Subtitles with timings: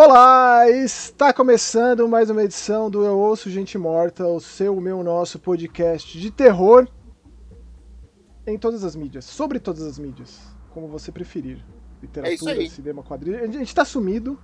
[0.00, 5.02] Olá, está começando mais uma edição do Eu Ouço Gente Morta, o seu, o meu,
[5.02, 6.86] nosso podcast de terror
[8.46, 10.38] em todas as mídias, sobre todas as mídias,
[10.70, 11.64] como você preferir.
[12.00, 13.40] Literatura, É cinema, quadrilha.
[13.42, 14.38] A gente tá sumido.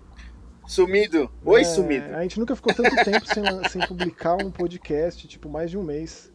[0.67, 1.31] Sumido?
[1.45, 2.17] Oi, É, sumido.
[2.17, 5.85] A gente nunca ficou tanto tempo sem, sem publicar um podcast, tipo, mais de um
[5.85, 6.33] mês.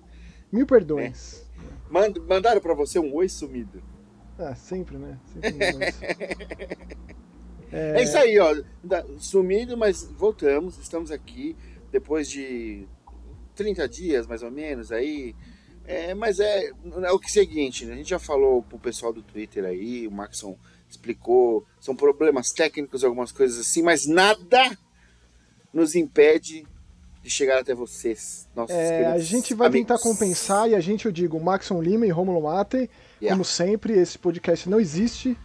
[0.49, 1.45] Mil perdões.
[1.89, 3.83] Mand- mandaram pra você um oi sumido.
[4.37, 5.19] Ah, sempre, né?
[5.33, 5.89] Sempre mandam
[7.69, 7.75] isso.
[7.75, 8.55] É, isso aí, ó.
[9.17, 10.77] Sumido, mas voltamos.
[10.77, 11.55] Estamos aqui
[11.91, 12.87] depois de
[13.55, 15.35] 30 dias, mais ou menos, aí.
[15.85, 16.67] É, mas é,
[17.03, 17.93] é o que seguinte, né?
[17.93, 20.55] a gente já falou pro pessoal do Twitter aí, o Maxon
[20.87, 24.77] explicou, são problemas técnicos, algumas coisas assim, mas nada
[25.73, 26.63] nos impede
[27.23, 29.87] de chegar até vocês, nossos É, a gente vai amigos.
[29.87, 32.89] tentar compensar e a gente, eu digo, Maxon Lima e Romulo Matei.
[33.19, 33.35] Yeah.
[33.35, 35.35] Como sempre, esse podcast não existe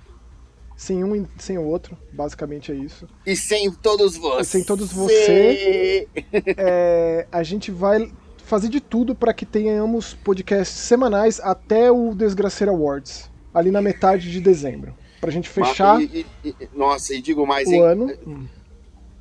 [0.77, 1.97] sem um e sem o outro.
[2.13, 3.07] Basicamente é isso.
[3.27, 4.49] E sem todos vocês.
[4.49, 6.09] Sem todos você.
[6.57, 8.13] É, a gente vai
[8.45, 14.31] fazer de tudo para que tenhamos podcasts semanais até o Desgraceira Awards, ali na metade
[14.31, 14.95] de dezembro.
[15.21, 17.81] Pra gente fechar E- e- e- nossa, e digo mais, o hein?
[17.83, 18.49] ano.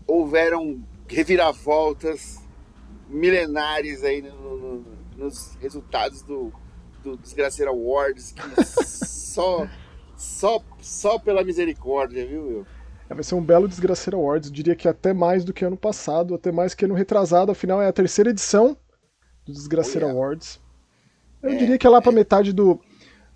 [0.05, 2.39] Houveram reviravoltas
[3.09, 4.85] milenares aí no- no-
[5.17, 6.51] nos resultados do,
[7.03, 8.41] do Desgraceira Awards, que
[8.85, 9.67] só,
[10.23, 12.67] só, só pela misericórdia, viu, meu?
[13.09, 14.49] É, vai ser um belo Desgraceira Awards.
[14.49, 17.51] Eu diria que até mais do que ano passado, até mais que ano retrasado.
[17.51, 18.77] Afinal, é a terceira edição
[19.45, 20.19] do Desgraceira Oh, yeah.
[20.25, 20.59] Awards.
[21.41, 22.79] Eu É, diria que é lá pra metade do,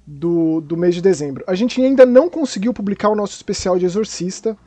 [0.06, 1.44] do, do mês de dezembro.
[1.46, 4.58] A gente ainda não conseguiu publicar o nosso especial de Exorcista.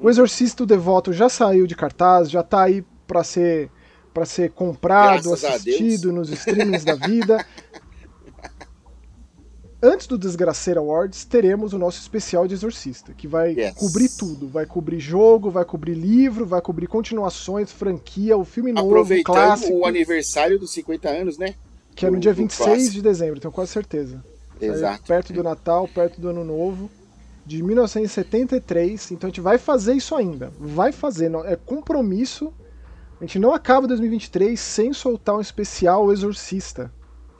[0.00, 3.70] O Exorcista o Devoto já saiu de cartaz, já tá aí pra ser
[4.12, 7.44] para ser comprado, Graças assistido nos streamings da vida.
[9.88, 13.74] Antes do Desgraceira Awards, teremos o nosso especial de Exorcista, que vai Yes.
[13.74, 14.48] cobrir tudo.
[14.48, 19.74] Vai cobrir jogo, vai cobrir livro, vai cobrir continuações, franquia, o filme novo, Aproveitando clássico,
[19.78, 21.54] o aniversário dos 50 anos, né?
[21.94, 22.92] que é no do- dia do 26 clássico.
[22.94, 24.22] de dezembro, tenho quase certeza.
[24.58, 25.02] Sai Exato.
[25.06, 26.90] Perto do Natal, perto do Ano Novo,
[27.46, 29.12] de 1973.
[29.12, 30.52] Então a gente vai fazer isso ainda.
[30.58, 32.52] Vai fazer, é compromisso.
[33.20, 36.92] A gente não acaba 2023 sem soltar um especial Exorcista,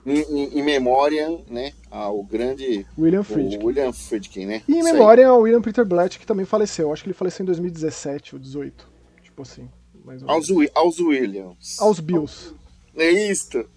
[0.07, 3.65] Em, em- em memória, né, ao grande William Friedkin.
[3.65, 4.63] William Friedkin, né?
[4.69, 6.93] E em memória ao William Peter Blatt, que também faleceu.
[6.93, 8.89] Acho que ele faleceu em 2017 ou 18.
[9.25, 9.69] Tipo assim.
[10.05, 11.81] Mais ou Aos, aos Williams.
[11.81, 12.55] Aos Bills.
[12.97, 13.69] É isto.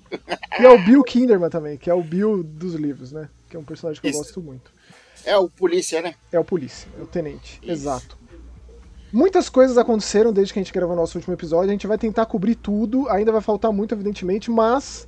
[0.59, 3.27] E ao Bill Kinderman também, que é o Bill dos livros, né?
[3.49, 4.19] Que é um personagem que eu Isso.
[4.19, 4.71] gosto muito.
[5.25, 6.13] É o polícia, né?
[6.31, 7.59] É o polícia, é o tenente.
[7.63, 7.71] Isso.
[7.71, 8.17] Exato.
[9.11, 11.69] Muitas coisas aconteceram desde que a gente gravou nosso último episódio.
[11.69, 13.09] A gente vai tentar cobrir tudo.
[13.09, 15.07] Ainda vai faltar muito, evidentemente, mas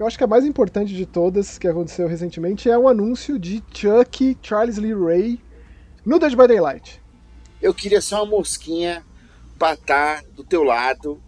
[0.00, 3.62] eu acho que a mais importante de todas que aconteceu recentemente é o anúncio de
[3.70, 5.38] Chuck Charles Lee Ray
[6.06, 7.02] no Dead by Daylight.
[7.60, 9.04] Eu queria só uma mosquinha
[9.58, 11.20] pra estar do teu lado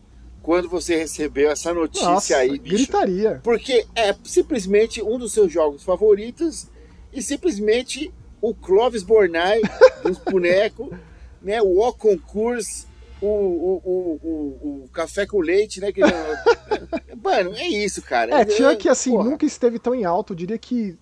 [0.43, 2.77] quando você recebeu essa notícia Nossa, aí, bicho.
[2.77, 3.41] gritaria.
[3.45, 6.67] Porque é simplesmente um dos seus jogos favoritos
[7.13, 9.61] e simplesmente o Clovis Bornai
[10.03, 10.89] dos bonecos,
[11.43, 11.61] né?
[11.61, 12.87] O O Concurso,
[13.27, 15.93] o, o, o, o, Café com Leite, né?
[15.93, 16.01] Que,
[17.23, 18.41] mano, é isso, cara.
[18.41, 19.31] É, Chuck, assim, porra.
[19.31, 20.33] nunca esteve tão em alto.
[20.33, 20.99] Eu diria que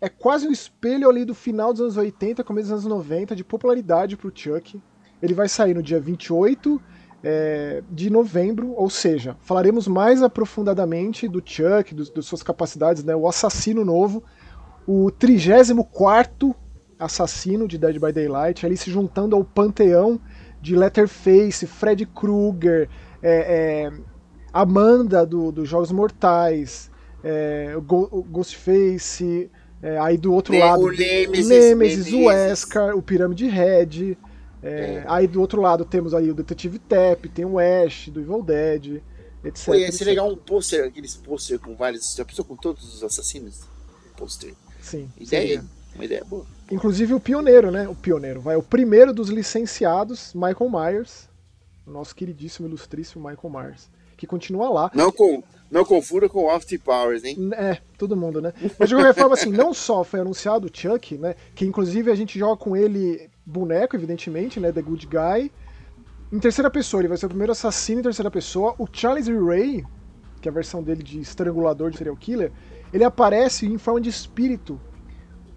[0.00, 3.42] é quase um espelho ali do final dos anos 80, começo dos anos 90, de
[3.42, 4.80] popularidade pro Chuck.
[5.22, 6.80] Ele vai sair no dia 28
[7.24, 13.16] é, de novembro, ou seja, falaremos mais aprofundadamente do Chuck, dos, das suas capacidades, né?
[13.16, 14.22] O assassino novo,
[14.86, 16.54] o 34
[16.98, 20.20] assassino de Dead by Daylight, ali se juntando ao panteão
[20.60, 22.88] de Letterface, Fred Krueger,
[23.22, 23.92] é, é,
[24.52, 26.90] Amanda do- dos Jogos Mortais,
[27.22, 29.50] é, o, Go- o Ghostface,
[29.82, 32.24] é, aí do outro Ne- lado o Nemesis, Nemesis, o.
[32.26, 34.16] Wesker, o Pirâmide Red.
[34.62, 38.42] é, Aí do outro lado temos aí o Detetive Tap, tem o Ash do Evil
[38.42, 39.00] Dead,
[39.44, 39.66] etc.
[39.66, 42.14] Pô, ia ser legal um pôster, aqueles pôster com vários.
[42.16, 43.60] Já pensou com todos os assassinos?
[44.16, 44.52] Pôster.
[44.80, 45.64] Sim, Ideia, seria.
[45.94, 46.44] uma ideia boa.
[46.70, 47.88] Inclusive o pioneiro, né?
[47.88, 48.56] O pioneiro, vai.
[48.56, 51.28] O primeiro dos licenciados, Michael Myers.
[51.86, 53.90] O nosso queridíssimo, ilustríssimo Michael Myers.
[54.16, 54.90] Que continua lá.
[54.94, 57.50] Não, com, não confunda com Austin Powers, hein?
[57.54, 58.52] É, todo mundo, né?
[58.78, 61.34] Mas de qualquer forma, assim, não só foi anunciado o Chuck, né?
[61.54, 64.72] Que inclusive a gente joga com ele boneco, evidentemente, né?
[64.72, 65.50] The Good Guy.
[66.30, 68.74] Em terceira pessoa, ele vai ser o primeiro assassino em terceira pessoa.
[68.78, 69.84] O Charles Ray,
[70.42, 72.52] que é a versão dele de estrangulador de serial killer,
[72.92, 74.78] ele aparece em forma de espírito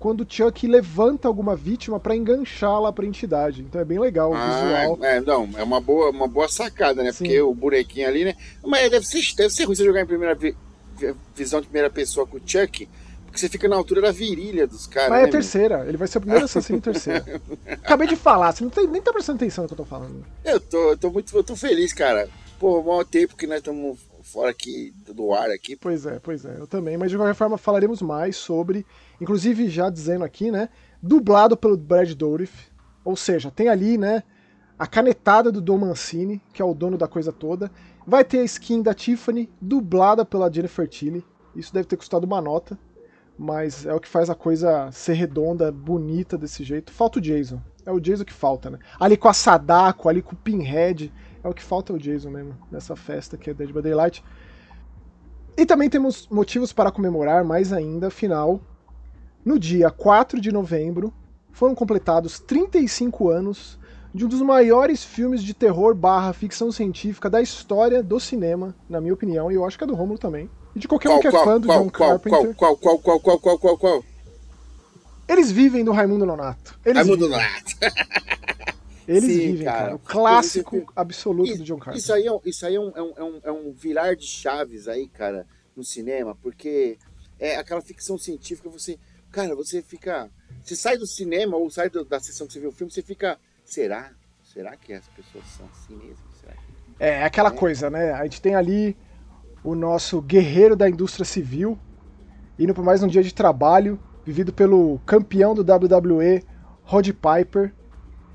[0.02, 3.62] quando o Chuck levanta alguma vítima pra enganchá-la pra entidade.
[3.62, 4.98] Então é bem legal o visual.
[5.00, 7.12] Ah, é, não, é uma boa, uma boa sacada, né?
[7.12, 7.20] Sim.
[7.26, 8.36] Porque o bonequinho ali, né?
[8.66, 10.58] Mas deve ser, deve ser ruim você jogar em primeira vi-
[10.98, 12.90] vi- visão de primeira pessoa com o Chuck,
[13.28, 15.12] Porque você fica na altura da virilha dos caras.
[15.12, 17.24] Mas né, é a terceira, ele vai ser o primeiro assassino em terceira.
[17.84, 20.26] Acabei de falar, você não tem, nem tá prestando atenção no que eu tô falando.
[20.44, 22.28] Eu tô, eu tô muito eu tô feliz, cara.
[22.60, 24.00] Pô, maior tempo que nós estamos
[24.32, 25.76] fora aqui do ar aqui.
[25.76, 26.98] Pois é, pois é, eu também.
[26.98, 28.86] Mas de qualquer forma falaremos mais sobre,
[29.20, 30.70] inclusive já dizendo aqui, né,
[31.02, 32.70] dublado pelo Brad Dourif,
[33.04, 34.24] ou seja, tem ali, né,
[34.80, 37.70] a canetada do Dom Mancini, que é o dono da coisa toda.
[38.08, 41.24] Vai ter a skin da Tiffany, dublada pela Jennifer Tilly.
[41.56, 42.78] Isso deve ter custado uma nota
[43.42, 46.92] mas é o que faz a coisa ser redonda, bonita desse jeito.
[46.92, 47.60] Falta o Jason.
[47.84, 48.78] É o Jason que falta, né?
[49.00, 51.12] Ali com a Sadako, ali com o Pinhead,
[51.44, 54.24] é o que falta é o Jason mesmo, nessa festa que é Dead by Daylight.
[55.58, 58.62] E também temos motivos para comemorar mais ainda, afinal,
[59.44, 61.14] no dia 4 de novembro,
[61.52, 63.80] foram completados 35 anos
[64.14, 69.00] de um dos maiores filmes de terror barra ficção científica da história do cinema, na
[69.00, 70.50] minha opinião, e eu acho que é do Romulo também.
[70.76, 72.56] E de qualquer qual, um que é qual, fã do qual, John qual, Carpenter.
[72.56, 74.04] Qual, qual, qual, qual, qual, qual, qual,
[75.28, 76.78] Eles vivem do Raimundo Nonato.
[76.86, 77.30] Eles Raimundo.
[77.30, 77.76] Nonato.
[79.12, 79.80] Eles Sim, vivem, cara.
[79.84, 79.96] cara.
[79.96, 82.00] O clássico Isso- absoluto Isso- do John Carpenter.
[82.00, 84.16] Isso aí, é, um- isso aí é, um, é, um, é, um, é um virar
[84.16, 86.98] de chaves aí, cara, no cinema, porque
[87.40, 88.98] é aquela ficção científica, você.
[89.32, 90.30] Cara, você fica.
[90.64, 93.02] Você sai do cinema ou sai do- da sessão que você viu o filme, você
[93.02, 93.38] fica.
[93.66, 94.12] Será?
[94.44, 96.24] Será que as pessoas são assim mesmo?
[96.40, 96.60] Será que...
[97.00, 98.12] É aquela coisa, né?
[98.12, 98.98] A gente tem ali
[99.64, 101.80] o nosso guerreiro da indústria civil
[102.60, 106.44] indo por mais um dia de trabalho, vivido pelo campeão do WWE,
[106.84, 107.74] Rod Piper.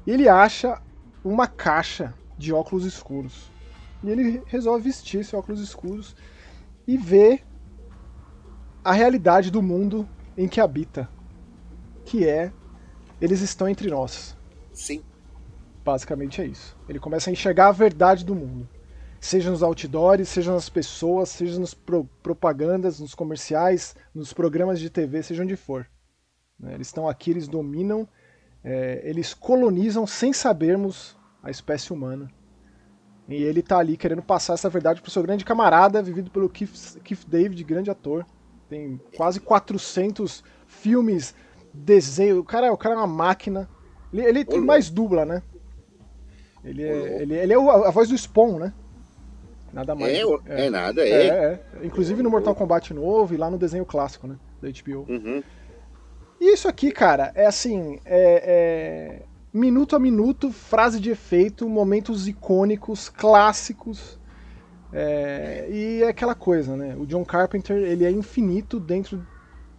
[0.07, 0.81] E ele acha
[1.25, 3.51] uma caixa de óculos escuros.
[4.03, 6.15] E ele resolve vestir esses óculos escuros
[6.87, 7.45] e ver
[8.85, 11.09] a realidade do mundo em que habita.
[12.05, 12.53] Que é,
[13.21, 14.37] eles estão entre nós.
[14.73, 15.03] Sim.
[15.85, 16.77] Basicamente é isso.
[16.89, 18.69] Ele começa a enxergar a verdade do mundo.
[19.21, 24.91] Seja nos outdoors, seja nas pessoas, seja nas pro- propagandas, nos comerciais, nos programas de
[24.91, 25.89] TV, seja onde for.
[26.61, 28.07] Né, Eles estão aqui, eles dominam,
[28.67, 32.29] é, eles colonizam sem sabermos a espécie humana.
[33.29, 37.01] E ele tá ali querendo passar essa verdade pro seu grande camarada, vivido pelo Keith,
[37.05, 38.27] Keith David, grande ator.
[38.69, 41.33] Tem quase 400 filmes,
[41.73, 42.41] desenho.
[42.41, 43.69] O cara, o cara é uma máquina.
[44.13, 45.43] Ele, ele tem mais dubla, né?
[46.65, 48.73] Ele é, ele, ele é a voz do Spawn, né?
[49.73, 50.13] Nada mais.
[50.47, 51.29] É, é, nada, É, é.
[51.29, 51.87] é.
[51.87, 54.37] Inclusive no Mortal Kombat novo e lá no desenho clássico, né?
[54.61, 55.07] Da HBO.
[55.09, 55.43] Uhum.
[56.41, 58.43] E isso aqui, cara, é assim, é,
[59.23, 59.23] é
[59.53, 64.19] minuto a minuto, frase de efeito, momentos icônicos, clássicos.
[64.93, 66.95] é, e é aquela coisa, né?
[66.97, 69.27] O John Carpenter, ele é infinito dentro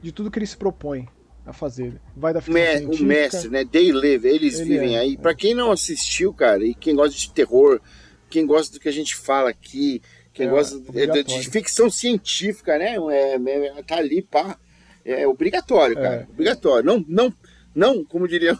[0.01, 1.07] de tudo que ele se propõe
[1.45, 2.01] a fazer.
[2.15, 3.63] Vai da ficção me- o mestre, né?
[3.63, 5.13] They live, eles Ele vivem é, aí.
[5.13, 5.18] é.
[5.18, 7.80] Pra quem não assistiu, cara, e quem gosta de terror,
[8.30, 10.01] quem gosta do que a gente fala aqui,
[10.33, 12.95] quem É, gosta de, de ficção científica, né?
[13.12, 14.57] É, é, tá ali, pá.
[15.07, 16.15] É obrigatório, cara.
[16.15, 16.24] É.
[16.33, 16.86] Obrigatório.
[16.86, 17.33] Não, não,
[17.74, 18.57] não, como diria.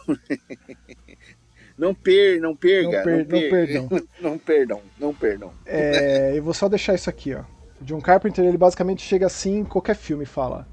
[1.76, 2.96] não per, não perga.
[2.98, 3.88] Não per- não perdão.
[4.20, 5.52] não perdão, não perdão.
[5.66, 7.42] É, eu vou só deixar isso aqui, ó.
[7.82, 10.66] John Carpenter, ele basicamente chega assim em qualquer filme e fala: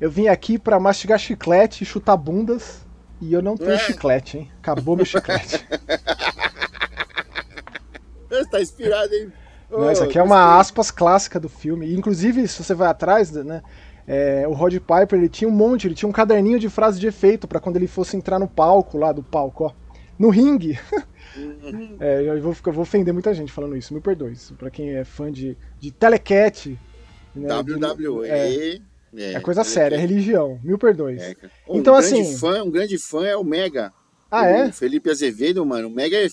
[0.00, 2.86] Eu vim aqui pra mastigar chiclete e chutar bundas,
[3.20, 3.78] e eu não tenho É.
[3.78, 4.50] chiclete, hein?
[4.60, 5.66] Acabou meu chiclete.
[8.30, 9.32] Você tá inspirado, hein?
[9.70, 11.94] Não, isso aqui é uma aspas clássica do filme.
[11.94, 13.62] Inclusive, se você vai atrás, né?
[14.06, 17.06] É, o Rod Piper ele tinha um monte, ele tinha um caderninho de frases de
[17.06, 19.72] efeito pra quando ele fosse entrar no palco lá do palco, ó.
[20.18, 20.78] No ringue.
[21.98, 24.36] É, eu vou, eu vou ofender muita gente falando isso, me perdoe.
[24.58, 26.78] Pra quem é fã de, de Telecat.
[27.34, 28.28] né, WWE.
[28.28, 28.78] É,
[29.16, 30.60] É, é coisa séria, é religião.
[30.62, 31.22] Mil perdões.
[31.22, 31.34] É.
[31.66, 33.90] Um Então, grande assim- Fã, um grande fã é o Mega.
[34.30, 34.72] Ah, o é?
[34.72, 35.88] Felipe Azevedo, mano.
[35.88, 36.26] O Mega é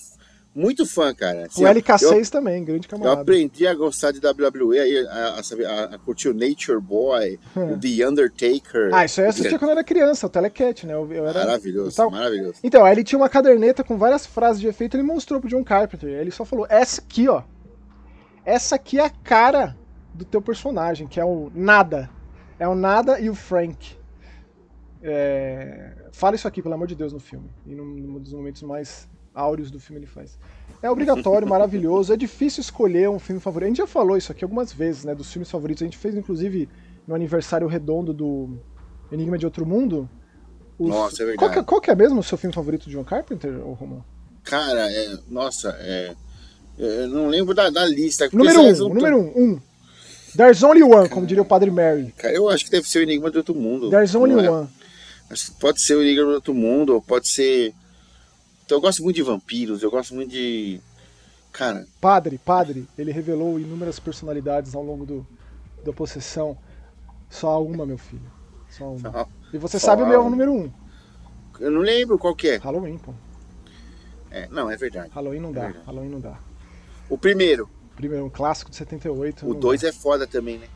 [0.54, 1.46] muito fã, cara.
[1.46, 3.22] Assim, O ó, LK6 também, grande Eu, eu camarada.
[3.22, 8.08] aprendi a gostar de WWE, aí, a, a, a- curtir o Nature Boy, o The
[8.08, 8.90] Undertaker.
[8.94, 10.94] Ah, isso aí eu assistia quando eu era criança, o Telecat, né?
[10.94, 12.56] Eu, eu era, Maravilhoso, eu tava- maravilhoso.
[12.64, 15.64] Então, aí ele tinha uma caderneta com várias frases de efeito, ele mostrou pro John
[15.64, 16.10] Carpenter.
[16.10, 17.44] Ele só falou: essa aqui, ó.
[18.46, 19.78] Essa aqui é a cara
[20.14, 22.10] do teu personagem, que é o nada.
[22.58, 23.96] É o nada e o Frank.
[25.02, 25.94] É...
[26.12, 27.50] Fala isso aqui, pelo amor de Deus, no filme.
[27.66, 30.38] E num, num dos momentos mais áureos do filme ele faz.
[30.82, 32.14] É obrigatório, maravilhoso.
[32.14, 33.66] É difícil escolher um filme favorito.
[33.66, 35.14] A gente já falou isso aqui algumas vezes, né?
[35.16, 35.82] Dos filmes favoritos.
[35.84, 36.70] A gente fez, inclusive,
[37.08, 38.58] no aniversário redondo do
[39.12, 40.10] Enigma de Outro Mundo.
[40.78, 41.38] os- Nossa, é verdade.
[41.38, 44.04] Qual que, qual que é mesmo o seu filme favorito do John Carpenter, ô Romão?
[44.44, 46.16] Cara, é, nossa, é,
[46.78, 48.30] eu não lembro da, da lista.
[48.32, 49.62] Número um, não número um, um.
[50.36, 52.14] There's only one, como diria o Padre Mary.
[52.18, 53.90] Cara, eu acho que deve ser o Enigma do Outro Mundo.
[53.90, 54.50] There's only é?
[54.50, 54.68] one.
[55.60, 57.74] Pode ser o Enigma do Outro Mundo, ou pode ser.
[58.70, 60.80] Então, eu gosto muito de vampiros, eu gosto muito de.
[61.52, 65.26] Cara, Padre, padre, ele revelou inúmeras personalidades ao longo do,
[65.84, 66.56] da possessão.
[67.32, 68.32] Só uma, meu filho.
[68.70, 69.28] Só uma.
[69.52, 70.72] E você sabe o meu número um.
[71.60, 72.56] Eu não lembro qual que é.
[72.58, 73.12] Halloween, pô.
[74.30, 75.10] É, não, é verdade.
[75.16, 75.62] Halloween não É dá.
[75.64, 75.86] verdade.
[75.88, 76.38] Halloween não dá.
[77.10, 77.68] O primeiro.
[77.96, 79.48] Primeiro, um clássico de 78.
[79.48, 79.88] O não 2 dá.
[79.88, 80.68] é foda também, né?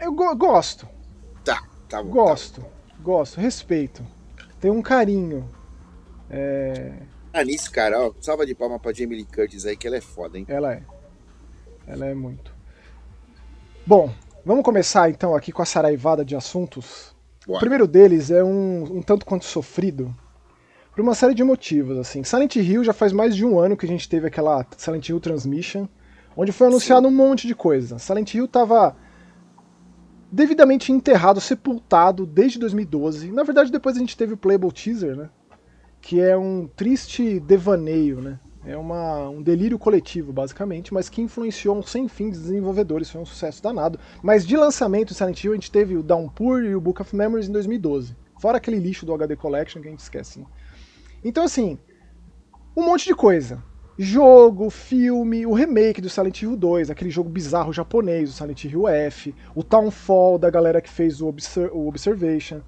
[0.00, 0.88] Eu go- gosto,
[1.44, 2.08] Tá, tá bom.
[2.10, 2.64] gosto,
[3.02, 4.02] gosto, respeito.
[4.60, 5.48] Tem um carinho.
[6.30, 6.92] É,
[7.32, 10.00] Ah, nisso, cara, ó, salva de palma pra Jamie Lee Curtis aí, que ela é
[10.00, 10.44] foda, hein?
[10.48, 10.82] Ela é.
[11.86, 12.54] Ela é muito.
[13.86, 14.10] Bom,
[14.44, 17.14] vamos começar então aqui com a saraivada de assuntos.
[17.44, 17.60] O Bora.
[17.60, 20.12] primeiro deles é um, um tanto quanto sofrido
[20.92, 21.96] por uma série de motivos.
[21.98, 22.24] Assim.
[22.24, 25.20] Silent Hill já faz mais de um ano que a gente teve aquela Silent Hill
[25.20, 25.86] Transmission,
[26.36, 27.98] onde foi anunciado um monte de coisa.
[28.00, 28.96] Silent Hill estava
[30.36, 33.32] devidamente enterrado, sepultado desde 2012.
[33.32, 35.30] Na verdade, depois a gente teve o Playable Teaser, né?
[36.00, 38.38] Que é um triste devaneio, né?
[38.66, 43.08] É uma, um delírio coletivo, basicamente, mas que influenciou um sem fim de desenvolvedores.
[43.08, 43.98] Foi um sucesso danado.
[44.22, 47.48] Mas de lançamento, Silent Hill, a gente teve o Downpour e o Book of Memories
[47.48, 48.14] em 2012.
[48.38, 50.40] Fora aquele lixo do HD Collection que a gente esquece.
[50.40, 50.46] Né?
[51.24, 51.78] Então, assim,
[52.76, 53.62] um monte de coisa.
[53.98, 58.86] Jogo, filme, o remake do Silent Hill 2, aquele jogo bizarro japonês, o Silent Hill
[58.86, 62.60] F, o Townfall da galera que fez o, Obser o Observation,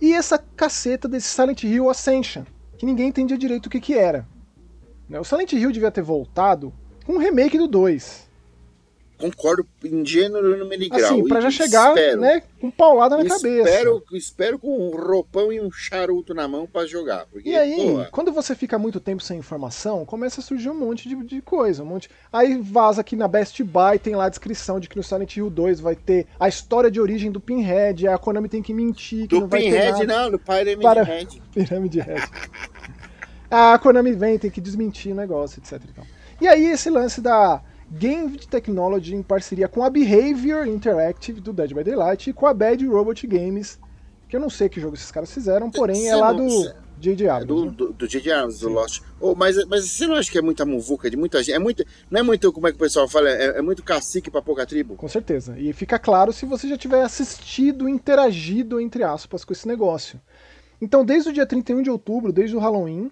[0.00, 2.44] e essa caceta desse Silent Hill Ascension,
[2.78, 4.28] que ninguém entendia direito o que, que era.
[5.08, 6.72] Né, O Silent Hill devia ter voltado
[7.04, 8.25] com um remake do 2.
[9.18, 11.00] Concordo em gênero, número e grau.
[11.00, 13.48] Assim, pra já chegar, espero, né, com paulada na cabeça.
[13.48, 17.24] Espero, espero com um roupão e um charuto na mão pra jogar.
[17.26, 21.08] Porque, E aí, quando você fica muito tempo sem informação, começa a surgir um monte
[21.08, 22.10] de, de coisa, um monte.
[22.30, 25.48] Aí vaza aqui na Best Buy, tem lá a descrição de que no Silent Hill
[25.48, 29.28] 2 vai ter a história de origem do Pinhead, a Konami tem que mentir, que
[29.28, 30.24] do não vai ter Pinhead, nada.
[30.24, 31.42] não, do Pyramid Para- Head.
[31.54, 32.20] Pirâmide Red.
[33.50, 35.80] a Konami vem, tem que desmentir o negócio, etc.
[35.88, 36.04] E, tal.
[36.40, 41.72] e aí esse lance da Game Technology em parceria com a Behavior Interactive do Dead
[41.72, 43.78] by Daylight e com a Bad Robot Games,
[44.28, 46.86] que eu não sei que jogo esses caras fizeram, porém é Você lá não- do
[46.98, 47.26] J.J.
[47.26, 47.46] É Abrams.
[47.46, 47.70] do, né?
[47.76, 48.32] do, do J.J.
[48.32, 49.02] Abrams, do Lost.
[49.20, 51.54] Oh, mas, mas você não acha que é muita muvuca de muita gente?
[51.54, 53.28] É muito, não é muito, como é que o pessoal fala?
[53.28, 54.96] É, é muito cacique pra pouca tribo?
[54.96, 55.54] Com certeza.
[55.58, 60.18] E fica claro se você já tiver assistido, interagido, entre aspas, com esse negócio.
[60.80, 63.10] Então, desde o dia 31 de outubro, desde o Halloween,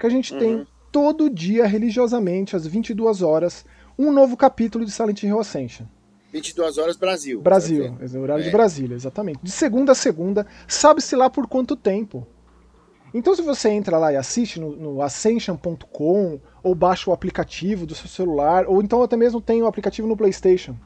[0.00, 0.38] que a gente Uhum.
[0.38, 3.66] tem todo dia, religiosamente, às 22 horas,
[3.98, 5.86] um novo capítulo de Silent Hill Ascension.
[6.32, 7.40] 22 horas Brasil.
[7.40, 8.52] Brasil, Tá é horário de É.
[8.52, 9.40] Brasília, exatamente.
[9.42, 12.26] De segunda a segunda, sabe-se lá por quanto tempo.
[13.14, 17.94] Então, se você entra lá e assiste no, no ascension.com, ou baixa o aplicativo do
[17.94, 20.76] seu celular, ou então até mesmo tem o aplicativo no PlayStation.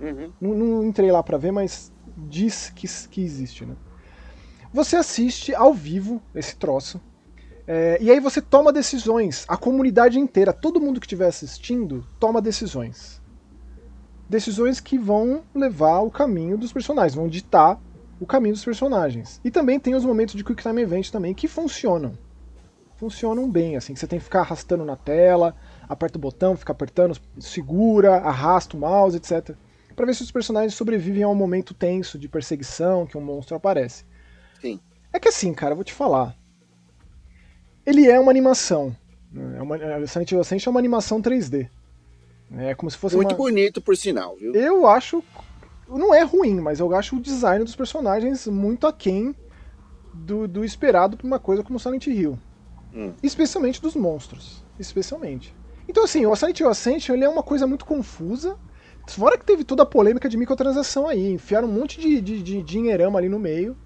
[0.00, 0.32] Uhum.
[0.40, 3.74] Não, não entrei lá pra ver, mas diz que, que existe, né?
[4.72, 7.00] Você assiste ao vivo esse troço.
[7.66, 9.44] É, e aí você toma decisões.
[9.48, 13.20] A comunidade inteira, todo mundo que estiver assistindo, toma decisões.
[14.28, 17.80] Decisões que vão levar o caminho dos personagens, vão ditar
[18.20, 19.40] o caminho dos personagens.
[19.44, 22.16] E também tem os momentos de Quick Time Event também que funcionam.
[22.96, 25.54] Funcionam bem, assim, que você tem que ficar arrastando na tela,
[25.88, 29.54] aperta o botão, fica apertando, segura, arrasta o mouse, etc.
[29.94, 33.56] Pra ver se os personagens sobrevivem a um momento tenso de perseguição, que um monstro
[33.56, 34.04] aparece.
[34.60, 34.80] Sim.
[35.12, 36.34] É que assim, cara, eu vou te falar.
[37.86, 38.94] Ele é uma animação.
[39.56, 41.68] É uma, Silent Hill Ascension é uma animação 3D.
[42.58, 43.36] É como se fosse Muito uma...
[43.36, 44.54] bonito, por sinal, viu?
[44.54, 45.22] Eu acho.
[45.88, 49.34] Não é ruim, mas eu acho o design dos personagens muito aquém
[50.12, 52.38] do, do esperado pra uma coisa como Silent Hill.
[52.94, 53.12] Hum.
[53.22, 54.64] Especialmente dos monstros.
[54.78, 55.54] Especialmente.
[55.88, 58.56] Então, assim, o Silent Hill Ascension ele é uma coisa muito confusa.
[59.06, 61.32] Fora que teve toda a polêmica de microtransação aí.
[61.32, 63.76] Enfiaram um monte de, de, de dinheirama ali no meio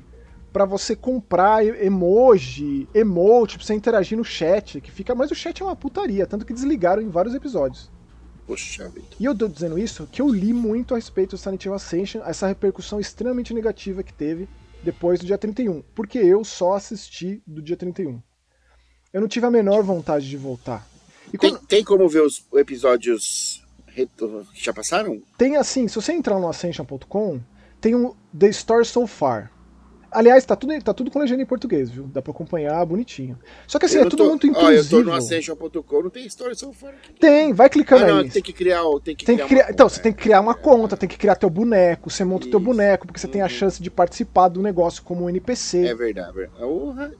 [0.52, 4.80] pra você comprar emoji, emote, pra você interagir no chat.
[4.80, 7.90] Que fica, mas o chat é uma putaria, tanto que desligaram em vários episódios.
[8.47, 9.07] Poxa vida.
[9.19, 12.23] E eu tô dizendo isso que eu li muito a respeito do Silent Hill Ascension,
[12.25, 14.49] essa repercussão extremamente negativa que teve
[14.83, 15.83] depois do dia 31.
[15.95, 18.21] Porque eu só assisti do dia 31.
[19.12, 20.87] Eu não tive a menor vontade de voltar.
[21.33, 23.64] E Tem, quando, tem como ver os episódios
[23.95, 24.09] que
[24.64, 25.21] já passaram?
[25.37, 27.40] tem assim, se você entrar no Ascension.com,
[27.80, 29.50] tem um The Story So Far.
[30.12, 32.05] Aliás, tá tudo, tá tudo com legenda em português, viu?
[32.09, 33.38] Dá pra acompanhar bonitinho.
[33.67, 35.02] Só que assim, Eu é tudo tô- muito Ó, eu tô inclusivo.
[35.05, 37.12] no Ascension.com, não tem história far aqui.
[37.12, 38.29] Tem, vai Ah, clicando não, aí.
[38.31, 40.52] tem que criar, tem que Tem criar, criar, então, conta, você tem que criar uma
[40.52, 40.55] é.
[40.57, 43.50] conta, tem que criar teu boneco, você monta teu boneco, porque você tem a Uhum.
[43.50, 45.87] chance de participar do negócio como um NPC.
[45.87, 46.64] É verdade, é verdade.
[46.64, 47.12] Urra.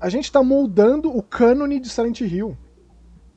[0.00, 2.56] A gente tá moldando o cânone de Silent Hill.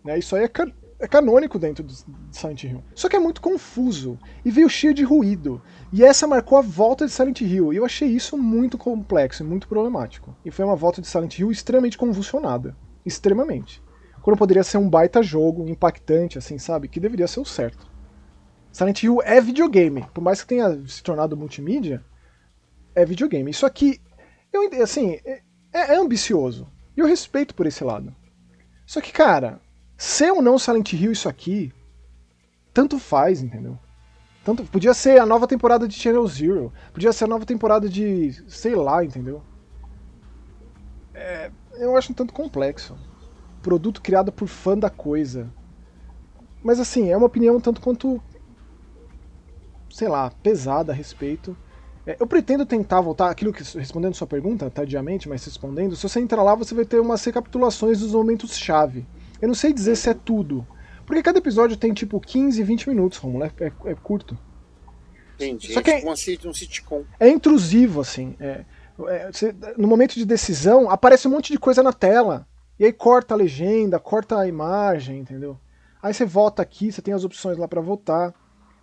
[0.04, 0.20] Né?
[0.20, 1.94] Isso aí é, can- é canônico dentro de
[2.32, 2.84] Silent Hill.
[2.94, 5.62] Só que é muito confuso e veio cheio de ruído.
[5.96, 7.72] E essa marcou a volta de Silent Hill.
[7.72, 10.36] E eu achei isso muito complexo e muito problemático.
[10.44, 12.76] E foi uma volta de Silent Hill extremamente convulsionada.
[13.06, 13.80] Extremamente.
[14.24, 16.88] Quando poderia ser um baita jogo, impactante, assim, sabe?
[16.88, 17.88] Que deveria ser o certo.
[18.72, 20.04] Silent Hill é videogame.
[20.12, 22.04] Por mais que tenha se tornado multimídia,
[22.96, 23.52] é videogame.
[23.52, 24.02] Isso aqui,
[24.52, 26.68] eu, assim, é, é ambicioso.
[26.98, 28.16] E eu respeito por esse lado.
[28.84, 29.62] Só que, cara,
[29.96, 31.72] ser ou não Silent Hill isso aqui,
[32.74, 33.78] tanto faz, entendeu?
[34.44, 36.74] Tanto, podia ser a nova temporada de Channel Zero.
[36.92, 38.44] Podia ser a nova temporada de.
[38.48, 39.42] sei lá, entendeu?
[41.14, 42.98] É, eu acho um tanto complexo.
[43.62, 45.50] Produto criado por fã da coisa.
[46.62, 48.22] Mas assim, é uma opinião tanto quanto.
[49.90, 51.56] sei lá, pesada a respeito.
[52.06, 56.20] É, eu pretendo tentar voltar, aquilo que respondendo sua pergunta, tadiamente, mas respondendo, se você
[56.20, 59.06] entrar lá, você vai ter umas recapitulações dos momentos-chave.
[59.42, 60.68] Eu não sei dizer se é tudo,
[61.06, 63.46] porque cada episódio tem tipo 15, 20 minutos, Romulo.
[63.46, 64.38] É, é, é curto.
[65.36, 65.74] Entendi.
[65.74, 67.04] Só que é, tipo um sitcom.
[67.20, 68.36] É intrusivo, assim.
[68.40, 68.64] É,
[69.08, 72.48] é, você, no momento de decisão, aparece um monte de coisa na tela.
[72.80, 75.60] E aí corta a legenda, corta a imagem, entendeu?
[76.02, 78.34] Aí você vota aqui, você tem as opções lá para votar.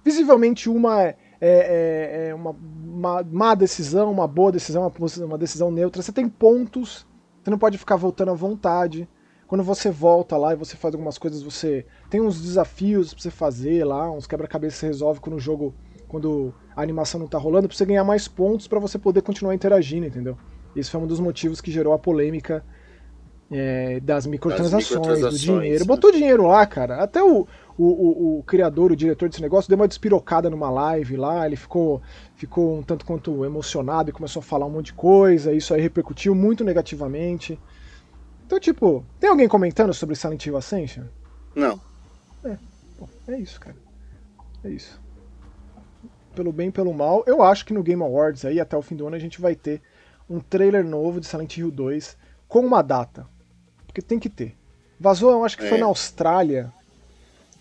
[0.04, 5.70] Visivelmente uma é, é, é uma, uma má decisão, uma boa decisão, uma, uma decisão
[5.70, 6.02] neutra.
[6.02, 7.06] Você tem pontos,
[7.42, 9.08] você não pode ficar voltando à vontade.
[9.46, 13.30] Quando você volta lá e você faz algumas coisas, você tem uns desafios pra você
[13.30, 15.72] fazer lá, uns quebra-cabeça que você resolve quando o jogo,
[16.08, 19.54] quando a animação não tá rolando, pra você ganhar mais pontos para você poder continuar
[19.54, 20.36] interagindo, entendeu?
[20.74, 22.64] Esse foi um dos motivos que gerou a polêmica
[23.50, 25.80] é, das, microtransações, das microtransações, do dinheiro.
[25.80, 25.86] Né?
[25.86, 27.02] Botou dinheiro lá, cara.
[27.02, 31.16] Até o, o, o, o, criador, o diretor desse negócio, deu uma despirocada numa live
[31.16, 32.00] lá, ele ficou,
[32.34, 35.80] ficou um tanto quanto emocionado e começou a falar um monte de coisa, isso aí
[35.80, 37.58] repercutiu muito negativamente.
[38.46, 41.04] Então, tipo, tem alguém comentando sobre Silent Hill Ascension?
[41.54, 41.80] Não.
[42.44, 42.56] É,
[42.98, 43.76] bom, é isso, cara.
[44.64, 45.00] É isso.
[46.34, 48.96] Pelo bem e pelo mal, eu acho que no Game Awards aí, até o fim
[48.96, 49.80] do ano, a gente vai ter
[50.28, 52.16] um trailer novo de Silent Hill 2
[52.46, 53.26] com uma data.
[53.86, 54.56] Porque tem que ter.
[54.98, 55.68] Vazou, eu acho que é.
[55.68, 56.72] foi na Austrália,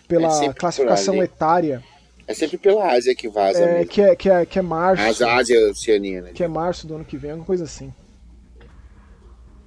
[0.07, 1.83] pela é classificação etária.
[2.27, 3.59] É sempre pela Ásia que vaza.
[3.59, 5.23] É, que é, que, é, que é março.
[5.25, 6.31] A Ásia Oceania, né?
[6.31, 7.91] Que é março do ano que vem, alguma coisa assim.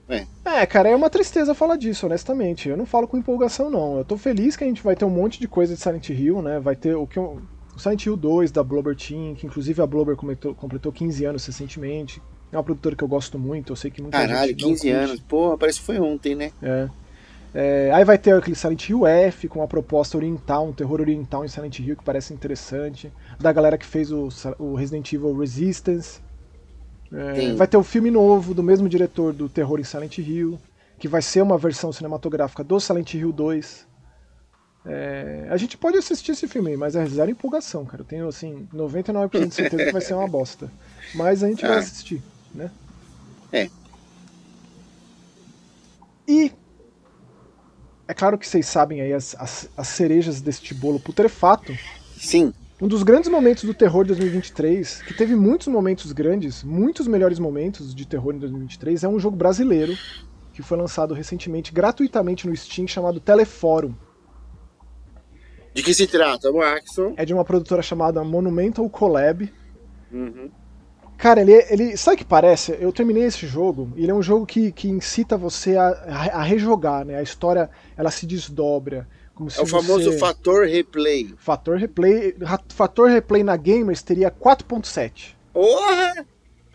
[0.08, 0.26] É.
[0.44, 2.68] é, cara, é uma tristeza falar disso, honestamente.
[2.68, 3.98] Eu não falo com empolgação, não.
[3.98, 6.42] Eu tô feliz que a gente vai ter um monte de coisa de Silent Hill,
[6.42, 6.60] né?
[6.60, 7.40] Vai ter o que o
[7.78, 12.20] Silent Hill 2 da Blobber Team, que inclusive a Blobber completou, completou 15 anos recentemente.
[12.50, 14.60] É uma produtora que eu gosto muito, eu sei que muita Caralho, gente.
[14.60, 15.20] Caralho, 15 anos.
[15.20, 16.52] Pô, parece que foi ontem, né?
[16.62, 16.88] É.
[17.54, 17.90] é.
[17.94, 21.48] Aí vai ter aquele Silent Hill F com uma proposta oriental, um terror oriental em
[21.48, 23.10] Silent Hill que parece interessante.
[23.40, 26.20] Da galera que fez o, o Resident Evil Resistance.
[27.12, 30.58] É, vai ter o filme novo do mesmo diretor do Terror em Silent Hill,
[30.98, 33.86] que vai ser uma versão cinematográfica do Silent Hill 2.
[34.84, 38.02] É, a gente pode assistir esse filme, mas é zero empolgação, cara.
[38.02, 40.70] Eu tenho assim 99% de certeza que vai ser uma bosta.
[41.14, 41.68] Mas a gente ah.
[41.68, 42.22] vai assistir,
[42.54, 42.70] né?
[43.52, 43.68] É.
[46.26, 46.52] E
[48.08, 51.76] é claro que vocês sabem aí as, as, as cerejas deste bolo putrefato.
[52.16, 52.54] Sim.
[52.82, 57.38] Um dos grandes momentos do terror de 2023, que teve muitos momentos grandes, muitos melhores
[57.38, 59.96] momentos de terror em 2023, é um jogo brasileiro
[60.52, 63.94] que foi lançado recentemente gratuitamente no Steam chamado Telefórum.
[65.72, 67.14] De que se trata, Waxon?
[67.16, 69.48] É de uma produtora chamada Monumental Collab.
[70.10, 70.50] Uhum.
[71.16, 71.96] Cara, ele, ele.
[71.96, 72.76] Sabe o que parece?
[72.80, 75.86] Eu terminei esse jogo, e ele é um jogo que, que incita você a,
[76.32, 77.14] a rejogar, né?
[77.14, 79.06] A história ela se desdobra
[79.56, 81.34] é o famoso fator replay.
[81.38, 82.36] Fator replay.
[82.68, 85.34] Fator replay na Gamers teria 4.7.
[85.52, 86.26] Porra!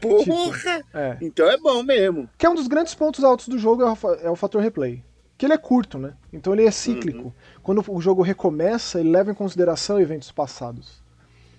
[0.02, 0.24] Porra!
[0.24, 1.18] Tipo, é.
[1.22, 2.30] Então é bom mesmo.
[2.38, 5.04] Que é um dos grandes pontos altos do jogo, é o é fator replay.
[5.38, 6.14] Que ele é curto, né?
[6.34, 7.26] Então ele é cíclico.
[7.26, 7.34] Uhum.
[7.62, 11.04] Quando o jogo recomeça, ele leva em consideração eventos passados.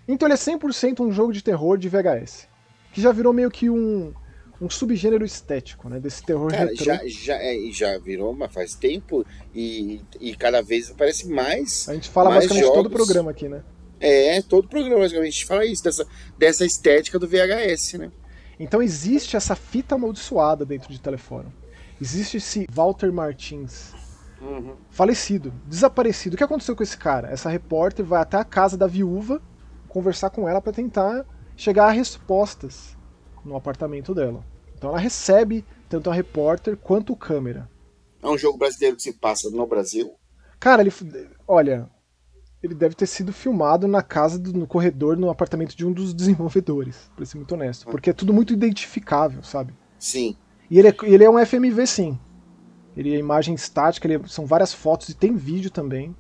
[0.07, 2.49] Então ele é 100% um jogo de terror de VHS.
[2.93, 4.13] Que já virou meio que um,
[4.61, 6.01] um subgênero estético, né?
[6.01, 6.85] Desse terror Cara, retrô.
[6.85, 11.89] Já, já, é, já virou, mas faz tempo e, e cada vez aparece mais.
[11.89, 12.77] A gente fala mais basicamente jogos.
[12.77, 13.63] todo o programa aqui, né?
[14.01, 15.29] É, todo o programa, basicamente.
[15.29, 18.11] A gente fala isso, dessa, dessa estética do VHS, né?
[18.59, 21.47] Então existe essa fita amaldiçoada dentro de Telefone.
[22.01, 23.93] Existe esse Walter Martins.
[24.41, 24.75] Uhum.
[24.91, 26.35] Falecido, desaparecido.
[26.35, 27.29] O que aconteceu com esse cara?
[27.29, 29.41] Essa repórter vai até a casa da viúva
[29.89, 31.25] conversar com ela para tentar
[31.57, 32.98] chegar a respostas
[33.49, 34.45] no apartamento dela.
[34.77, 37.69] Então ela recebe tanto a repórter quanto o câmera.
[38.23, 40.15] É um jogo brasileiro que se passa no Brasil?
[40.61, 40.93] Cara, ele.
[41.47, 41.89] Olha.
[42.61, 46.13] Ele deve ter sido filmado na casa, do, no corredor, no apartamento de um dos
[46.15, 47.87] desenvolvedores, pra ser muito honesto.
[47.87, 49.73] Porque é tudo muito identificável, sabe?
[49.97, 50.37] Sim.
[50.69, 52.19] E ele é, ele é um FMV, sim.
[52.97, 56.17] Ele é imagem estática, ele, são várias fotos e tem vídeo também.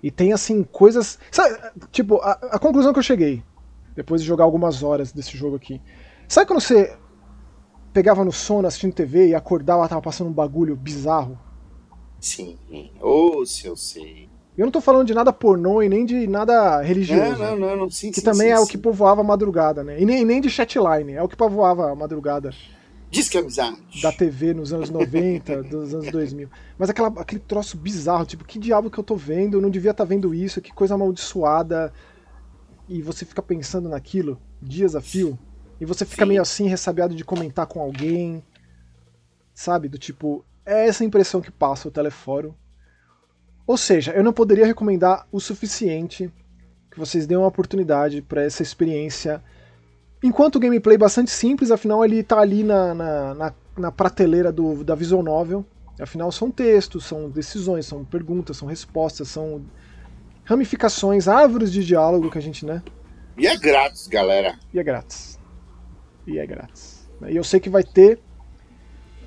[0.00, 1.18] E tem, assim, coisas.
[1.32, 1.58] Sabe,
[1.90, 3.42] tipo, a, a conclusão que eu cheguei,
[3.96, 5.80] depois de jogar algumas horas desse jogo aqui,
[6.28, 6.96] Sabe quando você
[7.92, 11.38] pegava no sono assistindo TV e acordava e tava passando um bagulho bizarro?
[12.20, 12.58] Sim.
[13.00, 14.28] Ou oh, se eu sei.
[14.56, 17.42] Eu não tô falando de nada pornô e nem de nada religioso.
[17.42, 18.70] Não, não, não, sim, Que sim, também sim, é o sim.
[18.70, 20.00] que povoava a madrugada, né?
[20.00, 22.50] E nem, nem de chatline, é o que povoava a madrugada
[23.10, 24.02] Diz que é amizade.
[24.02, 26.48] da TV nos anos 90, dos anos 2000.
[26.76, 29.56] Mas aquela, aquele troço bizarro, tipo, que diabo que eu tô vendo?
[29.56, 31.92] Eu não devia estar vendo isso, que coisa amaldiçoada.
[32.88, 35.38] E você fica pensando naquilo dias a fio.
[35.84, 36.28] E você fica Sim.
[36.30, 38.42] meio assim, ressabiado de comentar com alguém.
[39.52, 39.86] Sabe?
[39.86, 42.54] Do tipo, é essa impressão que passa o telefórum.
[43.66, 46.32] Ou seja, eu não poderia recomendar o suficiente
[46.90, 49.42] que vocês deem uma oportunidade para essa experiência.
[50.22, 54.50] Enquanto o gameplay é bastante simples, afinal ele tá ali na, na, na, na prateleira
[54.50, 55.66] do, da visual novel.
[56.00, 59.62] Afinal são textos, são decisões, são perguntas, são respostas, são
[60.44, 62.82] ramificações, árvores de diálogo que a gente, né?
[63.36, 64.58] E é grátis, galera.
[64.72, 65.38] E é grátis.
[66.26, 67.08] E é grátis.
[67.28, 68.18] E eu sei que vai ter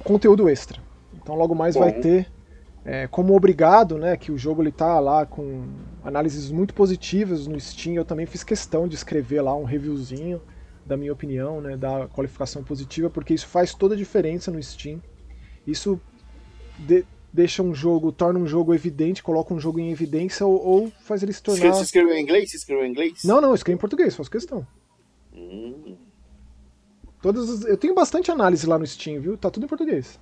[0.03, 0.81] conteúdo extra.
[1.13, 1.81] Então logo mais Bom.
[1.81, 2.31] vai ter
[2.85, 4.15] é, como obrigado, né?
[4.15, 5.65] Que o jogo ele tá lá com
[6.03, 7.95] análises muito positivas no Steam.
[7.95, 10.41] Eu também fiz questão de escrever lá um reviewzinho
[10.85, 11.75] da minha opinião, né?
[11.75, 15.01] Da qualificação positiva, porque isso faz toda a diferença no Steam.
[15.65, 15.99] Isso
[16.79, 20.91] de- deixa um jogo, torna um jogo evidente, coloca um jogo em evidência ou, ou
[21.01, 21.73] faz ele se tornar.
[21.73, 22.51] você escreveu em inglês?
[22.51, 23.23] Você escreveu em inglês?
[23.25, 24.65] Não, não, eu escrevi em português, faço questão.
[25.33, 25.97] Hum,
[27.33, 29.37] Todas as- Eu tenho bastante análise lá no Steam, viu?
[29.37, 30.17] Tá tudo em português.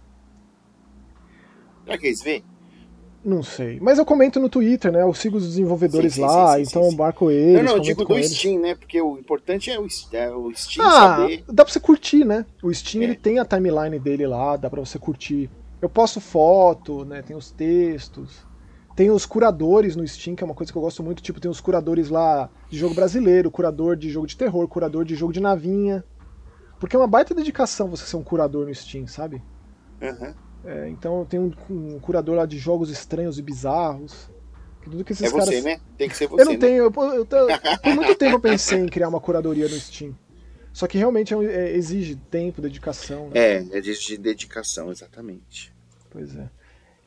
[1.84, 2.44] será que eles veem?
[3.24, 3.80] Não sei.
[3.80, 5.02] Mas eu comento no Twitter, né?
[5.02, 6.98] Eu sigo os desenvolvedores Sim, sim, lá, sim, então eu sim.
[6.98, 7.56] marco eles.
[7.58, 8.32] não, não, eu digo do eles.
[8.36, 8.76] Steam, né?
[8.76, 11.44] Porque o importante é o, é o Steam Ah, saber.
[11.48, 12.46] dá pra você curtir, né?
[12.64, 13.06] O Steam É.
[13.06, 15.50] ele tem a timeline dele lá, dá pra você curtir.
[15.82, 17.22] Eu posto foto, né?
[17.22, 18.46] Tem os textos.
[18.96, 21.22] Tem os curadores no Steam, que é uma coisa que eu gosto muito.
[21.22, 25.16] Tipo, tem os curadores lá de jogo brasileiro, curador de jogo de terror, curador de
[25.16, 26.04] jogo de navinha.
[26.80, 29.42] Porque é uma baita dedicação você ser um curador no Steam, sabe?
[30.02, 30.36] Aham.
[30.64, 34.30] É, então tem um, um curador lá de jogos estranhos e bizarros.
[34.84, 35.64] Tudo que esses É você, caras...
[35.64, 35.80] né?
[35.98, 36.42] Tem que ser você.
[36.42, 36.60] Eu não né?
[36.60, 36.84] tenho.
[36.86, 37.26] Eu, eu, eu-
[37.84, 40.16] por muito tempo eu pensei em criar uma curadoria no Steam.
[40.74, 43.30] Só que realmente é é- exige tempo, dedicação.
[43.30, 43.40] Né?
[43.40, 45.74] É, de dedicação, exatamente.
[46.10, 46.50] Pois é,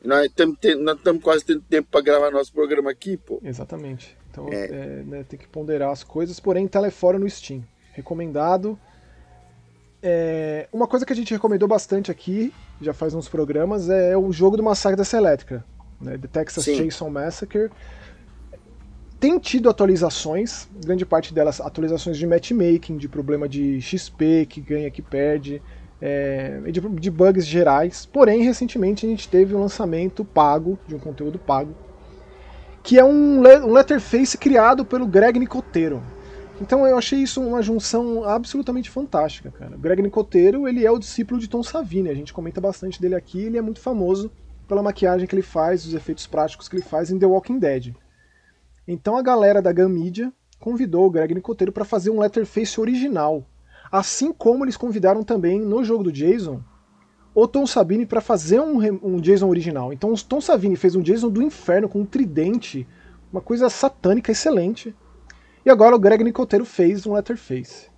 [0.03, 3.39] Nós estamos quase tendo tempo para gravar nosso programa aqui, pô.
[3.43, 4.17] exatamente.
[4.31, 4.65] Então É.
[4.65, 7.63] é, né, tem que ponderar as coisas, porém telefora no Steam.
[7.93, 8.77] Recomendado.
[10.01, 14.31] É, uma coisa que a gente recomendou bastante aqui, já faz uns programas, é o
[14.31, 15.63] jogo do Massacre da Elétrica.
[15.99, 16.77] Né, The Texas Sim.
[16.77, 17.69] Chainsaw Massacre.
[19.19, 24.89] Tem tido atualizações, grande parte delas atualizações de matchmaking, de problema de XP, que ganha,
[24.89, 25.61] que perde,
[26.01, 28.05] é, e de, de bugs gerais.
[28.05, 31.75] Porém, recentemente a gente teve um lançamento pago, de um conteúdo pago,
[32.81, 36.01] que é um, le- um letterface criado pelo Greg Nicotero.
[36.61, 39.75] Então eu achei isso uma junção absolutamente fantástica, cara.
[39.75, 43.15] O Greg Nicotero, ele é o discípulo de Tom Savini, a gente comenta bastante dele
[43.15, 44.29] aqui, ele é muito famoso
[44.67, 47.95] pela maquiagem que ele faz, os efeitos práticos que ele faz em The Walking Dead.
[48.87, 53.45] Então a galera da Gun Media convidou o Greg Nicotero para fazer um letterface original,
[53.91, 56.61] assim como eles convidaram também no jogo do Jason
[57.33, 59.93] o Tom Savini para fazer um, um Jason original.
[59.93, 62.87] Então o Tom Savini fez um Jason do inferno com um tridente,
[63.31, 64.93] uma coisa satânica excelente.
[65.65, 67.89] E agora o Greg Nicotero fez um letterface.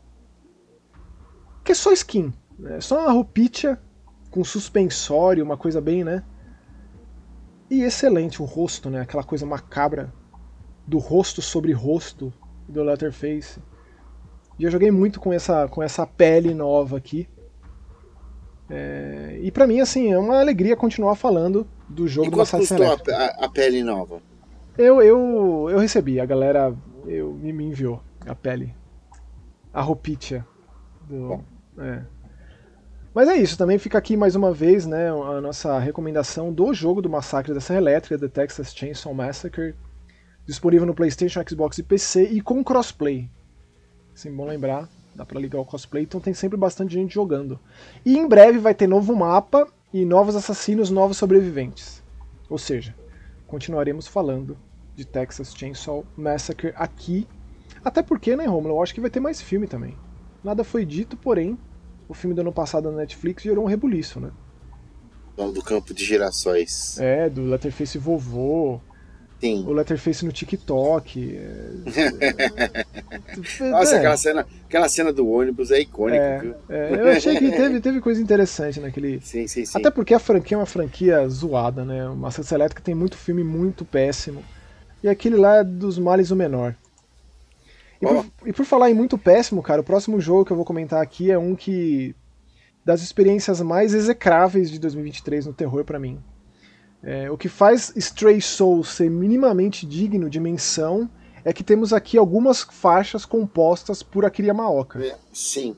[1.63, 2.81] Que é só skin, né?
[2.81, 3.79] só uma roupinha
[4.31, 6.23] com suspensório, uma coisa bem, né?
[7.69, 9.01] E excelente o rosto, né?
[9.01, 10.11] Aquela coisa macabra
[10.87, 12.33] do rosto sobre rosto
[12.67, 13.61] do Letterface.
[14.59, 17.29] E eu joguei muito com essa, com essa pele nova aqui.
[18.69, 22.39] É, e pra mim, assim, é uma alegria continuar falando do jogo E do quanto
[22.53, 23.17] Massacre custou a, Elétrica.
[23.17, 24.21] a- a pele nova?
[24.77, 26.73] Eu, eu, eu recebi, a galera
[27.05, 28.73] eu, me, me enviou a pele.
[29.73, 30.45] A roupinha.
[31.07, 31.43] Do,
[31.77, 32.03] é.
[33.13, 37.01] Mas é isso, também fica aqui mais uma vez né, a nossa recomendação do jogo
[37.01, 39.75] do Massacre da Serra Elétrica, The Texas Chainsaw Massacre,
[40.45, 43.29] disponível no PlayStation, Xbox e PC e com crossplay.
[44.15, 47.59] Sim, bom lembrar, dá pra ligar o crossplay, então tem sempre bastante gente jogando.
[48.05, 52.01] E em breve vai ter novo mapa e novos assassinos, novos sobreviventes.
[52.49, 52.95] Ou seja,
[53.45, 54.57] continuaremos falando
[54.95, 57.27] de Texas Chainsaw Massacre aqui.
[57.83, 58.75] Até porque, né, Romulo?
[58.75, 59.97] Eu acho que vai ter mais filme também.
[60.43, 61.57] Nada foi dito, porém,
[62.07, 64.31] o filme do ano passado na Netflix gerou um rebuliço, né?
[65.35, 66.97] Dono do campo de girassóis.
[66.99, 68.81] É, do Letterface vovô,
[69.39, 69.65] Sim.
[69.65, 71.37] o Letterface no TikTok.
[71.37, 71.69] É...
[73.71, 76.55] Nossa, é, aquela, cena, aquela cena do ônibus é icônica, é, viu?
[76.69, 79.19] é, eu achei que teve, teve coisa interessante naquele.
[79.25, 79.77] Sim, sim, sim.
[79.77, 82.07] Até porque a franquia é uma franquia zoada, né?
[82.07, 84.43] O Massacre Elétrica tem muito filme muito péssimo.
[85.03, 86.75] E aquele lá é dos males o menor.
[88.01, 90.65] E por, e por falar em muito péssimo, cara, o próximo jogo que eu vou
[90.65, 92.15] comentar aqui é um que.
[92.83, 96.19] das experiências mais execráveis de 2023 no terror pra mim.
[97.03, 101.09] É, o que faz Stray Soul ser minimamente digno de menção
[101.43, 105.03] é que temos aqui algumas faixas compostas por Akira Yamaoka.
[105.03, 105.75] É, sim.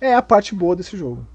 [0.00, 1.26] É a parte boa desse jogo.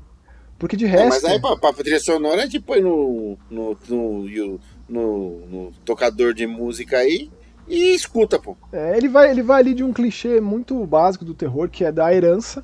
[0.59, 1.05] Porque de resto.
[1.05, 5.71] É, mas aí pra, pra trilha sonora a gente põe no no, no, no, no,
[5.85, 7.31] tocador de música aí
[7.67, 8.57] e escuta, pô.
[8.71, 11.91] É, ele vai, ele vai ali de um clichê muito básico do terror, que é
[11.91, 12.63] da herança.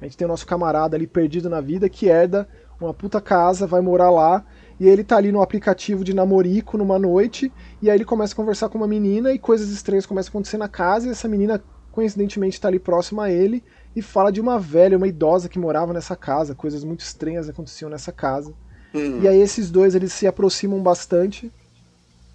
[0.00, 2.48] A gente tem o nosso camarada ali perdido na vida que herda
[2.80, 4.44] uma puta casa, vai morar lá
[4.80, 7.52] e ele tá ali no aplicativo de namorico numa noite,
[7.82, 10.56] e aí ele começa a conversar com uma menina e coisas estranhas começam a acontecer
[10.56, 13.62] na casa, e essa menina coincidentemente está ali próxima a ele
[13.94, 17.90] e fala de uma velha, uma idosa que morava nessa casa, coisas muito estranhas aconteciam
[17.90, 18.54] nessa casa.
[18.94, 19.20] Hum.
[19.20, 21.52] E aí esses dois eles se aproximam bastante.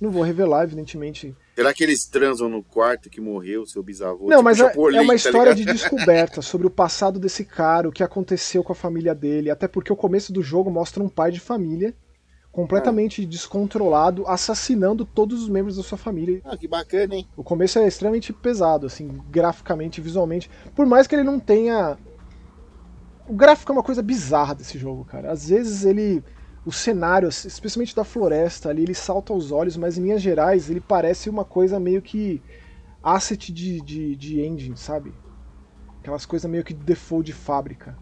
[0.06, 1.36] Não vou revelar, evidentemente.
[1.56, 4.28] Será que eles transam no quarto que morreu seu bisavô?
[4.30, 7.44] Não, tipo mas é, é, uma tá história tá de descoberta sobre o passado desse
[7.44, 11.02] cara, o que aconteceu com a família dele, até porque o começo do jogo mostra
[11.02, 11.96] um pai de família
[12.52, 13.26] completamente ah.
[13.26, 16.40] descontrolado, assassinando todos os membros da sua família.
[16.46, 17.28] Ah, que bacana, hein?
[17.36, 20.50] O começo é extremamente pesado, assim, graficamente, visualmente.
[20.76, 21.98] Por mais que ele não tenha.
[23.28, 25.32] O gráfico é uma coisa bizarra desse jogo, cara.
[25.32, 26.24] Às vezes ele.
[26.66, 30.82] O cenário, especialmente da floresta ali, ele salta aos olhos, mas em linhas gerais ele
[30.82, 32.42] parece uma coisa meio que.
[33.04, 35.14] asset de, de, de engine, sabe?
[36.02, 37.98] Aquelas coisas meio que default de fábrica.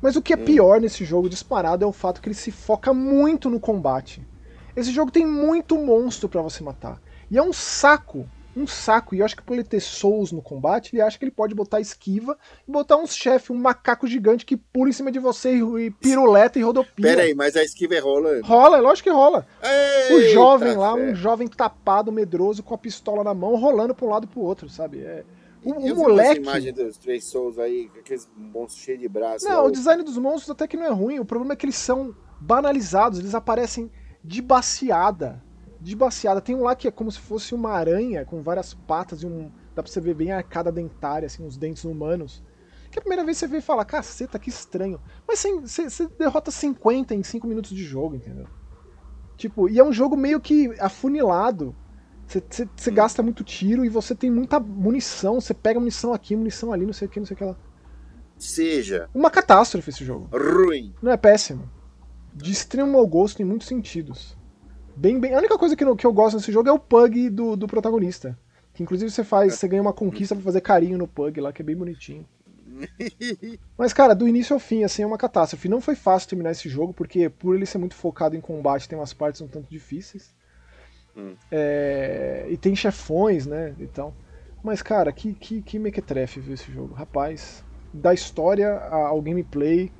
[0.00, 0.44] Mas o que é hum.
[0.44, 4.26] pior nesse jogo disparado é o fato que ele se foca muito no combate.
[4.74, 7.00] Esse jogo tem muito monstro para você matar.
[7.30, 9.14] E é um saco, um saco.
[9.14, 11.54] E eu acho que por ele ter souls no combate, ele acha que ele pode
[11.54, 15.54] botar esquiva e botar uns chefe, um macaco gigante que pula em cima de você
[15.54, 17.06] e piruleta e rodopia.
[17.06, 18.40] Pera aí, mas a esquiva rola?
[18.42, 19.46] Rola, é lógico que rola.
[19.62, 24.06] Eita o jovem lá, um jovem tapado, medroso, com a pistola na mão, rolando pra
[24.06, 25.00] um lado pro outro, sabe?
[25.00, 25.24] É
[25.64, 26.40] o, o moleque.
[26.40, 29.48] imagem dos três Souls aí, aqueles monstros cheios de braços.
[29.48, 31.18] Não, o design dos monstros até que não é ruim.
[31.18, 33.90] O problema é que eles são banalizados, eles aparecem
[34.22, 35.42] de baciada.
[35.80, 36.40] De baciada.
[36.40, 39.50] Tem um lá que é como se fosse uma aranha com várias patas e um.
[39.74, 42.42] Dá pra você ver bem a arcada dentária, assim, os dentes humanos.
[42.90, 45.00] Que a primeira vez você vê e fala, caceta, que estranho.
[45.26, 48.46] Mas você, você derrota 50 em 5 minutos de jogo, entendeu?
[49.36, 51.76] Tipo, e é um jogo meio que afunilado
[52.76, 55.40] você gasta muito tiro e você tem muita munição.
[55.40, 57.56] Você pega munição aqui, munição ali, não sei o que, não sei o que lá.
[58.36, 59.08] Seja.
[59.14, 60.28] Uma catástrofe esse jogo.
[60.30, 60.94] Ruim.
[61.00, 61.68] Não é péssimo.
[62.34, 64.36] De extremo mau gosto em muitos sentidos.
[64.98, 65.32] Bem, bem.
[65.32, 67.68] A única coisa que, não, que eu gosto nesse jogo é o pug do, do
[67.68, 68.36] protagonista.
[68.74, 71.62] Que inclusive você faz, você ganha uma conquista pra fazer carinho no pug lá, que
[71.62, 72.26] é bem bonitinho.
[73.78, 75.68] Mas, cara, do início ao fim, assim, é uma catástrofe.
[75.68, 78.98] Não foi fácil terminar esse jogo, porque por ele ser muito focado em combate, tem
[78.98, 80.34] umas partes um tanto difíceis.
[81.16, 81.34] Hum.
[81.48, 83.76] É, e tem chefões, né?
[83.78, 84.12] Então.
[84.64, 86.92] Mas, cara, que, que, que mequetrefe viu esse jogo.
[86.92, 87.62] Rapaz,
[87.94, 89.92] da história ao gameplay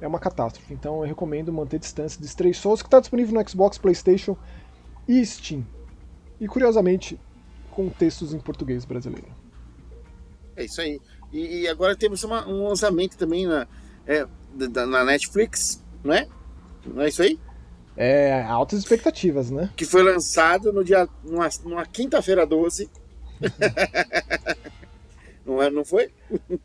[0.00, 0.72] é uma catástrofe.
[0.72, 4.36] Então eu recomendo manter distância de Stray Souls, que está disponível no Xbox, PlayStation
[5.06, 5.66] e Steam.
[6.40, 7.20] E curiosamente,
[7.70, 9.28] com textos em português brasileiro.
[10.56, 11.00] É isso aí.
[11.32, 13.66] E, e agora temos uma, um lançamento também na,
[14.06, 14.26] é,
[14.86, 16.26] na Netflix, não é?
[16.84, 17.38] Não é isso aí?
[17.96, 19.70] É, altas expectativas, né?
[19.76, 22.90] Que foi lançado no dia, numa, numa quinta-feira 12.
[25.44, 26.10] não, é, não foi?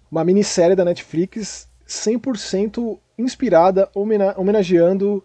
[0.10, 5.24] Uma minissérie da Netflix 100% inspirada, homenageando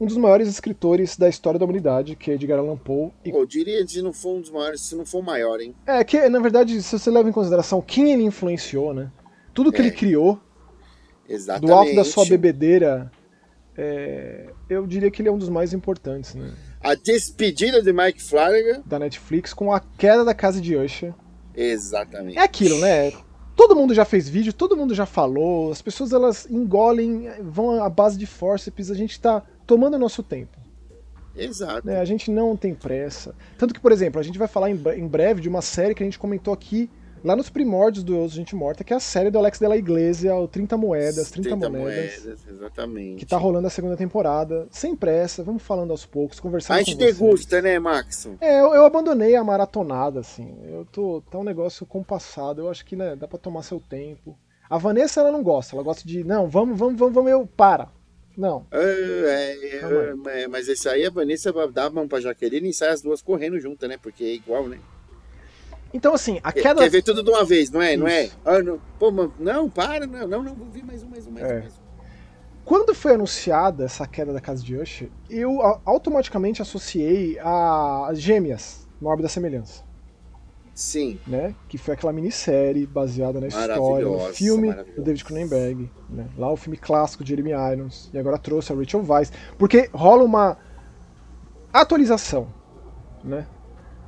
[0.00, 3.12] um dos maiores escritores da história da humanidade, que é Edgar Allan Poe.
[3.24, 3.30] E...
[3.30, 5.74] Eu diria se não for um dos maiores, se não for o maior, hein?
[5.86, 9.10] É, que na verdade, se você leva em consideração quem ele influenciou, né?
[9.54, 9.84] Tudo que é.
[9.84, 10.40] ele criou,
[11.28, 11.66] Exatamente.
[11.66, 13.10] do alto da sua bebedeira
[13.76, 16.54] é, eu diria que ele é um dos mais importantes, né?
[16.80, 18.82] A despedida de Mike Flanagan.
[18.84, 21.14] Da Netflix com a queda da casa de Usher.
[21.54, 22.38] Exatamente.
[22.38, 23.12] É aquilo, né?
[23.62, 27.88] Todo mundo já fez vídeo, todo mundo já falou, as pessoas elas engolem, vão à
[27.88, 30.58] base de forceps, a gente tá tomando o nosso tempo.
[31.36, 31.86] Exato.
[31.86, 32.00] Né?
[32.00, 33.36] A gente não tem pressa.
[33.56, 36.04] Tanto que, por exemplo, a gente vai falar em breve de uma série que a
[36.04, 36.90] gente comentou aqui
[37.24, 40.34] lá nos primórdios do Gente Morta, que é a série do Alex de la Iglesia,
[40.34, 42.48] o 30 Moedas, 30, 30 moedas, moedas.
[42.48, 43.18] Exatamente.
[43.18, 44.66] Que tá rolando a segunda temporada.
[44.70, 48.28] Sem pressa, vamos falando aos poucos, conversando A gente degusta, né, Max?
[48.40, 50.56] É, eu, eu, abandonei a maratonada, assim.
[50.64, 51.22] Eu tô.
[51.30, 52.60] Tá um negócio compassado.
[52.60, 54.36] Eu acho que, né, dá pra tomar seu tempo.
[54.68, 55.76] A Vanessa, ela não gosta.
[55.76, 56.24] Ela gosta de.
[56.24, 57.46] Não, vamos, vamos, vamos, vamos, eu.
[57.46, 57.88] Para.
[58.36, 58.66] Não.
[58.70, 62.88] É, é, é, mas esse aí a Vanessa dá a mão pra Jaqueline e sai
[62.88, 63.98] as duas correndo juntas, né?
[64.00, 64.78] Porque é igual, né?
[65.92, 66.82] Então, assim, a queda.
[66.82, 67.94] Quer ver tudo de uma vez, não é?
[67.94, 68.00] Isso.
[68.00, 68.30] Não é?
[68.44, 71.44] Ah, não, pô, não, para, não, não, não, vou ver mais um, mais um, mais
[71.44, 71.48] é.
[71.48, 71.60] um.
[71.60, 71.82] Mais um.
[72.64, 79.08] Quando foi anunciada essa queda da casa de Usher, eu automaticamente associei a Gêmeas, no
[79.08, 79.82] Orbe da Semelhança.
[80.74, 81.18] Sim.
[81.26, 81.54] Né?
[81.68, 85.90] Que foi aquela minissérie baseada na história, no filme do David Cronenberg.
[86.08, 86.26] Né?
[86.38, 88.10] Lá o filme clássico de Jeremy Irons.
[88.12, 89.32] E agora trouxe a Rachel Weisz.
[89.58, 90.56] Porque rola uma
[91.72, 92.48] atualização,
[93.22, 93.46] né?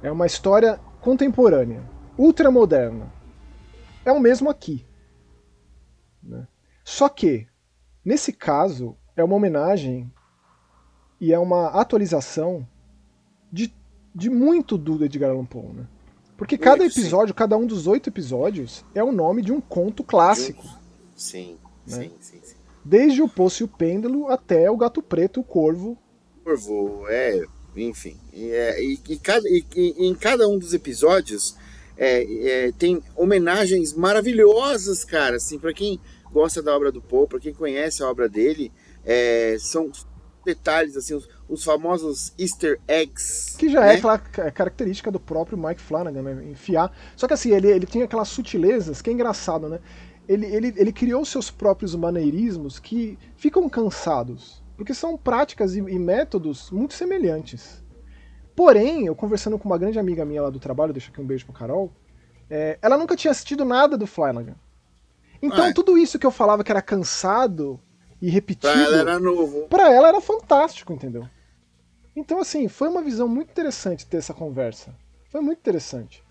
[0.03, 1.84] É uma história contemporânea,
[2.16, 3.12] ultramoderna.
[4.06, 4.86] É o mesmo aqui.
[6.22, 6.48] Né?
[6.82, 7.46] Só que,
[8.02, 10.10] nesse caso, é uma homenagem
[11.20, 12.66] e é uma atualização
[13.52, 13.72] de,
[14.14, 15.86] de muito do Edgar Allan Poe, né?
[16.38, 17.38] Porque cada episódio, sim.
[17.38, 20.64] cada um dos oito episódios, é o nome de um conto clássico.
[21.14, 22.04] Sim, né?
[22.04, 22.56] sim, sim, sim.
[22.82, 25.96] Desde o Poço e o Pêndulo até o Gato Preto, o Corvo.
[26.42, 27.44] Corvo, é,
[27.76, 28.16] enfim.
[28.32, 31.56] E, é, e, e, cada, e, em cada um dos episódios
[31.96, 36.00] é, é, tem homenagens maravilhosas, cara, assim, para quem
[36.32, 38.72] gosta da obra do Poe, para quem conhece a obra dele,
[39.04, 39.90] é, são
[40.44, 43.56] detalhes, assim, os, os, famosos easter eggs.
[43.56, 43.94] Que já é né?
[43.94, 46.44] é aquela característica do próprio Mike Flanagan, né?
[46.50, 46.92] Enfiar.
[47.16, 49.80] Só que assim, ele, ele tem aquelas sutilezas que é engraçado, né?
[50.28, 54.62] Ele, ele, ele criou seus próprios maneirismos que ficam cansados.
[54.76, 57.82] Porque são práticas e, e métodos muito semelhantes.
[58.54, 61.44] Porém, eu conversando com uma grande amiga minha lá do trabalho, deixa aqui um beijo
[61.44, 61.92] pro Carol,
[62.48, 64.54] é, ela nunca tinha assistido nada do Flanagan.
[65.42, 65.72] Então, ah, é.
[65.72, 67.80] tudo isso que eu falava que era cansado
[68.20, 68.72] e repetido.
[68.72, 69.68] Pra ela era novo.
[69.68, 71.28] Pra ela era fantástico, entendeu?
[72.16, 74.94] Então, assim, foi uma visão muito interessante ter essa conversa.
[75.28, 76.22] Foi muito interessante.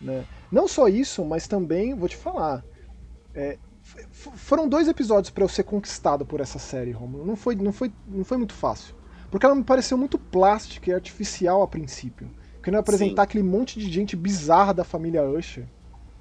[0.00, 0.24] Né?
[0.50, 2.64] Não só isso, mas também, vou te falar,
[3.34, 7.24] é, foram dois episódios para eu ser conquistado por essa série, Romulo.
[7.24, 8.94] Não foi, não, foi, não foi muito fácil.
[9.30, 12.30] Porque ela me pareceu muito plástica e artificial a princípio.
[12.62, 13.24] Querendo apresentar Sim.
[13.24, 15.66] aquele monte de gente bizarra da família Usher.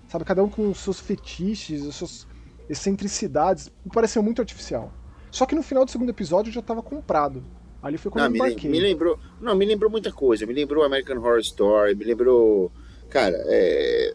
[0.07, 2.27] Sabe, cada um com os seus fetiches, as suas
[2.69, 3.71] excentricidades.
[3.85, 4.91] Me pareceu muito artificial.
[5.31, 7.43] Só que no final do segundo episódio eu já estava comprado.
[7.81, 8.69] Ali foi quando não, eu embarquei.
[8.69, 10.45] Me, me, lembrou, não, me lembrou muita coisa.
[10.45, 12.71] Me lembrou American Horror Story, me lembrou,
[13.09, 14.13] cara, é,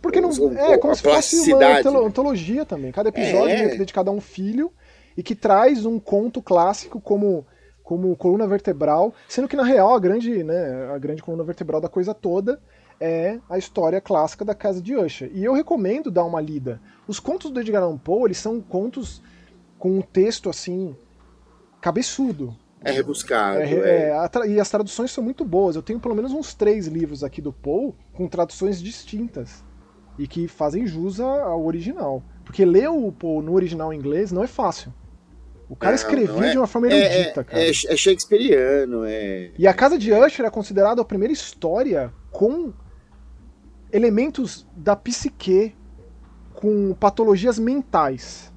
[0.00, 2.92] porque não o, é como se fosse uma antologia também.
[2.92, 3.74] Cada episódio é.
[3.74, 4.72] é dedicado a um filho
[5.16, 7.46] e que traz um conto clássico como
[7.82, 11.88] como coluna vertebral, sendo que na real a grande, né, a grande coluna vertebral da
[11.88, 12.60] coisa toda
[13.00, 15.30] é a história clássica da casa de Usher.
[15.32, 16.82] E eu recomendo dar uma lida.
[17.06, 19.22] Os contos do Edgar Allan Poe, eles são contos
[19.78, 20.94] com um texto assim
[21.80, 22.54] cabeçudo.
[22.84, 23.60] É rebuscado.
[23.60, 24.10] É, é.
[24.10, 25.74] É, e as traduções são muito boas.
[25.74, 29.64] Eu tenho pelo menos uns três livros aqui do Poe com traduções distintas
[30.18, 32.22] e que fazem jus ao original.
[32.44, 34.92] Porque ler o Poe no original inglês não é fácil.
[35.68, 37.62] O cara não, escrevia não é, de uma forma é, erudita, é, cara.
[37.62, 39.50] É, é Shakespeareano, é.
[39.58, 42.72] E a Casa de Usher é considerada a primeira história com
[43.92, 45.74] elementos da psique,
[46.54, 48.52] com patologias mentais.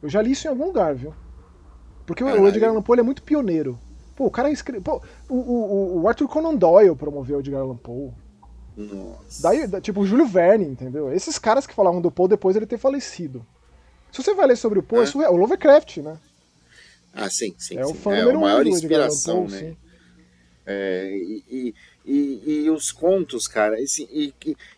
[0.00, 1.12] Eu já li isso em algum lugar, viu?
[2.06, 2.42] Porque Caralho.
[2.42, 3.78] o Edgar Allan Poe é muito pioneiro.
[4.14, 4.82] Pô, o cara escreveu.
[4.82, 8.12] Pô, o, o, o, Arthur Conan Doyle promoveu o Edgar Allan Poe.
[8.78, 9.42] Nossa.
[9.42, 11.12] Daí, tipo, o Júlio Verne, entendeu?
[11.12, 13.44] Esses caras que falavam do Poe depois ele ter falecido.
[14.12, 16.16] Se você vai ler sobre o Poe, é, é o Lovecraft, né?
[17.12, 17.76] Ah, sim, sim.
[17.76, 17.90] É sim.
[17.90, 19.76] o fã é número a maior um inspiração, Poe, né?
[20.64, 21.74] É, e,
[22.06, 24.32] e, e, os contos, cara, esse, e,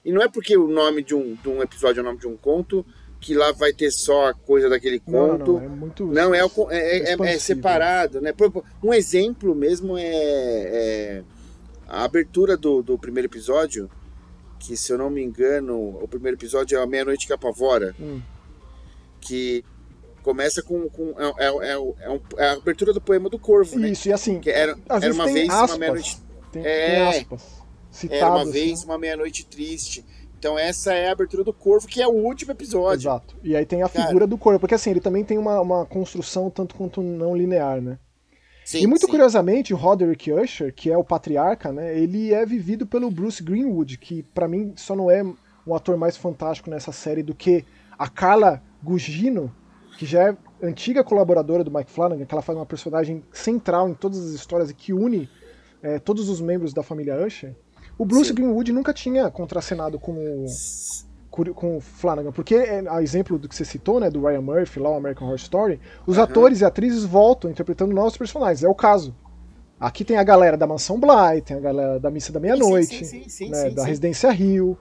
[0.04, 2.26] e, não é porque o nome de um, de um episódio é o nome de
[2.26, 2.86] um conto
[3.20, 5.54] que lá vai ter só a coisa daquele conto.
[5.54, 6.06] Não, não, é muito.
[6.06, 8.32] Não, é, é, é, é separado, né?
[8.82, 11.22] Um exemplo mesmo é, é
[11.90, 13.90] a abertura do, do primeiro episódio,
[14.61, 18.20] que se eu não me engano, o primeiro episódio é a Meia-Noite que apavora, hum.
[19.20, 19.64] que
[20.22, 20.88] começa com.
[20.88, 23.88] com é, é, é, é, a abertura do poema do Corvo, né?
[23.88, 24.38] Isso, e assim.
[24.38, 26.18] Que era, era uma vez aspas, uma meia-noite.
[26.53, 27.61] Tem, é, tem aspas.
[28.09, 30.05] Era uma vez uma meia-noite triste.
[30.38, 33.03] Então essa é a abertura do Corvo, que é o último episódio.
[33.03, 33.37] Exato.
[33.42, 35.85] E aí tem a Cara, figura do Corvo, porque assim, ele também tem uma, uma
[35.85, 37.98] construção tanto quanto não linear, né?
[38.64, 39.11] Sim, e muito sim.
[39.11, 43.99] curiosamente, o Roderick Usher, que é o patriarca, né, ele é vivido pelo Bruce Greenwood,
[43.99, 45.23] que para mim só não é
[45.66, 47.64] um ator mais fantástico nessa série do que
[47.99, 49.55] a Carla Gugino,
[49.99, 53.94] que já é antiga colaboradora do Mike Flanagan, que ela faz uma personagem central em
[53.94, 55.29] todas as histórias e que une
[55.83, 57.55] é, todos os membros da família Usher.
[57.99, 58.35] O Bruce Sim.
[58.35, 60.46] Greenwood nunca tinha contracenado com
[61.31, 64.81] com o Flanagan, porque é, a exemplo do que você citou, né, do Ryan Murphy
[64.81, 66.24] lá, o American Horror Story, os uhum.
[66.24, 68.64] atores e atrizes voltam interpretando novos personagens.
[68.64, 69.14] É o caso.
[69.78, 73.03] Aqui tem a galera da Mansão Bly, tem a galera da Missa da Meia-Noite,
[73.49, 74.76] né, da Residência Rio.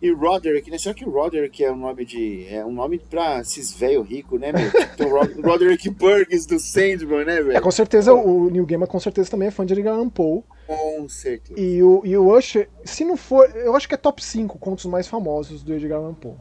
[0.00, 0.76] E Roderick, né?
[0.76, 2.46] Será que Roderick é um nome de.
[2.48, 4.66] É um nome pra esses velho rico, né, meu?
[4.66, 5.08] Então,
[5.42, 7.56] Roderick Burgess do Sandman, né, velho?
[7.56, 10.42] É, com certeza, o Neil Gaiman com certeza também é fã de Edgar Allan Poe.
[10.66, 11.58] Com certeza.
[11.58, 13.50] E o, e o Usher, se não for.
[13.56, 16.34] Eu acho que é top 5 contos mais famosos do Edgar Allan Poe.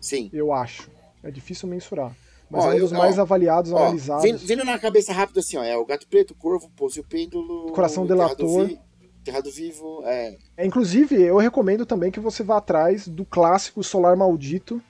[0.00, 0.30] Sim.
[0.32, 0.90] Eu acho.
[1.22, 2.16] É difícil mensurar.
[2.50, 4.24] Mas ó, é um dos eu, mais ó, avaliados, ó, analisados.
[4.24, 5.62] Vindo, vindo, na cabeça rápido assim, ó.
[5.62, 7.72] É o Gato Preto, o Corvo, o Pouso e o Pêndulo.
[7.72, 8.66] Coração Delator.
[8.66, 8.80] Vi,
[9.24, 10.36] Terrado Vivo, é.
[10.56, 10.66] é.
[10.66, 14.82] Inclusive, eu recomendo também que você vá atrás do clássico Solar Maldito,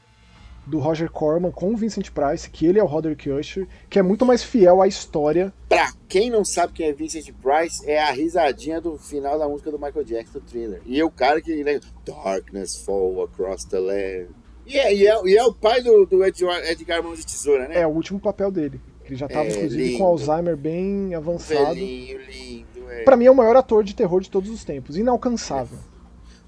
[0.66, 4.02] do Roger Corman com o Vincent Price, que ele é o Roderick Usher, que é
[4.02, 5.52] muito mais fiel à história.
[5.68, 9.70] Pra quem não sabe quem é Vincent Price, é a risadinha do final da música
[9.70, 10.80] do Michael Jackson, do Thriller.
[10.86, 11.64] E é o cara que...
[11.64, 14.28] Né, Darkness fall across the land.
[14.66, 17.66] E é, e é, e é o pai do, do Edgar, Edgar Mãos de Tesoura,
[17.66, 17.80] né?
[17.80, 18.80] É o último papel dele.
[19.04, 19.98] Ele já estava, é, inclusive, lindo.
[19.98, 21.74] com Alzheimer bem avançado.
[21.74, 23.04] Velhinho, lindo, é.
[23.04, 24.96] Pra mim é o maior ator de terror de todos os tempos.
[24.96, 25.78] Inalcançável.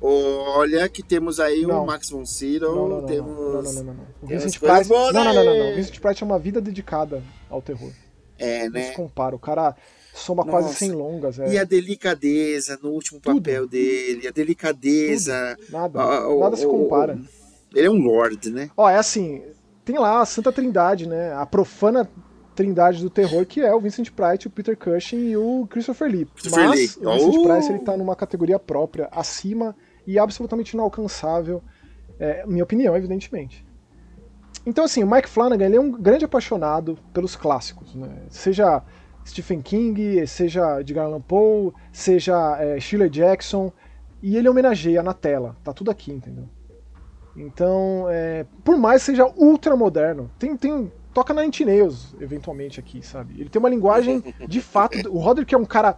[0.05, 1.85] Olha que temos aí não.
[1.85, 3.31] o Max von Sydow, não, temos...
[3.31, 4.07] Não, não, não, não, não.
[4.21, 4.91] O Vincent Price...
[4.91, 5.73] Não, não, não, não.
[5.73, 7.93] O Vincent Price é uma vida dedicada ao terror.
[8.37, 8.81] É, né?
[8.81, 9.37] Não se compara.
[9.37, 9.77] O cara
[10.13, 10.59] soma Nossa.
[10.59, 11.39] quase sem longas.
[11.39, 11.53] É.
[11.53, 13.37] E a delicadeza no último Tudo.
[13.37, 15.57] papel dele, a delicadeza...
[15.61, 15.73] Tudo.
[15.73, 17.17] Nada, nada se compara.
[17.73, 18.71] Ele é um lord, né?
[18.77, 19.41] Ó, é assim,
[19.85, 21.33] tem lá a Santa Trindade, né?
[21.33, 22.11] A profana
[22.55, 26.27] trindade do terror, que é o Vincent Price, o Peter Cushing e o Christopher Lee.
[26.27, 27.07] Christopher Mas Lee.
[27.07, 27.49] o Vincent oh.
[27.49, 29.75] Price ele tá numa categoria própria, acima
[30.07, 31.63] e absolutamente inalcançável,
[32.19, 33.65] é, minha opinião, evidentemente.
[34.65, 38.09] Então, assim, o Mike Flanagan ele é um grande apaixonado pelos clássicos, né?
[38.29, 38.83] Seja
[39.27, 43.73] Stephen King, seja Edgar Allan Poe, seja é, Shirley Jackson,
[44.23, 46.49] e ele homenageia na tela, tá tudo aqui, entendeu?
[47.37, 53.41] Então, é, por mais seja ultra moderno, tem, tem toca na Nails, eventualmente aqui, sabe?
[53.41, 55.09] Ele tem uma linguagem de fato.
[55.11, 55.97] O Roderick é um cara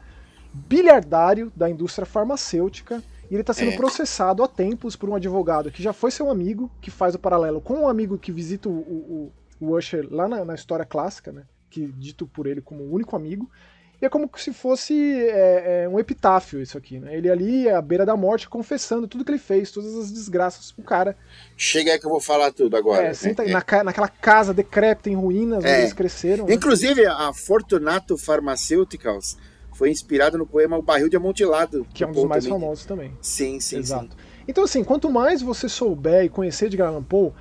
[0.53, 3.77] bilhardário da indústria farmacêutica e ele está sendo é.
[3.77, 7.61] processado há tempos por um advogado que já foi seu amigo, que faz o paralelo
[7.61, 11.45] com um amigo que visita o, o, o Usher lá na, na, história clássica, né?
[11.71, 13.51] Que dito por ele como o único amigo.
[14.05, 17.17] E é como se fosse é, é, um epitáfio isso aqui, né?
[17.17, 20.85] Ele ali à beira da morte, confessando tudo que ele fez, todas as desgraças pro
[20.85, 21.17] cara.
[21.57, 23.07] Chega aí que eu vou falar tudo agora.
[23.07, 25.81] É, senta é, na, naquela casa decrépita em ruínas onde é.
[25.81, 26.45] eles cresceram.
[26.45, 26.53] Né?
[26.53, 27.09] Inclusive, né?
[27.09, 29.39] a Fortunato Pharmaceuticals
[29.73, 31.87] foi inspirado no poema O Barril de Amontilado.
[31.95, 32.61] Que é um dos mais também.
[32.61, 33.17] famosos também.
[33.23, 34.11] Sim, sim, Exato.
[34.11, 34.45] Sim.
[34.47, 37.33] Então, assim, quanto mais você souber e conhecer de Allan Poe,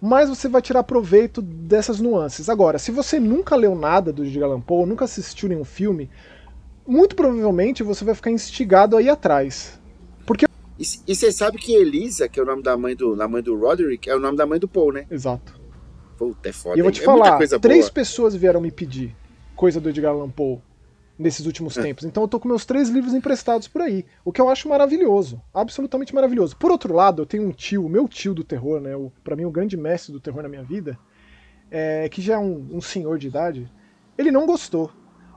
[0.00, 2.48] mais você vai tirar proveito dessas nuances.
[2.48, 6.10] Agora, se você nunca leu nada do Edgar Allan Poe, nunca assistiu nenhum filme,
[6.86, 9.78] muito provavelmente você vai ficar instigado aí atrás.
[10.24, 10.46] Porque
[10.78, 13.58] e você sabe que Elisa, que é o nome da mãe do, da mãe do
[13.58, 15.06] Roderick, é o nome da mãe do Paul, né?
[15.10, 15.58] Exato.
[16.16, 16.76] Puta, é foda.
[16.76, 17.92] E eu vou te é falar, três boa.
[17.92, 19.14] pessoas vieram me pedir
[19.56, 20.60] coisa do Edgar Allan Poe
[21.18, 21.82] nesses últimos é.
[21.82, 22.04] tempos.
[22.04, 24.04] Então eu tô com meus três livros emprestados por aí.
[24.24, 25.40] O que eu acho maravilhoso.
[25.52, 26.56] Absolutamente maravilhoso.
[26.56, 28.94] Por outro lado, eu tenho um tio, o meu tio do terror, né?
[28.94, 30.98] O, pra mim, o grande mestre do terror na minha vida,
[31.70, 33.70] é, que já é um, um senhor de idade.
[34.16, 34.90] Ele não gostou.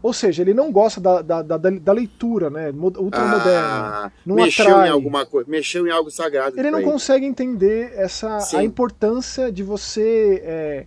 [0.03, 2.71] Ou seja, ele não gosta da, da, da, da leitura, né?
[2.71, 4.05] Ultramoderna.
[4.05, 4.87] Ah, não mexeu atrai.
[4.87, 6.59] em alguma coisa, mexeu em algo sagrado.
[6.59, 10.85] Ele não consegue entender essa a importância de você é,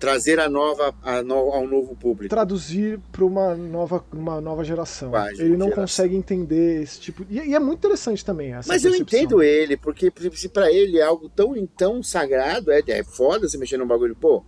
[0.00, 2.28] trazer a nova a no, ao novo público.
[2.28, 5.12] Traduzir para uma nova, uma nova geração.
[5.32, 5.82] ele não geração.
[5.84, 7.24] consegue entender esse tipo.
[7.30, 8.98] E, e, é muito interessante também essa Mas percepção.
[8.98, 13.48] eu entendo ele, porque se para ele é algo tão, tão sagrado, é, é foda
[13.48, 14.42] você mexer num bagulho, pô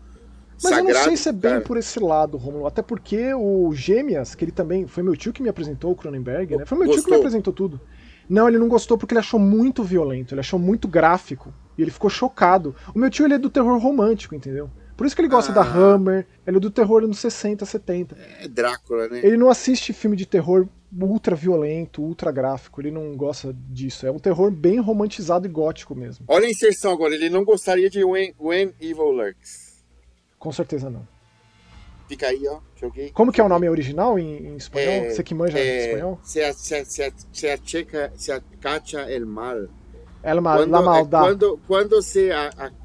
[0.62, 1.62] mas Sagrado, eu não sei se é bem cara.
[1.62, 2.66] por esse lado, Romulo.
[2.66, 4.86] Até porque o Gêmeas, que ele também.
[4.86, 6.64] Foi meu tio que me apresentou, o Cronenberg, né?
[6.64, 7.02] Foi meu Gostou?
[7.02, 7.80] tio que me apresentou tudo.
[8.28, 11.52] Não, ele não gostou porque ele achou muito violento, ele achou muito gráfico.
[11.76, 12.74] E ele ficou chocado.
[12.94, 14.70] O meu tio ele é do terror romântico, entendeu?
[15.02, 15.54] Por isso que ele gosta ah.
[15.56, 18.16] da Hammer, ele é do terror nos 60, 70.
[18.38, 19.20] É Drácula, né?
[19.24, 24.06] Ele não assiste filme de terror ultra violento, ultra gráfico, ele não gosta disso.
[24.06, 26.24] É um terror bem romantizado e gótico mesmo.
[26.28, 29.82] Olha a inserção agora, ele não gostaria de When, When Evil Lurks.
[30.38, 31.04] Com certeza não.
[32.08, 32.60] Fica aí, ó.
[32.80, 33.10] Joguei.
[33.10, 34.88] Como que é o nome original em, em espanhol?
[34.88, 36.20] É, Você que manja é, espanhol?
[36.22, 39.68] Se, se, se, se, acheca, se acacha el mal.
[40.22, 41.24] El mal, quando, la maldade.
[41.26, 42.81] Quando, quando se a, a,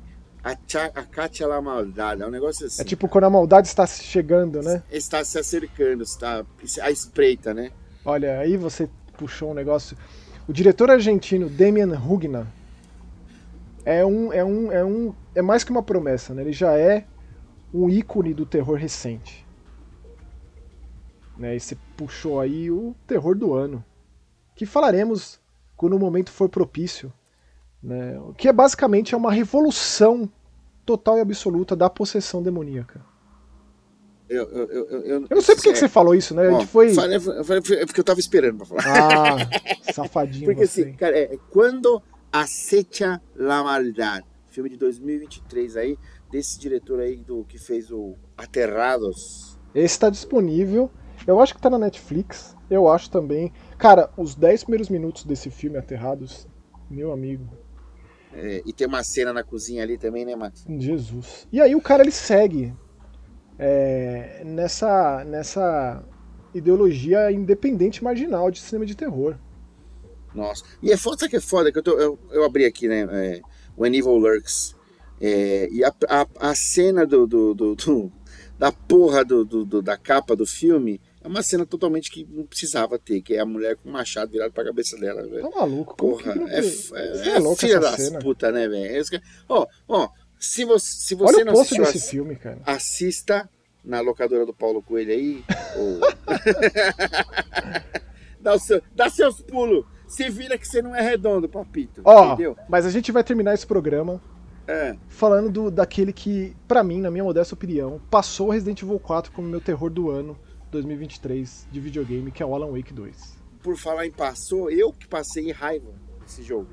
[0.94, 2.22] acacha la maldade.
[2.22, 2.82] É um negócio assim.
[2.82, 4.84] É tipo quando a maldade está chegando, né?
[4.92, 6.46] Está se acercando, está
[6.82, 7.72] a espreita, né?
[8.06, 9.98] Olha, aí você puxou um negócio.
[10.48, 12.48] O diretor argentino Demian Rugna
[13.84, 16.42] é um, é um, é um, é mais que uma promessa, né?
[16.42, 17.06] Ele já é
[17.74, 19.46] um ícone do terror recente.
[21.38, 23.84] Né, e você puxou aí o terror do ano,
[24.56, 25.40] que falaremos
[25.76, 27.14] quando o momento for propício,
[27.82, 30.30] né, que é basicamente é uma revolução
[30.86, 33.02] total e absoluta da possessão demoníaca.
[34.30, 36.48] Eu, eu, eu, eu, eu não sei por que você falou isso, né?
[36.48, 36.94] a gente foi...
[36.94, 39.42] Falei, falei, é porque eu tava esperando pra falar.
[39.42, 40.82] Ah, safadinho Porque você.
[40.82, 42.02] assim, cara, é, quando
[42.32, 45.98] acecha la maldade, filme de 2023 aí,
[46.30, 49.58] desse diretor aí do que fez o Aterrados.
[49.74, 50.92] Esse está disponível.
[51.26, 52.56] Eu acho que está na Netflix.
[52.70, 53.54] Eu acho também.
[53.78, 56.48] Cara, os 10 primeiros minutos desse filme Aterrados,
[56.90, 57.48] meu amigo.
[58.40, 60.64] É, e tem uma cena na cozinha ali também, né, Max?
[60.70, 61.48] Jesus.
[61.52, 62.72] E aí o cara ele segue
[63.58, 66.04] é, nessa nessa
[66.54, 69.36] ideologia independente marginal de cinema de terror.
[70.36, 70.64] Nossa.
[70.84, 71.72] E é foda, que é foda?
[71.72, 73.08] Que eu, tô, eu, eu abri aqui, né?
[73.10, 73.42] É,
[73.76, 74.76] When Evil Lurks
[75.20, 78.12] É, e a, a, a cena do, do, do, do,
[78.60, 82.98] da porra do, do, da capa do filme é uma cena totalmente que não precisava
[82.98, 85.50] ter, que é a mulher com o machado virado pra cabeça dela, velho.
[85.50, 88.20] Tá maluco, Porra, que que é, é, é, é filha das cena?
[88.20, 89.04] puta, né, velho?
[89.50, 90.10] Ó, ó,
[90.40, 92.60] se você, se você Olha não o assistiu, desse filme, cara.
[92.66, 93.50] assista
[93.84, 95.44] na locadora do Paulo Coelho aí.
[95.76, 96.00] ou...
[98.40, 99.86] dá, seu, dá seus pulos.
[100.08, 102.02] Se vira que você não é redondo, papito.
[102.06, 102.56] Ó, entendeu?
[102.70, 104.22] mas a gente vai terminar esse programa
[104.66, 104.96] É.
[105.10, 109.34] falando do, daquele que, pra mim, na minha modesta opinião, passou o Resident Evil 4
[109.34, 110.40] como meu terror do ano
[110.72, 113.38] 2023 de videogame, que é o Alan Wake 2.
[113.62, 116.70] Por falar em passou, eu que passei raiva nesse jogo.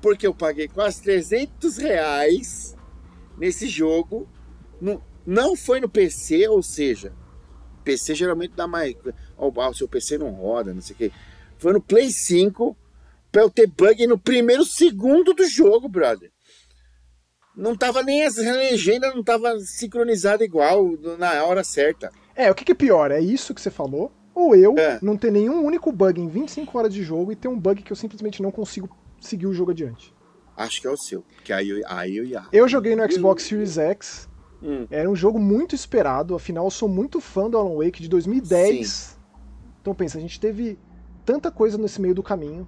[0.00, 2.76] Porque eu paguei quase 300 reais
[3.38, 4.28] nesse jogo.
[4.80, 7.12] No, não foi no PC, ou seja,
[7.84, 8.94] PC geralmente dá mais.
[9.36, 11.12] Ó, o seu PC não roda, não sei o quê.
[11.58, 12.76] Foi no Play 5
[13.32, 16.30] pra eu ter bug no primeiro segundo do jogo, brother.
[17.56, 22.12] Não tava nem as legendas, não tava sincronizada igual na hora certa.
[22.36, 23.10] É, o que, que é pior?
[23.10, 24.12] É isso que você falou?
[24.34, 24.98] Ou eu É.
[25.02, 27.90] não ter nenhum único bug em 25 horas de jogo e ter um bug que
[27.90, 28.88] eu simplesmente não consigo
[29.20, 30.14] seguir o jogo adiante?
[30.56, 31.24] Acho que é o seu.
[31.42, 32.44] Que aí eu, aí eu ia.
[32.52, 34.28] Eu joguei no Xbox Series X,
[34.62, 34.86] Hum.
[34.90, 39.18] era um jogo muito esperado, afinal eu sou muito fã do Alan Wake de 2010.
[39.80, 40.78] Então pensa, a gente teve
[41.24, 42.66] tanta coisa nesse meio do caminho.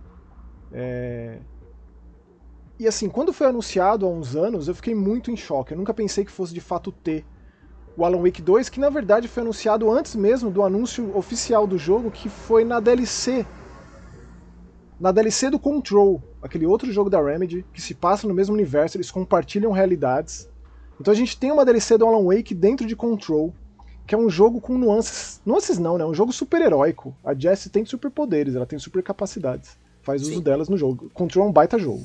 [0.72, 1.38] É,
[2.78, 5.72] E assim, quando foi anunciado há uns anos, eu fiquei muito em choque.
[5.72, 7.24] Eu nunca pensei que fosse de fato ter
[7.98, 11.76] o Alan Wake 2, que na verdade foi anunciado antes mesmo do anúncio oficial do
[11.76, 13.44] jogo, que foi na DLC.
[15.00, 18.96] Na DLC do Control, aquele outro jogo da Remedy, que se passa no mesmo universo,
[18.96, 20.48] eles compartilham realidades.
[21.00, 23.52] Então a gente tem uma DLC do Alan Wake dentro de Control,
[24.06, 25.40] que é um jogo com nuances.
[25.44, 26.04] Nuances não, né?
[26.04, 27.12] É um jogo super-heróico.
[27.24, 29.76] A Jessie tem superpoderes, ela tem supercapacidades.
[30.02, 30.40] Faz uso Sim.
[30.40, 31.10] delas no jogo.
[31.12, 32.04] Control é um baita jogo.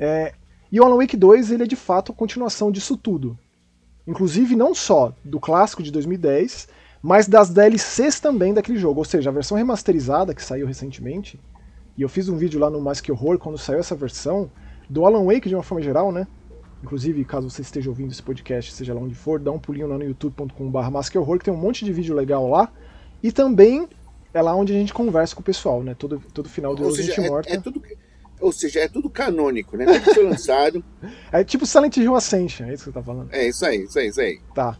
[0.00, 0.34] É,
[0.70, 3.38] E o Alan Wake 2 ele é de fato a continuação disso tudo.
[4.06, 6.68] Inclusive não só do clássico de 2010,
[7.02, 9.00] mas das DLCs também daquele jogo.
[9.00, 11.40] Ou seja, a versão remasterizada que saiu recentemente,
[11.96, 14.50] e eu fiz um vídeo lá no Mais Que Horror quando saiu essa versão,
[14.88, 16.26] do Alan Wake de uma forma geral, né?
[16.82, 19.96] Inclusive, caso você esteja ouvindo esse podcast, seja lá onde for, dá um pulinho lá
[19.96, 22.70] no youtube.com.br Masquehorror, que tem um monte de vídeo legal lá.
[23.22, 23.88] E também
[24.34, 25.94] é lá onde a gente conversa com o pessoal, né?
[25.94, 27.54] Todo, todo final de Ou seja, gente é, morta.
[27.54, 27.82] é tudo.
[28.40, 29.86] Ou seja, é tudo canônico, né?
[30.00, 30.84] Tudo foi lançado.
[31.32, 33.32] É tipo Silent Hill Ascension, é isso que você tá falando.
[33.32, 34.40] É isso aí, isso aí, isso aí.
[34.54, 34.78] Tá.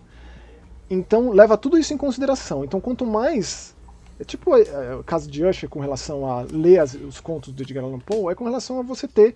[0.88, 2.64] Então leva tudo isso em consideração.
[2.64, 3.74] Então quanto mais.
[4.18, 7.52] É tipo é, é, o caso de Usher com relação a ler as- os contos
[7.52, 9.34] do Edgar Allan Poe, é com relação a você ter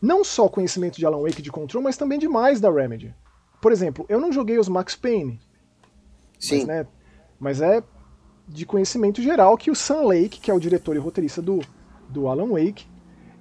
[0.00, 3.12] não só conhecimento de Alan Wake de Control, mas também demais da Remedy.
[3.60, 5.40] Por exemplo, eu não joguei os Max Payne,
[6.38, 6.58] Sim.
[6.58, 6.86] mas, né,
[7.38, 7.82] mas é
[8.48, 11.60] de conhecimento geral que o Sam Lake, que é o diretor e roteirista do,
[12.08, 12.86] do Alan Wake,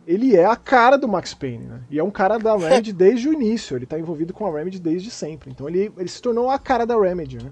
[0.06, 1.82] ele é a cara do Max Payne, né?
[1.90, 4.80] E é um cara da Remedy desde o início, ele tá envolvido com a Remedy
[4.80, 5.52] desde sempre.
[5.52, 7.52] Então ele, ele se tornou a cara da Remedy, né?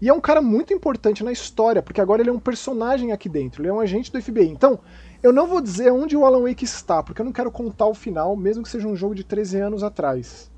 [0.00, 3.28] E é um cara muito importante na história, porque agora ele é um personagem aqui
[3.28, 4.48] dentro, ele é um agente do FBI.
[4.48, 4.78] Então,
[5.22, 7.94] eu não vou dizer onde o Alan Wake está, porque eu não quero contar o
[7.94, 10.50] final, mesmo que seja um jogo de 13 anos atrás.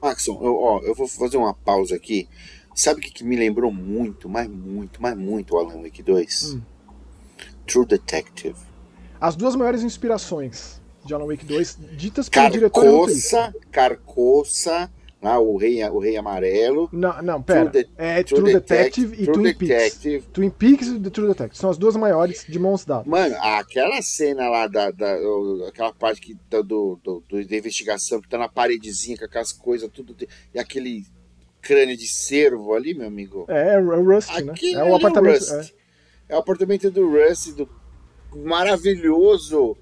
[0.00, 2.28] Maxon, eu, ó, eu vou fazer uma pausa aqui.
[2.74, 6.54] Sabe o que, que me lembrou muito, mas muito, mas muito o Alan Wake 2?
[6.54, 6.60] Hum.
[7.66, 8.71] True Detective.
[9.22, 12.82] As duas maiores inspirações de Alan Wake 2, ditas pelo diretor.
[12.82, 14.90] Carcoça, Carcoça,
[15.22, 16.88] lá, o rei, o rei amarelo.
[16.92, 17.70] Não, não, pera.
[17.70, 19.68] True De- é True True, Detective, Detective- e True Twin Peaks.
[19.68, 20.26] Detective.
[20.32, 21.56] Twin Peaks e The True Detective.
[21.60, 23.06] São as duas maiores de mãos dadas.
[23.06, 25.18] Mano, aquela cena lá da, da-
[25.68, 29.52] aquela parte que tá do, do, do- da investigação que tá na paredezinha com aquelas
[29.52, 30.16] coisas tudo
[30.52, 31.04] e aquele
[31.60, 33.44] crânio de cervo ali, meu amigo.
[33.48, 34.52] É, é o Rust, né?
[34.72, 35.38] É ali o apartamento.
[35.38, 35.52] Rust.
[35.52, 35.82] é.
[36.28, 37.68] É o apartamento do Russ, do
[38.34, 39.76] maravilhoso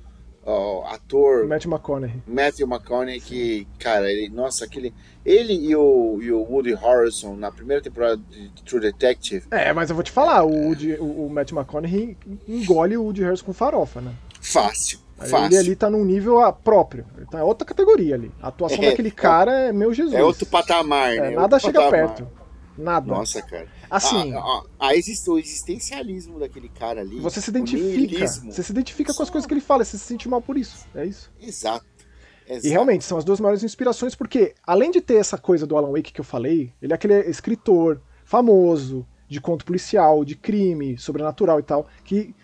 [0.45, 2.23] ó, ator Matt McConaughey.
[2.27, 4.93] Matthew McConaughey, que, cara, ele, nossa, aquele.
[5.25, 9.91] Ele e o, e o Woody Harrelson na primeira temporada de True Detective, É, mas
[9.91, 12.17] eu vou te falar, o, Woody- o, o Matt McConaughey
[12.49, 14.13] engole o Woody Harrison com farofa, né?
[14.41, 14.99] fácil.
[15.21, 15.59] Ele Fácil.
[15.59, 17.05] ali tá num nível ah, próprio.
[17.15, 18.33] Ele tá outra categoria ali.
[18.41, 20.15] A atuação É, daquele cara é meu Jesus.
[20.15, 21.31] É outro patamar, É, né?
[21.33, 22.09] nada Outro chega patamar.
[22.17, 22.27] perto.
[22.81, 23.07] Nada.
[23.07, 23.67] Nossa, cara.
[23.91, 27.21] Assim, A, a, a exist- o existencialismo daquele cara ali.
[27.21, 28.27] você se o identifica.
[28.27, 29.33] Você se identifica com as Só.
[29.33, 30.87] coisas que ele fala, você se sente mal por isso.
[30.95, 31.31] É isso.
[31.41, 31.85] Exato.
[32.49, 32.67] Exato.
[32.67, 35.93] E realmente, são as duas maiores inspirações, porque além de ter essa coisa do Alan
[35.93, 41.61] Wake que eu falei, ele é aquele escritor famoso, de conto policial, de crime, sobrenatural
[41.61, 42.35] e tal, que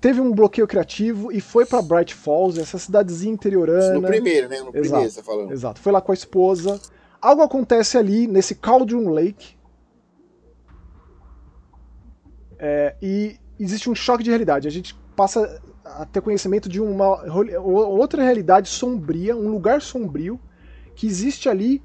[0.00, 3.94] teve um bloqueio criativo e foi pra Bright Falls, essa cidadezinha interiorana.
[3.94, 4.60] No primeiro, né?
[4.60, 4.80] No Exato.
[4.80, 5.52] primeiro, você tá falando.
[5.52, 6.80] Exato, foi lá com a esposa.
[7.20, 9.56] Algo acontece ali nesse Cauldron Lake.
[12.58, 14.66] É, e existe um choque de realidade.
[14.66, 17.24] A gente passa a ter conhecimento de uma
[17.64, 20.40] outra realidade sombria, um lugar sombrio,
[20.94, 21.82] que existe ali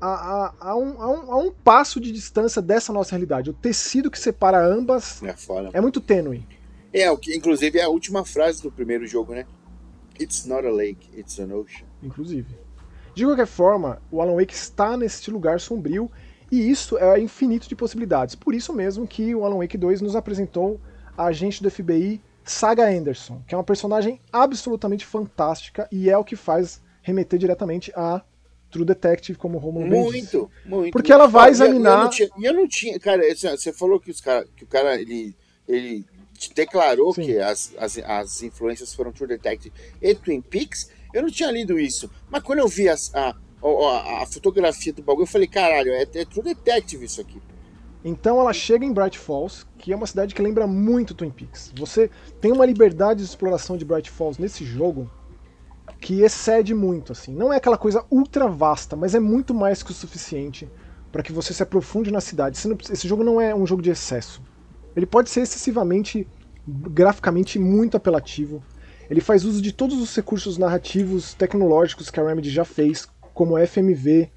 [0.00, 3.50] a, a, a, um, um, a um passo de distância dessa nossa realidade.
[3.50, 5.34] O tecido que separa ambas é,
[5.72, 6.46] é muito tênue.
[6.92, 9.46] É, o que inclusive é a última frase do primeiro jogo, né?
[10.20, 11.86] It's not a lake, it's an ocean.
[12.02, 12.46] Inclusive.
[13.14, 16.10] De qualquer forma, o Alan Wake está nesse lugar sombrio
[16.54, 18.36] e isso é infinito de possibilidades.
[18.36, 20.80] Por isso mesmo que o Alan Wake 2 nos apresentou
[21.16, 26.22] a agente do FBI Saga Anderson, que é uma personagem absolutamente fantástica e é o
[26.22, 28.22] que faz remeter diretamente a
[28.70, 30.48] True Detective, como o Romulo Muito, disse.
[30.64, 30.92] muito.
[30.92, 32.08] Porque ela vai examinar.
[32.18, 35.34] E eu, eu, não tinha, cara, você falou que, os cara, que o cara ele,
[35.66, 36.04] ele
[36.54, 37.24] declarou Sim.
[37.24, 40.88] que as, as, as influências foram True Detective e Twin Peaks.
[41.12, 42.10] Eu não tinha lido isso.
[42.30, 43.34] Mas quando eu vi as, a,
[43.64, 47.40] a, a, fotografia do bagulho, eu falei, caralho, é, é True Detective isso aqui.
[48.04, 51.72] Então ela chega em Bright Falls, que é uma cidade que lembra muito Twin Peaks.
[51.76, 52.10] Você
[52.40, 55.10] tem uma liberdade de exploração de Bright Falls nesse jogo
[56.00, 57.34] que excede muito, assim.
[57.34, 60.68] Não é aquela coisa ultra vasta, mas é muito mais que o suficiente
[61.10, 62.58] para que você se aprofunde na cidade.
[62.90, 64.42] Esse jogo não é um jogo de excesso.
[64.94, 66.28] Ele pode ser excessivamente,
[66.66, 68.62] graficamente muito apelativo.
[69.08, 73.58] Ele faz uso de todos os recursos narrativos, tecnológicos que a Remedy já fez, como
[73.58, 74.30] FMV.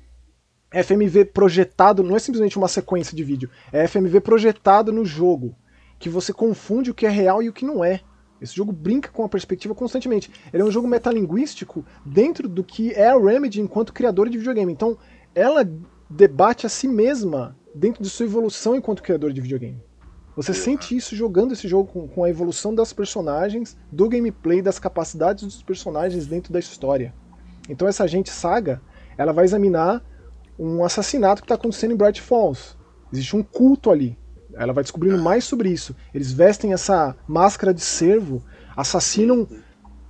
[0.72, 5.56] FMV projetado não é simplesmente uma sequência de vídeo, é FMV projetado no jogo,
[5.98, 8.02] que você confunde o que é real e o que não é.
[8.42, 10.30] Esse jogo brinca com a perspectiva constantemente.
[10.54, 14.72] Ele é um jogo metalinguístico dentro do que é a Remedy enquanto criadora de videogame.
[14.72, 14.98] Então,
[15.34, 15.68] ela
[16.10, 19.82] debate a si mesma dentro de sua evolução enquanto criadora de videogame.
[20.36, 24.78] Você sente isso jogando esse jogo com, com, a evolução das personagens, do gameplay, das
[24.78, 27.12] capacidades dos personagens dentro da história.
[27.68, 28.80] Então essa gente saga,
[29.18, 30.04] ela vai examinar
[30.58, 32.76] um assassinato que está acontecendo em Bright Falls.
[33.12, 34.18] Existe um culto ali.
[34.54, 35.96] Ela vai descobrindo mais sobre isso.
[36.14, 38.44] Eles vestem essa máscara de servo,
[38.76, 39.48] assassinam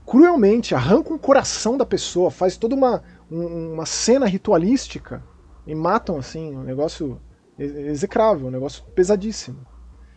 [0.06, 5.22] cruelmente, arrancam o coração da pessoa, faz toda uma, uma cena ritualística
[5.66, 7.20] e matam assim, um negócio
[7.60, 9.66] execrável, um negócio pesadíssimo.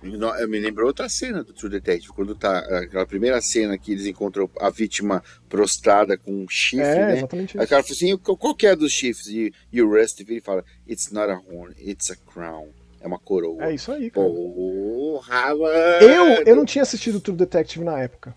[0.03, 4.49] Me lembrou outra cena do True Detective, quando tá aquela primeira cena que eles encontram
[4.59, 7.17] a vítima prostrada com um chifre, é, né?
[7.19, 9.27] Exatamente Aí o cara fala assim: qual que é dos chifres?
[9.27, 12.69] E, e o Rusty vira e fala: It's not a horn, it's a crown.
[13.01, 13.65] É uma coroa.
[13.65, 14.27] É isso aí, cara.
[14.27, 15.75] Porra, mano.
[16.03, 18.35] Eu, eu não tinha assistido True Detective na época.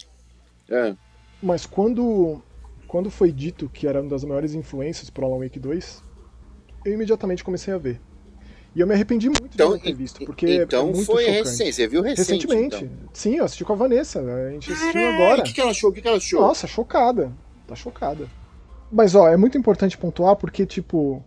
[0.69, 0.95] É.
[1.41, 2.41] Mas quando,
[2.87, 6.01] quando foi dito que era uma das maiores influências pro Alan Wake 2,
[6.85, 7.99] eu imediatamente comecei a ver.
[8.75, 11.25] E eu me arrependi muito então, de não ter visto, porque então é muito foi
[11.25, 11.43] chocante.
[11.43, 12.75] recente, você viu recente, recentemente?
[12.85, 13.09] Então.
[13.13, 15.41] Sim, eu assisti com a Vanessa, a gente assistiu agora.
[15.41, 15.89] O que, que ela achou?
[15.91, 16.41] O que, que ela achou?
[16.41, 17.31] Nossa, chocada.
[17.67, 18.27] Tá chocada.
[18.91, 21.23] Mas ó, é muito importante pontuar porque, tipo,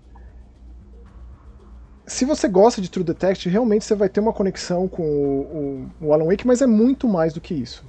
[2.06, 6.06] se você gosta de True Detective, realmente você vai ter uma conexão com o, o,
[6.06, 7.84] o Alan Wake, mas é muito mais do que isso.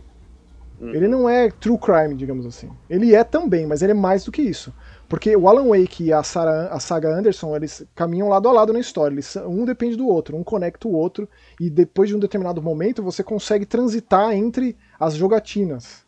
[0.80, 0.94] Uhum.
[0.94, 2.70] Ele não é true crime, digamos assim.
[2.90, 4.74] Ele é também, mas ele é mais do que isso.
[5.08, 8.74] Porque o Alan Wake e a, Sarah, a saga Anderson, eles caminham lado a lado
[8.74, 9.14] na história.
[9.14, 11.30] Eles, um depende do outro, um conecta o outro,
[11.60, 16.06] e depois de um determinado momento você consegue transitar entre as jogatinas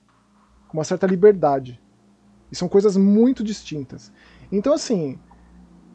[0.68, 1.82] com uma certa liberdade.
[2.52, 4.12] E são coisas muito distintas.
[4.52, 5.18] Então, assim,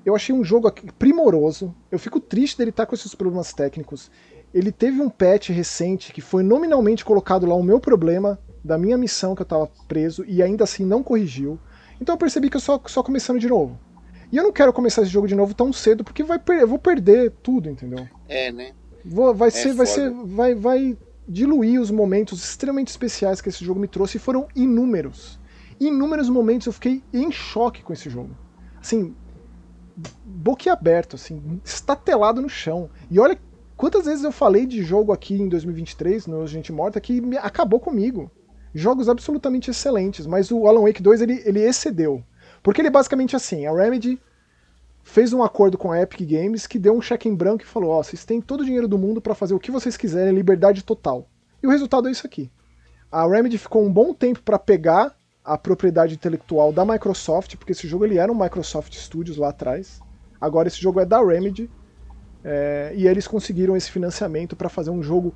[0.04, 1.74] eu achei um jogo primoroso.
[1.90, 4.10] Eu fico triste dele estar com esses problemas técnicos.
[4.52, 8.96] Ele teve um patch recente que foi nominalmente colocado lá o meu problema da minha
[8.96, 11.58] missão que eu estava preso e ainda assim não corrigiu.
[12.00, 13.78] Então eu percebi que eu só, só começando de novo.
[14.32, 16.78] E eu não quero começar esse jogo de novo tão cedo, porque vai eu vou
[16.78, 18.08] perder tudo, entendeu?
[18.28, 18.72] É, né?
[19.04, 20.96] Vou, vai é ser, vai ser, vai, vai
[21.28, 25.38] diluir os momentos extremamente especiais que esse jogo me trouxe, e foram inúmeros.
[25.78, 28.30] Inúmeros momentos eu fiquei em choque com esse jogo.
[28.80, 29.14] Assim,
[30.24, 32.90] boquiaberto, assim, estatelado no chão.
[33.10, 33.38] E olha
[33.76, 38.30] quantas vezes eu falei de jogo aqui em 2023, no Gente Morta, que acabou comigo.
[38.74, 42.22] Jogos absolutamente excelentes, mas o Alan Wake 2 ele, ele excedeu.
[42.62, 44.20] Porque ele é basicamente assim, a Remedy
[45.04, 47.90] fez um acordo com a Epic Games que deu um cheque em branco e falou:
[47.90, 50.34] Ó, oh, vocês têm todo o dinheiro do mundo para fazer o que vocês quiserem,
[50.34, 51.28] liberdade total.
[51.62, 52.50] E o resultado é isso aqui.
[53.12, 55.14] A Remedy ficou um bom tempo para pegar
[55.44, 60.00] a propriedade intelectual da Microsoft, porque esse jogo ele era um Microsoft Studios lá atrás.
[60.40, 61.70] Agora esse jogo é da Remedy.
[62.42, 65.34] É, e eles conseguiram esse financiamento para fazer um jogo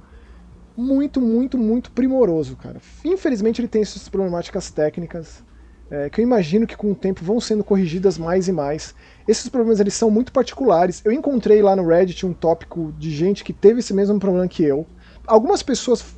[0.79, 2.81] muito, muito, muito primoroso, cara.
[3.05, 5.43] Infelizmente ele tem essas problemáticas técnicas,
[5.91, 8.95] é, que eu imagino que com o tempo vão sendo corrigidas mais e mais.
[9.26, 11.03] Esses problemas eles são muito particulares.
[11.05, 14.62] Eu encontrei lá no Reddit um tópico de gente que teve esse mesmo problema que
[14.62, 14.87] eu.
[15.26, 16.14] Algumas pessoas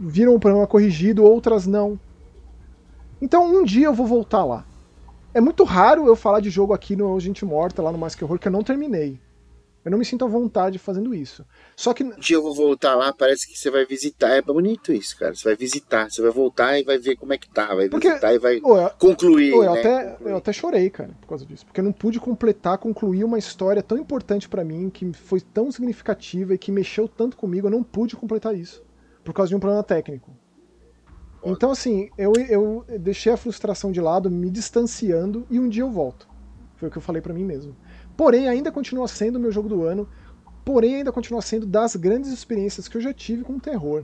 [0.00, 2.00] viram o problema corrigido, outras não.
[3.20, 4.64] Então um dia eu vou voltar lá.
[5.34, 8.24] É muito raro eu falar de jogo aqui no Gente Morta, lá no Mais Que
[8.24, 9.20] Horror, que eu não terminei.
[9.88, 11.46] Eu não me sinto à vontade fazendo isso.
[11.74, 12.04] Só que.
[12.04, 14.28] Um dia eu vou voltar lá, parece que você vai visitar.
[14.28, 15.34] É bonito isso, cara.
[15.34, 17.74] Você vai visitar, você vai voltar e vai ver como é que tá.
[17.74, 19.50] Vai Porque, visitar e vai eu, concluir.
[19.50, 19.80] eu, né?
[19.80, 20.30] até, concluir.
[20.30, 21.64] eu até chorei, cara, por causa disso.
[21.64, 25.72] Porque eu não pude completar, concluir uma história tão importante para mim, que foi tão
[25.72, 27.66] significativa e que mexeu tanto comigo.
[27.66, 28.84] Eu não pude completar isso.
[29.24, 30.30] Por causa de um problema técnico.
[31.42, 35.90] Então, assim, eu, eu deixei a frustração de lado, me distanciando, e um dia eu
[35.90, 36.28] volto.
[36.76, 37.74] Foi o que eu falei para mim mesmo.
[38.18, 40.08] Porém, ainda continua sendo o meu jogo do ano,
[40.64, 44.02] porém, ainda continua sendo das grandes experiências que eu já tive com terror.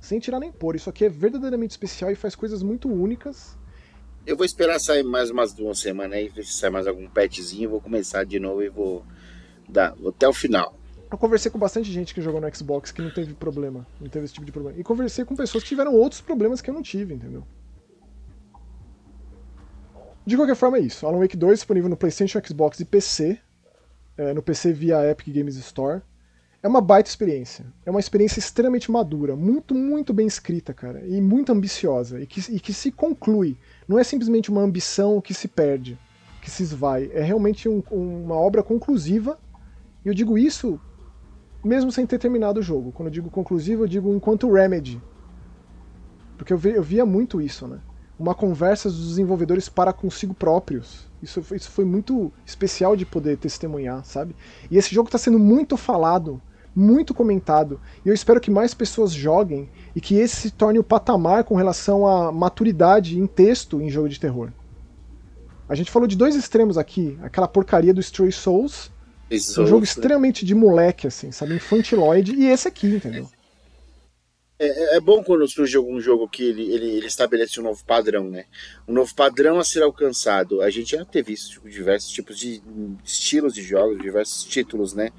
[0.00, 0.74] Sem tirar nem pôr.
[0.74, 3.56] Isso aqui é verdadeiramente especial e faz coisas muito únicas.
[4.26, 7.70] Eu vou esperar sair mais umas duas semanas aí, ver se sai mais algum petzinho,
[7.70, 9.06] vou começar de novo e vou
[9.68, 10.74] dar vou até o final.
[11.08, 14.24] Eu conversei com bastante gente que jogou no Xbox que não teve problema, não teve
[14.24, 14.76] esse tipo de problema.
[14.76, 17.46] E conversei com pessoas que tiveram outros problemas que eu não tive, entendeu?
[20.30, 21.08] De qualquer forma é isso.
[21.08, 23.36] Alan Wake 2 disponível no PlayStation, Xbox e PC.
[24.16, 26.02] É, no PC via Epic Games Store.
[26.62, 27.66] É uma baita experiência.
[27.84, 31.04] É uma experiência extremamente madura, muito, muito bem escrita, cara.
[31.04, 32.20] E muito ambiciosa.
[32.20, 33.58] E que, e que se conclui.
[33.88, 35.98] Não é simplesmente uma ambição que se perde,
[36.40, 37.10] que se esvai.
[37.12, 39.36] É realmente um, uma obra conclusiva.
[40.04, 40.80] E eu digo isso
[41.64, 42.92] mesmo sem ter terminado o jogo.
[42.92, 45.02] Quando eu digo conclusivo, eu digo enquanto Remedy.
[46.38, 47.80] Porque eu, vi, eu via muito isso, né?
[48.20, 51.08] Uma conversa dos desenvolvedores para consigo próprios.
[51.22, 54.36] Isso, isso foi muito especial de poder testemunhar, sabe?
[54.70, 56.40] E esse jogo está sendo muito falado,
[56.76, 57.80] muito comentado.
[58.04, 61.54] E eu espero que mais pessoas joguem e que esse se torne o patamar com
[61.54, 64.50] relação à maturidade em texto em jogo de terror.
[65.66, 68.90] A gente falou de dois extremos aqui: aquela porcaria do Stray Souls
[69.62, 71.54] um jogo extremamente de moleque, assim, sabe?
[71.54, 73.28] Infantiloide, e esse aqui, entendeu?
[74.60, 77.82] É, é, é, bom quando surge algum jogo que ele, ele, ele, estabelece um novo
[77.82, 78.44] padrão, né?
[78.86, 80.60] Um novo padrão a ser alcançado.
[80.60, 82.62] A gente já teve isso, tipo, diversos tipos de
[83.02, 85.12] estilos de jogos, diversos títulos, né?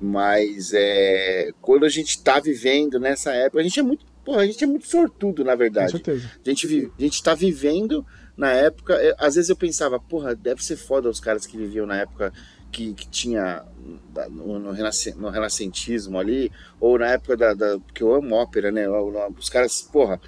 [0.00, 4.06] Mas é, quando a gente tá vivendo nessa época, a gente é muito.
[4.24, 5.90] Porra, a gente é muito sortudo, na verdade.
[5.90, 6.30] Com certeza.
[6.46, 8.06] A gente, a gente tá vivendo
[8.36, 8.94] na época.
[8.94, 12.32] É, às vezes eu pensava, porra, deve ser foda os caras que viviam na época
[12.70, 13.64] que, que tinha
[14.30, 17.78] no, no, no, renascentismo ali, ou na época da, da.
[17.78, 18.86] Porque eu amo ópera, né?
[19.38, 20.20] Os caras, porra,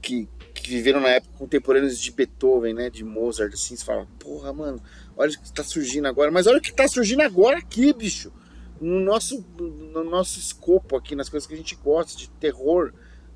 [0.00, 2.90] que, que viveram na época contemporâneos de Beethoven, né?
[2.90, 4.80] De Mozart, assim, você fala, porra, mano,
[5.16, 6.30] olha o que tá surgindo agora.
[6.30, 8.32] Mas olha o que tá surgindo agora aqui, bicho.
[8.80, 12.92] No nosso, no nosso escopo aqui, nas coisas que a gente gosta, de terror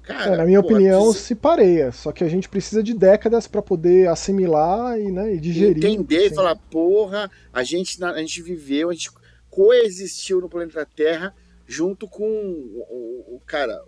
[0.06, 1.26] Cara, é, na minha porra, opinião, precisa...
[1.26, 1.90] se pareia.
[1.92, 5.84] Só que a gente precisa de décadas para poder assimilar e, né, e digerir.
[5.84, 9.10] Entender e falar, porra, a gente, a gente viveu, a gente
[9.50, 11.34] coexistiu no planeta Terra
[11.66, 13.82] junto com o, o cara,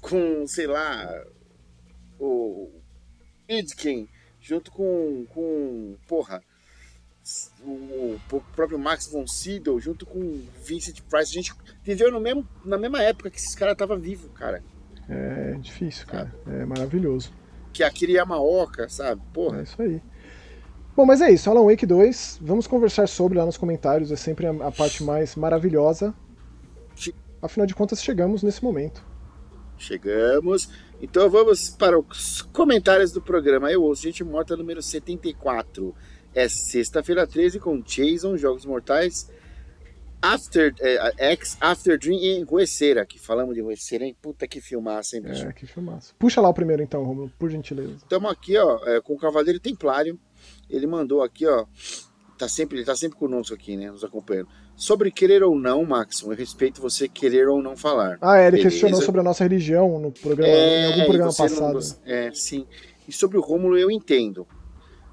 [0.00, 1.22] com, sei lá,
[2.18, 2.70] o
[3.46, 4.08] Idkin,
[4.40, 6.42] junto com, com porra,
[7.62, 11.30] o, o, próprio Max von Sydow, junto com Vincent Price.
[11.30, 14.62] A gente viveu no mesmo, na mesma época que esses caras estavam vivos, cara.
[15.08, 16.34] É difícil, cara.
[16.46, 17.30] É maravilhoso.
[17.72, 19.20] Que aquele Yamaoka, sabe?
[19.32, 19.60] Porra.
[19.60, 20.02] É isso aí.
[20.96, 21.48] Bom, mas é isso.
[21.50, 22.40] Alan Wake 2.
[22.42, 24.10] Vamos conversar sobre lá nos comentários.
[24.10, 26.14] É sempre a, a parte mais maravilhosa.
[27.40, 29.04] Afinal de contas, chegamos nesse momento.
[29.76, 30.70] Chegamos.
[31.00, 33.70] Então vamos para os comentários do programa.
[33.70, 35.94] Eu ouço Gente Morta número 74.
[36.34, 39.30] É sexta-feira 13 com Jason, Jogos Mortais
[40.26, 44.16] After, é, X, After Dream e Rueceira, que falamos de Rueceira, hein?
[44.20, 45.46] Puta que filmaça, hein, bicho?
[45.46, 46.12] É, que filmaça.
[46.18, 47.94] Puxa lá o primeiro então, Romulo, por gentileza.
[47.96, 50.18] Estamos aqui, ó, é, com o Cavaleiro Templário.
[50.68, 51.64] Ele mandou aqui, ó.
[52.36, 53.90] Tá sempre, ele tá sempre conosco aqui, né?
[53.90, 54.48] Nos acompanhando.
[54.74, 58.18] Sobre querer ou não, Max, eu respeito você querer ou não falar.
[58.20, 58.68] Ah, é, ele Beleza?
[58.70, 61.78] questionou sobre a nossa religião no programa, é, em algum programa passado.
[61.78, 62.66] Não, é, sim.
[63.08, 64.46] E sobre o Rômulo eu entendo.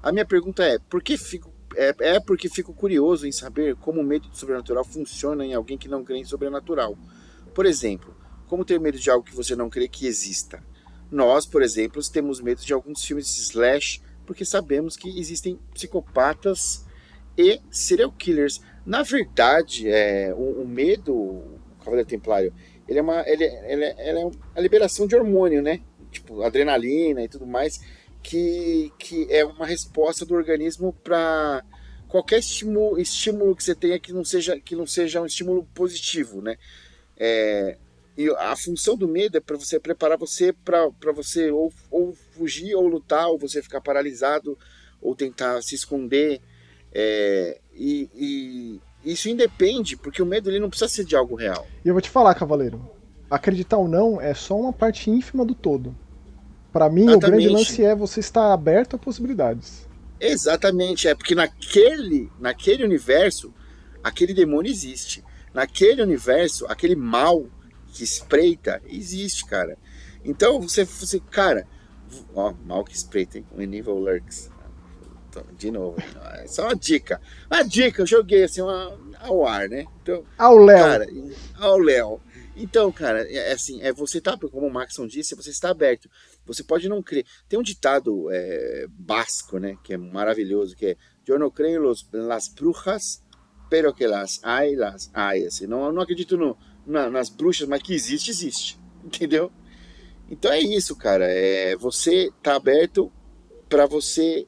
[0.02, 4.00] A minha pergunta é, por que fico é, é porque fico curioso em saber como
[4.00, 6.96] o medo do sobrenatural funciona em alguém que não crê em sobrenatural.
[7.54, 8.14] Por exemplo,
[8.46, 10.62] como ter medo de algo que você não crê que exista?
[11.10, 16.84] Nós, por exemplo, temos medo de alguns filmes de slash porque sabemos que existem psicopatas
[17.36, 18.60] e serial killers.
[18.84, 22.52] Na verdade, é, o, o medo, o Cavaleiro Templário,
[22.88, 25.80] ele é uma ele, ele, ele é a liberação de hormônio, né?
[26.10, 27.80] Tipo, adrenalina e tudo mais
[28.24, 31.62] que, que é uma resposta do organismo para
[32.08, 36.40] qualquer estímulo, estímulo que você tenha que não seja, que não seja um estímulo positivo,
[36.40, 36.56] né?
[37.18, 37.76] É,
[38.16, 42.74] e a função do medo é para você preparar você para você ou, ou fugir
[42.74, 44.58] ou lutar ou você ficar paralisado
[45.02, 46.40] ou tentar se esconder
[46.92, 51.66] é, e, e, isso independe porque o medo ele não precisa ser de algo real
[51.84, 52.80] e eu vou te falar cavaleiro
[53.30, 55.94] acreditar ou não é só uma parte ínfima do todo
[56.74, 57.24] para mim, Exatamente.
[57.24, 59.86] o grande lance é você estar aberto a possibilidades.
[60.18, 63.54] Exatamente, é porque naquele, naquele universo
[64.02, 65.22] aquele demônio existe.
[65.54, 67.46] Naquele universo, aquele mal
[67.92, 69.78] que espreita existe, cara.
[70.24, 71.64] Então você, você cara,
[72.34, 73.46] ó, mal que espreita, hein?
[73.56, 74.50] When Evil Lurks.
[75.56, 75.96] De novo,
[76.42, 77.20] é só uma dica.
[77.48, 79.84] Uma dica, eu joguei assim uma, ao ar, né?
[80.02, 80.84] Então, ao Léo.
[80.84, 81.06] Cara,
[81.56, 82.20] ao Léo.
[82.56, 86.08] Então, cara, é, é assim, é você tá, como o Maxon disse, você está aberto.
[86.46, 87.24] Você pode não crer.
[87.48, 90.96] Tem um ditado é, basco, né, que é maravilhoso, que é
[91.26, 93.24] Eu não creio los, las brujas,
[93.70, 95.46] pero que las hay, las hay.
[95.46, 98.78] Assim, não, não acredito no, na, nas bruxas, mas que existe, existe.
[99.02, 99.50] Entendeu?
[100.30, 101.26] Então é isso, cara.
[101.26, 103.10] É, você tá aberto
[103.68, 104.46] para você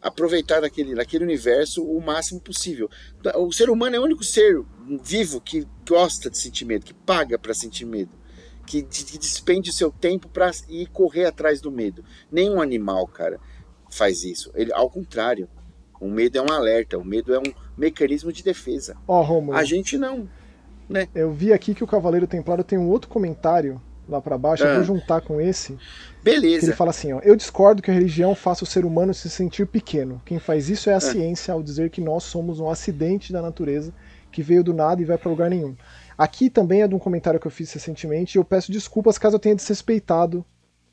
[0.00, 2.88] aproveitar daquele, daquele universo o máximo possível.
[3.36, 4.64] O ser humano é o único ser
[5.02, 8.10] vivo que gosta de sentir medo, que paga para sentir medo,
[8.66, 12.04] que, que despende o seu tempo para ir correr atrás do medo.
[12.30, 13.38] Nenhum animal, cara,
[13.90, 14.50] faz isso.
[14.54, 15.48] Ele, ao contrário,
[16.00, 18.96] o medo é um alerta, o medo é um mecanismo de defesa.
[19.06, 20.28] Ó, oh, A gente não,
[20.88, 21.08] né?
[21.14, 24.68] Eu vi aqui que o Cavaleiro Templário tem um outro comentário lá para baixo, ah.
[24.68, 24.86] eu vou ah.
[24.86, 25.76] juntar com esse.
[26.22, 26.66] Beleza.
[26.66, 29.66] ele fala assim, ó, eu discordo que a religião faça o ser humano se sentir
[29.66, 30.20] pequeno.
[30.24, 31.00] Quem faz isso é a ah.
[31.00, 33.92] ciência ao dizer que nós somos um acidente da natureza
[34.38, 35.74] que veio do nada e vai para lugar nenhum.
[36.16, 39.34] Aqui também é de um comentário que eu fiz recentemente e eu peço desculpas caso
[39.34, 40.44] eu tenha desrespeitado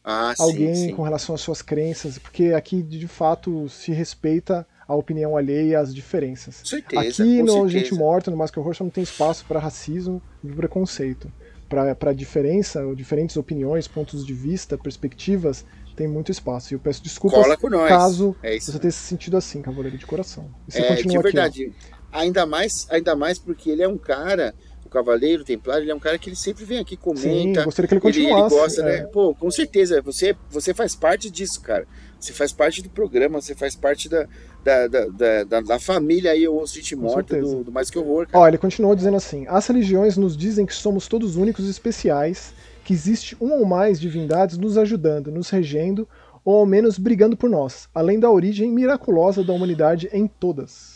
[0.03, 0.95] ah, alguém sim, sim.
[0.95, 5.75] com relação às suas crenças, porque aqui de fato se respeita a opinião alheia e
[5.75, 6.63] as diferenças.
[6.65, 7.69] Certeza, aqui no certeza.
[7.69, 11.31] Gente Morta, no Mask Horror, não tem espaço para racismo e preconceito
[11.67, 15.65] para diferença, diferentes opiniões, pontos de vista, perspectivas,
[15.95, 16.73] tem muito espaço.
[16.73, 17.45] E eu peço desculpas
[17.87, 20.49] caso é você tenha se sentido assim, Cavaleiro de Coração.
[20.67, 21.63] E você é, continua de verdade.
[21.65, 21.75] Aqui,
[22.15, 24.53] ainda mais, ainda mais porque ele é um cara
[24.85, 27.59] o Cavaleiro Templário, ele é um cara que ele sempre vem aqui, comenta.
[27.59, 28.33] Sim, gostaria que ele continuasse.
[28.33, 28.95] Ele, ele gosta, né?
[28.95, 29.01] é.
[29.01, 29.07] né?
[29.07, 31.87] Pô, com certeza, você, você faz parte disso, cara.
[32.19, 34.27] Você faz parte do programa, você faz parte da,
[34.63, 38.43] da, da, da, da família aí, o Gente Morta, do, do, Mais Que Horror, cara.
[38.43, 42.53] Ó, ele continuou dizendo assim, as religiões nos dizem que somos todos únicos e especiais,
[42.83, 46.07] que existe um ou mais divindades nos ajudando, nos regendo,
[46.43, 50.94] ou ao menos brigando por nós, além da origem miraculosa da humanidade em todas.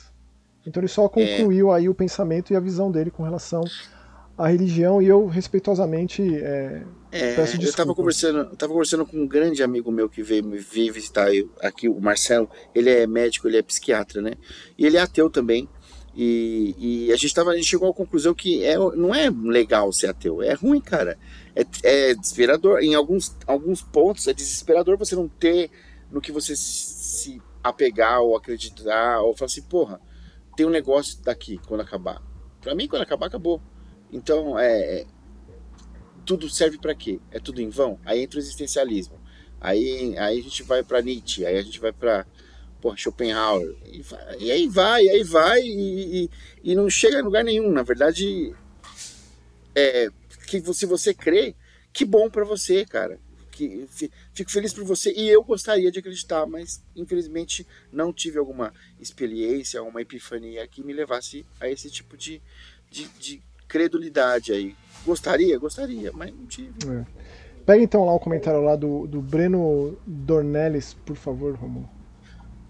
[0.69, 1.09] Então ele só é.
[1.09, 1.77] concluiu é.
[1.77, 3.63] aí o pensamento e a visão dele com relação
[4.37, 7.63] à religião e eu respeitosamente é, é, peço desculpas.
[7.63, 11.33] Eu estava conversando, eu tava conversando com um grande amigo meu que veio me visitar
[11.33, 12.47] eu, aqui, o Marcelo.
[12.73, 14.33] Ele é médico, ele é psiquiatra, né?
[14.77, 15.67] E ele é ateu também.
[16.15, 19.91] E, e a gente tava, a gente chegou à conclusão que é, não é legal
[19.91, 21.17] ser ateu, é ruim, cara.
[21.55, 22.79] É, é desesperador.
[22.79, 25.71] Em alguns, alguns pontos é desesperador você não ter
[26.11, 29.99] no que você se apegar ou acreditar, ou falar assim, porra,
[30.59, 32.21] tem um negócio daqui quando acabar.
[32.59, 33.61] Para mim, quando acabar, acabou.
[34.11, 35.05] Então, é, é
[36.25, 37.21] tudo serve para quê?
[37.31, 37.97] É tudo em vão?
[38.03, 39.17] Aí entra o existencialismo.
[39.61, 42.25] Aí, aí a gente vai para Nietzsche, aí a gente vai para
[42.97, 43.73] Schopenhauer.
[43.85, 44.03] E,
[44.37, 46.29] e, aí vai, e aí vai, e, e,
[46.61, 47.71] e, não chega a lugar nenhum.
[47.71, 48.53] Na verdade,
[49.73, 50.09] é,
[50.45, 51.55] que se você crê,
[51.93, 53.17] que bom para você, cara
[53.59, 53.85] que
[54.33, 59.83] fico feliz por você e eu gostaria de acreditar, mas infelizmente não tive alguma experiência,
[59.83, 62.41] uma epifania que me levasse a esse tipo de,
[62.89, 64.75] de, de credulidade aí.
[65.05, 66.71] Gostaria, gostaria, mas não tive.
[66.89, 67.05] É.
[67.65, 71.89] Pega então lá o comentário lá do, do Breno Dornelles, por favor, Romulo.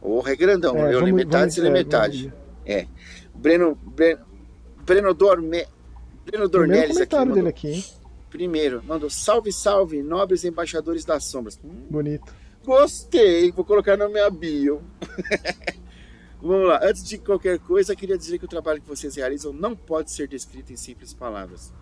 [0.02, 2.34] O é grandão, é, eu vamos, metade, você lê é, metade.
[2.66, 2.88] É.
[3.36, 4.26] Breno, Breno,
[4.86, 5.68] Breno Dorme,
[6.26, 7.10] Breno Dornelles aqui.
[7.12, 7.86] comentário dele aqui, hein?
[8.30, 11.60] Primeiro, mandou salve, salve, nobres embaixadores das sombras.
[11.64, 12.34] Hum, Bonito.
[12.64, 14.84] Gostei, vou colocar na minha bio.
[16.42, 19.76] Vamos lá, antes de qualquer coisa, queria dizer que o trabalho que vocês realizam não
[19.76, 21.74] pode ser descrito em simples palavras.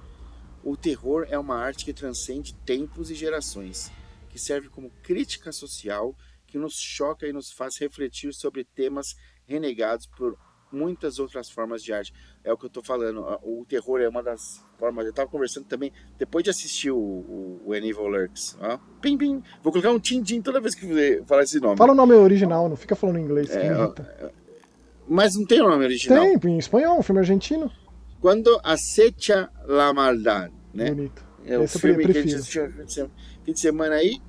[0.64, 3.92] O terror é uma arte que transcende tempos e gerações,
[4.30, 6.16] que serve como crítica social,
[6.48, 10.38] que nos choca e nos faz refletir sobre temas renegados por
[10.72, 12.14] muitas outras formas de arte.
[12.48, 13.20] É o que eu tô falando.
[13.44, 15.06] O terror é uma das formas.
[15.06, 18.58] Eu tava conversando também, depois de assistir o, o, o Evil Lurks.
[18.62, 19.44] Ó, pim, pim.
[19.62, 21.76] Vou colocar um tim-tim toda vez que falar esse nome.
[21.76, 23.50] Fala o nome original, não fica falando inglês.
[23.54, 24.32] É, é,
[25.06, 26.24] mas não tem o nome original.
[26.40, 27.70] Tem, em espanhol, um filme argentino.
[28.22, 30.90] Quando acecha la maldade, né?
[30.92, 31.26] Bonito.
[31.46, 32.72] É o Esse filme que a gente assistiu
[33.44, 34.22] fim de semana aí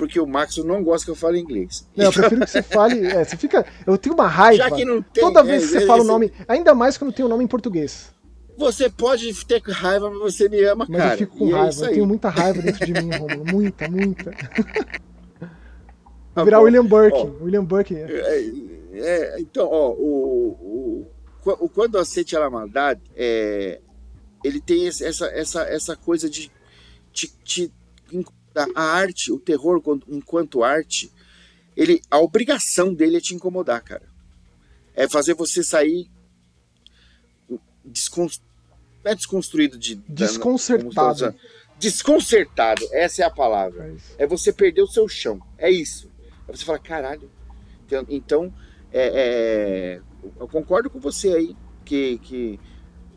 [0.00, 1.86] porque o Max não gosta que eu fale inglês.
[1.94, 3.06] Não, eu prefiro que você fale.
[3.06, 3.66] É, você fica.
[3.86, 4.64] Eu tenho uma raiva.
[4.64, 6.32] Já que não tem, toda vez que você é, fala o nome.
[6.48, 8.10] Ainda mais quando tem o um nome em português.
[8.56, 11.10] Você pode ter raiva, mas você me ama, mas cara.
[11.10, 11.84] Mas eu fico com e é raiva.
[11.84, 13.44] É eu tenho muita raiva dentro de mim, Romulo.
[13.52, 14.30] Muita, muita.
[16.34, 17.18] Vou virar William Burke.
[17.18, 17.94] Ó, William Burke.
[17.94, 18.00] É.
[18.00, 18.70] é.
[18.92, 21.06] É, então, ó, o,
[21.44, 23.80] o, o, quando aceite a maldade, é,
[24.42, 26.50] ele tem essa, essa, essa coisa de
[27.12, 27.72] te, te
[28.74, 31.12] a arte, o terror enquanto arte,
[31.76, 34.08] ele, a obrigação dele é te incomodar, cara.
[34.94, 36.10] É fazer você sair
[39.04, 39.96] é desconstruído de.
[40.08, 41.34] Desconcertado.
[41.78, 43.94] Desconcertado, essa é a palavra.
[44.18, 45.40] É, é, você perder o seu chão.
[45.56, 46.10] É isso.
[46.46, 47.30] É você falar, caralho.
[47.86, 48.54] Então, então
[48.92, 50.00] é, é,
[50.38, 52.60] eu concordo com você aí que, que,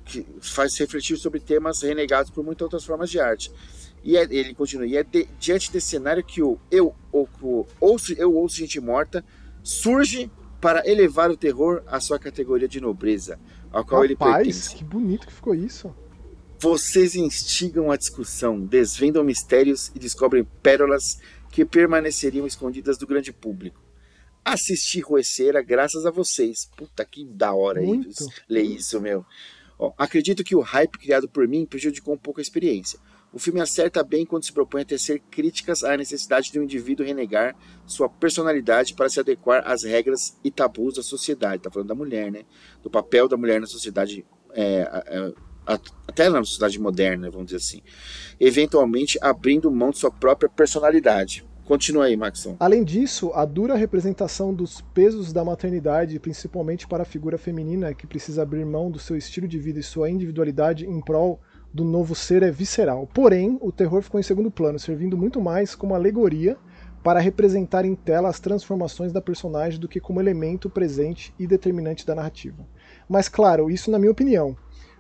[0.06, 3.52] que faz refletir sobre temas renegados por muitas outras formas de arte.
[4.04, 7.66] E é, ele continua, e é de, diante desse cenário que o eu, o, o,
[7.80, 9.24] ouço, eu ouço gente morta
[9.64, 10.30] surge
[10.60, 13.40] para elevar o terror à sua categoria de nobreza,
[13.72, 14.76] ao qual Rapaz, ele pertence.
[14.76, 15.94] que bonito que ficou isso.
[16.60, 21.20] Vocês instigam a discussão, desvendam mistérios e descobrem pérolas
[21.52, 23.82] que permaneceriam escondidas do grande público.
[24.46, 26.70] Assisti Roeceira graças a vocês.
[26.78, 28.24] Puta que da hora Muito.
[28.24, 29.26] aí ler isso, meu.
[29.78, 33.00] Ó, acredito que o hype criado por mim prejudicou um pouco a experiência.
[33.34, 37.04] O filme acerta bem quando se propõe a tecer críticas à necessidade de um indivíduo
[37.04, 41.64] renegar sua personalidade para se adequar às regras e tabus da sociedade.
[41.64, 42.44] Tá falando da mulher, né?
[42.84, 44.24] Do papel da mulher na sociedade,
[44.54, 45.34] é, é,
[45.66, 47.82] até na sociedade moderna, vamos dizer assim.
[48.40, 51.44] Eventualmente abrindo mão de sua própria personalidade.
[51.66, 52.58] Continua aí, Maxon.
[52.60, 58.06] Além disso, a dura representação dos pesos da maternidade, principalmente para a figura feminina que
[58.06, 61.40] precisa abrir mão do seu estilo de vida e sua individualidade em prol
[61.74, 63.10] do novo ser é visceral.
[63.14, 66.56] Porém, o terror ficou em segundo plano, servindo muito mais como alegoria
[67.04, 72.06] para representar em tela as transformações da personagem do que como elemento presente e determinante
[72.06, 72.66] da narrativa.
[73.10, 74.56] Mas claro, isso na minha opinião.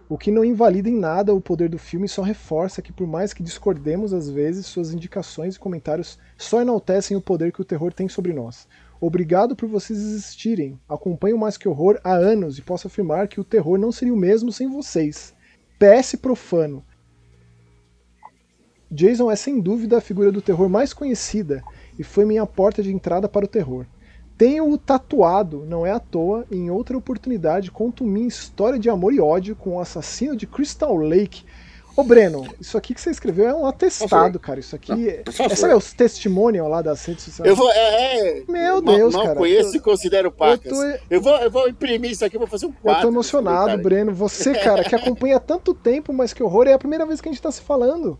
[0.09, 3.33] O que não invalida em nada o poder do filme só reforça que, por mais
[3.33, 7.93] que discordemos às vezes, suas indicações e comentários só enaltecem o poder que o terror
[7.93, 8.67] tem sobre nós.
[8.99, 10.77] Obrigado por vocês existirem.
[10.89, 14.17] Acompanho Mais Que Horror há anos e posso afirmar que o terror não seria o
[14.17, 15.33] mesmo sem vocês.
[15.83, 16.81] PS profano.
[18.89, 21.61] Jason é sem dúvida a figura do terror mais conhecida
[21.99, 23.85] e foi minha porta de entrada para o terror.
[24.37, 29.19] Tenho-o tatuado, não é à toa, em outra oportunidade conto minha história de amor e
[29.19, 31.43] ódio com o assassino de Crystal Lake,
[31.95, 34.59] Ô Breno, isso aqui que você escreveu é um atestado, cara.
[34.59, 37.47] Isso aqui não, é, é sabe os testemunhos lá das redes sociais?
[37.47, 39.29] Eu vou, é, é Meu Deus, cara.
[39.29, 40.71] Não conheço e considero pacas.
[40.71, 42.99] Eu, tô, eu, vou, eu vou imprimir isso aqui, vou fazer um quadro.
[42.99, 44.11] Eu tô emocionado, Breno.
[44.11, 47.29] Você, cara, que acompanha há tanto tempo, mas que horror, é a primeira vez que
[47.29, 48.17] a gente tá se falando.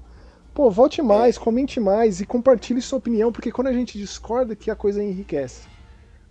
[0.54, 1.40] Pô, volte mais, é.
[1.40, 5.73] comente mais e compartilhe sua opinião, porque quando a gente discorda que a coisa enriquece.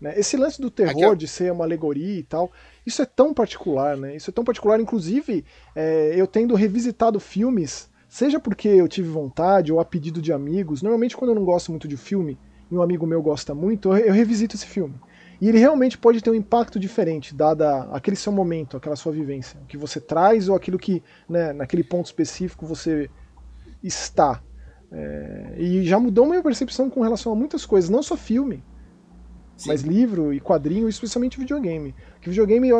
[0.02, 0.14] Né?
[0.16, 2.50] Esse lance do terror, de ser uma alegoria e tal,
[2.84, 4.16] isso é tão particular, né?
[4.16, 5.44] Isso é tão particular, inclusive,
[5.76, 10.82] é, eu tendo revisitado filmes, seja porque eu tive vontade ou a pedido de amigos.
[10.82, 12.36] Normalmente, quando eu não gosto muito de filme
[12.68, 14.96] e um amigo meu gosta muito, eu revisito esse filme.
[15.40, 19.60] E ele realmente pode ter um impacto diferente, dada aquele seu momento, aquela sua vivência,
[19.62, 23.08] o que você traz ou aquilo que, né, naquele ponto específico, você
[23.80, 24.42] está.
[24.90, 28.64] É, e já mudou minha percepção com relação a muitas coisas, não só filme,
[29.66, 31.94] Mas livro e quadrinho, especialmente videogame.
[32.20, 32.70] Que videogame,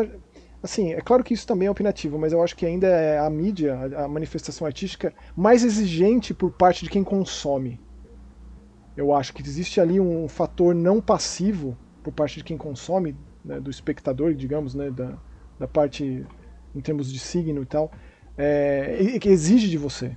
[0.62, 3.28] assim, é claro que isso também é opinativo, mas eu acho que ainda é a
[3.30, 7.80] mídia, a manifestação artística mais exigente por parte de quem consome.
[8.96, 13.58] Eu acho que existe ali um fator não passivo por parte de quem consome, né,
[13.58, 15.18] do espectador, digamos, né, da,
[15.58, 16.26] da parte
[16.74, 17.90] em termos de signo e tal,
[18.36, 20.16] é, que exige de você,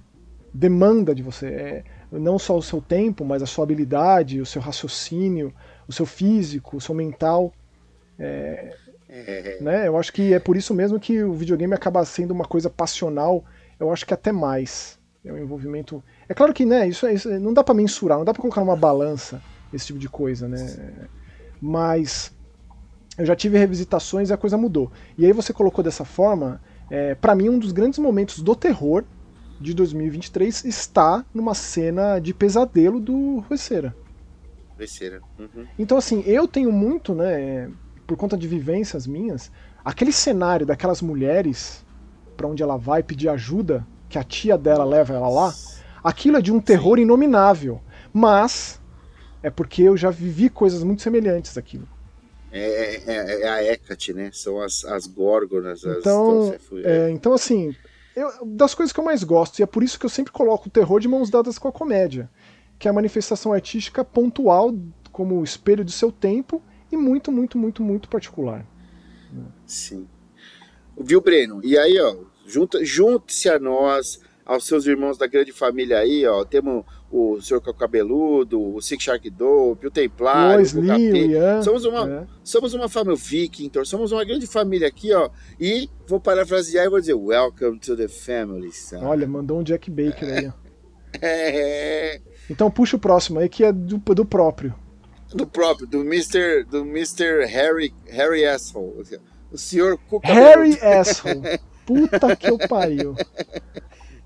[0.53, 1.47] demanda de você.
[1.47, 5.53] É, não só o seu tempo, mas a sua habilidade, o seu raciocínio,
[5.87, 7.53] o seu físico, o seu mental.
[8.17, 8.75] É,
[9.09, 9.57] é.
[9.61, 9.87] Né?
[9.87, 13.43] Eu acho que é por isso mesmo que o videogame acaba sendo uma coisa passional,
[13.79, 14.99] eu acho que até mais.
[15.23, 16.03] É um envolvimento.
[16.29, 18.61] É claro que né, isso, é, isso não dá para mensurar, não dá para colocar
[18.61, 19.41] numa balança
[19.73, 21.07] esse tipo de coisa, né?
[21.59, 22.31] Mas
[23.17, 24.91] eu já tive revisitações e a coisa mudou.
[25.17, 26.61] E aí você colocou dessa forma,
[26.91, 29.03] é, para mim um dos grandes momentos do terror
[29.59, 33.95] de 2023 está numa cena de pesadelo do Rueceira.
[35.39, 35.65] Uhum.
[35.77, 37.69] Então, assim, eu tenho muito, né,
[38.05, 39.51] por conta de vivências minhas,
[39.83, 41.85] aquele cenário daquelas mulheres
[42.35, 45.53] para onde ela vai pedir ajuda, que a tia dela leva ela lá,
[46.03, 47.03] aquilo é de um terror Sim.
[47.03, 47.81] inominável.
[48.13, 48.79] Mas
[49.41, 51.87] é porque eu já vivi coisas muito semelhantes àquilo.
[52.51, 54.29] É, é, é a Hecate, né?
[54.31, 55.83] São as, as górgonas.
[55.83, 56.85] Então, as...
[56.85, 57.75] É, então assim,
[58.15, 60.67] eu, das coisas que eu mais gosto, e é por isso que eu sempre coloco
[60.67, 62.29] o terror de mãos dadas com a comédia,
[62.77, 64.73] que é a manifestação artística pontual
[65.11, 66.61] como espelho do seu tempo
[66.91, 68.65] e muito, muito, muito, muito particular.
[69.65, 70.07] Sim.
[70.97, 71.61] Viu, Breno?
[71.63, 72.15] E aí, ó,
[72.45, 76.45] junte-se a nós, aos seus irmãos da grande família aí, ó.
[76.45, 81.63] Temos o Senhor Cabeludo, o Six Shark Dope, o Templário, o, o Capeta.
[81.63, 82.27] Somos uma, é.
[82.43, 85.29] somos uma família Viking, então somos uma grande família aqui, ó.
[85.59, 89.03] E vou parafrasear e vou dizer Welcome to the family, son.
[89.03, 90.65] Olha, mandou um Jack Baker aí, ó.
[91.21, 92.19] É.
[92.49, 94.73] Então puxa o próximo aí que é do, do próprio.
[95.33, 96.63] Do próprio, do Mr.
[96.65, 97.45] do Mr.
[97.45, 99.03] Harry Harry Asshole.
[99.51, 101.59] O senhor Cuca Harry Asshole.
[101.85, 103.15] Puta que eu pariu.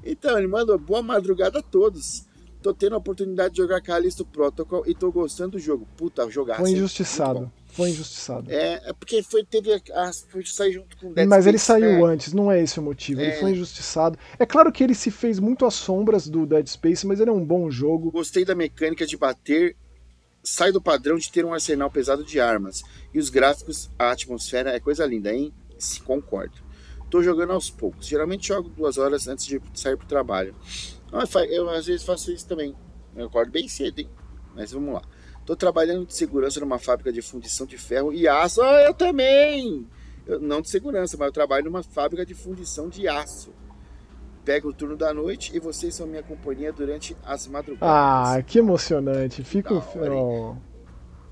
[0.04, 2.26] Então, ele mandou boa madrugada a todos.
[2.62, 5.88] Tô tendo a oportunidade de jogar Callisto Protocol e tô gostando do jogo.
[5.96, 6.58] Puta, jogar.
[6.58, 7.52] Foi injustiçado.
[7.72, 8.52] Foi injustiçado.
[8.52, 12.06] É, é porque foi, teve a, foi sair junto com Dead Mas Space, ele saiu
[12.08, 12.14] né?
[12.14, 13.22] antes, não é esse o motivo.
[13.22, 13.40] Ele É.
[13.40, 14.18] foi injustiçado.
[14.38, 17.34] É claro que ele se fez muito às sombras do Dead Space, mas ele é
[17.34, 18.12] um bom jogo.
[18.12, 19.76] Gostei da mecânica de bater.
[20.44, 22.82] Sai do padrão de ter um arsenal pesado de armas.
[23.14, 25.54] E os gráficos, a atmosfera é coisa linda, hein?
[25.78, 26.56] Se concordo.
[27.10, 28.08] Tô jogando aos poucos.
[28.08, 30.56] Geralmente jogo duas horas antes de sair pro trabalho.
[31.12, 32.74] Ah, fa- Eu às vezes faço isso também.
[33.16, 34.10] Eu acordo bem cedo, hein?
[34.56, 35.02] Mas vamos lá.
[35.50, 38.62] Tô trabalhando de segurança numa fábrica de fundição de ferro e aço.
[38.62, 39.88] Ah, eu também!
[40.28, 43.52] Eu- não de segurança, mas eu trabalho numa fábrica de fundição de aço.
[44.46, 47.82] Pego o turno da noite e vocês são minha companhia durante as madrugadas.
[47.82, 49.42] Ah, que emocionante.
[49.42, 49.42] Hein?
[50.14, 50.56] ó,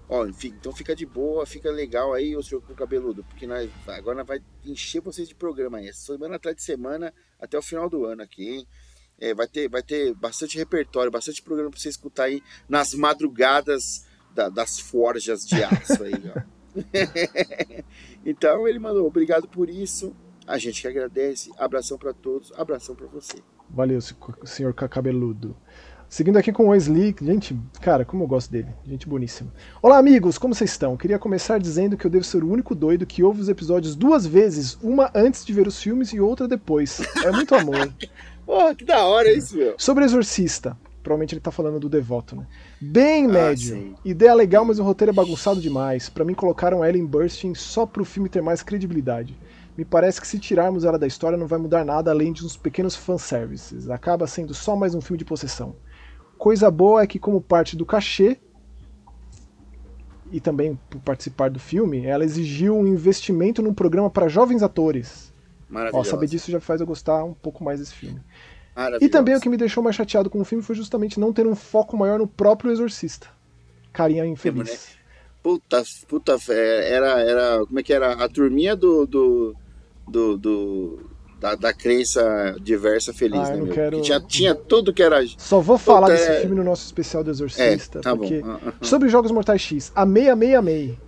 [0.09, 3.70] Ó, enfim, então fica de boa, fica legal aí, o senhor com cabeludo, porque nós,
[3.86, 7.88] agora nós vai encher vocês de programa aí, semana atrás de semana, até o final
[7.88, 8.68] do ano aqui, hein?
[9.20, 14.07] É, vai, ter, vai ter bastante repertório, bastante programa pra você escutar aí nas madrugadas
[14.38, 16.41] da- das forjas de aço aí, ó.
[18.25, 20.15] então ele mandou, obrigado por isso,
[20.45, 23.38] a gente que agradece, abração pra todos, abração pra você.
[23.69, 24.15] Valeu, se-
[24.45, 25.57] senhor cabeludo.
[26.09, 29.51] Seguindo aqui com o Wesley, gente, cara, como eu gosto dele, gente boníssima.
[29.81, 30.95] Olá, amigos, como vocês estão?
[30.95, 34.25] Queria começar dizendo que eu devo ser o único doido que ouve os episódios duas
[34.25, 37.01] vezes, uma antes de ver os filmes e outra depois.
[37.25, 37.91] É muito amor.
[38.45, 39.75] Porra, que da hora isso, meu.
[39.77, 40.77] Sobre Exorcista,
[41.08, 42.45] provavelmente ele tá falando do Devoto, né?
[42.82, 43.76] Bem Ah, médio.
[43.76, 43.95] sim.
[44.03, 46.10] Ideia legal, mas o roteiro é bagunçado demais.
[46.10, 49.38] Pra mim colocaram Ellen Burstyn só pro filme ter mais credibilidade.
[49.78, 52.58] Me parece que se tirarmos ela da história não vai mudar nada além de uns
[52.58, 53.89] pequenos fanservices.
[53.89, 55.76] Acaba sendo só mais um filme de possessão.
[56.38, 58.38] Coisa boa é que, como parte do cachê,
[60.30, 65.34] e também por participar do filme, ela exigiu um investimento num programa para jovens atores.
[65.70, 66.10] Ó, Maravilhoso.
[66.10, 68.20] saber disso já faz eu gostar um pouco mais desse filme.
[69.01, 71.47] E também o que me deixou mais chateado com o filme foi justamente não ter
[71.47, 73.28] um foco maior no próprio exorcista.
[73.91, 74.89] Carinha infeliz.
[75.41, 78.13] Puta, puta, fé, era, era, como é que era?
[78.13, 79.55] A turminha do, do,
[80.07, 81.09] do, do-
[81.39, 83.73] da, da crença diversa feliz, Ah, né, meu?
[83.73, 85.23] quero- Que tinha, tinha tudo que era...
[85.38, 88.41] Só vou falar Puta, desse é- filme no nosso especial do É, Exorcista, tá porque
[88.41, 88.49] bom.
[88.51, 88.86] Ah, ah, ah.
[88.86, 90.99] sobre Jogos Mortais X, amei, amei, amei.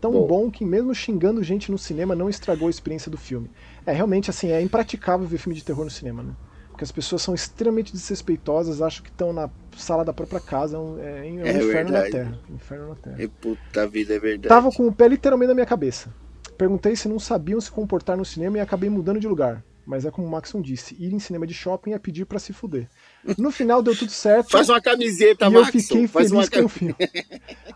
[0.00, 0.26] Tão Bom.
[0.26, 3.50] bom que mesmo xingando gente no cinema não estragou a experiência do filme.
[3.86, 6.32] É, realmente, assim, é impraticável ver filme de terror no cinema, né?
[6.76, 10.78] Porque as pessoas são extremamente desrespeitosas, acham que estão na sala da própria casa, é
[10.78, 12.02] um, é um É inferno na.
[12.02, 12.38] Terra.
[12.50, 13.16] Inferno na Terra.
[13.18, 14.48] E puta vida, é verdade.
[14.48, 16.12] Tava com o pé literalmente na minha cabeça.
[16.58, 19.64] Perguntei se não sabiam se comportar no cinema e acabei mudando de lugar.
[19.86, 22.52] Mas é como o Maxon disse, ir em cinema de shopping é pedir pra se
[22.52, 22.90] fuder.
[23.38, 25.78] No final deu tudo certo Faz uma camiseta, e eu Maxon.
[25.80, 26.94] fiquei Faz feliz uma com o filme.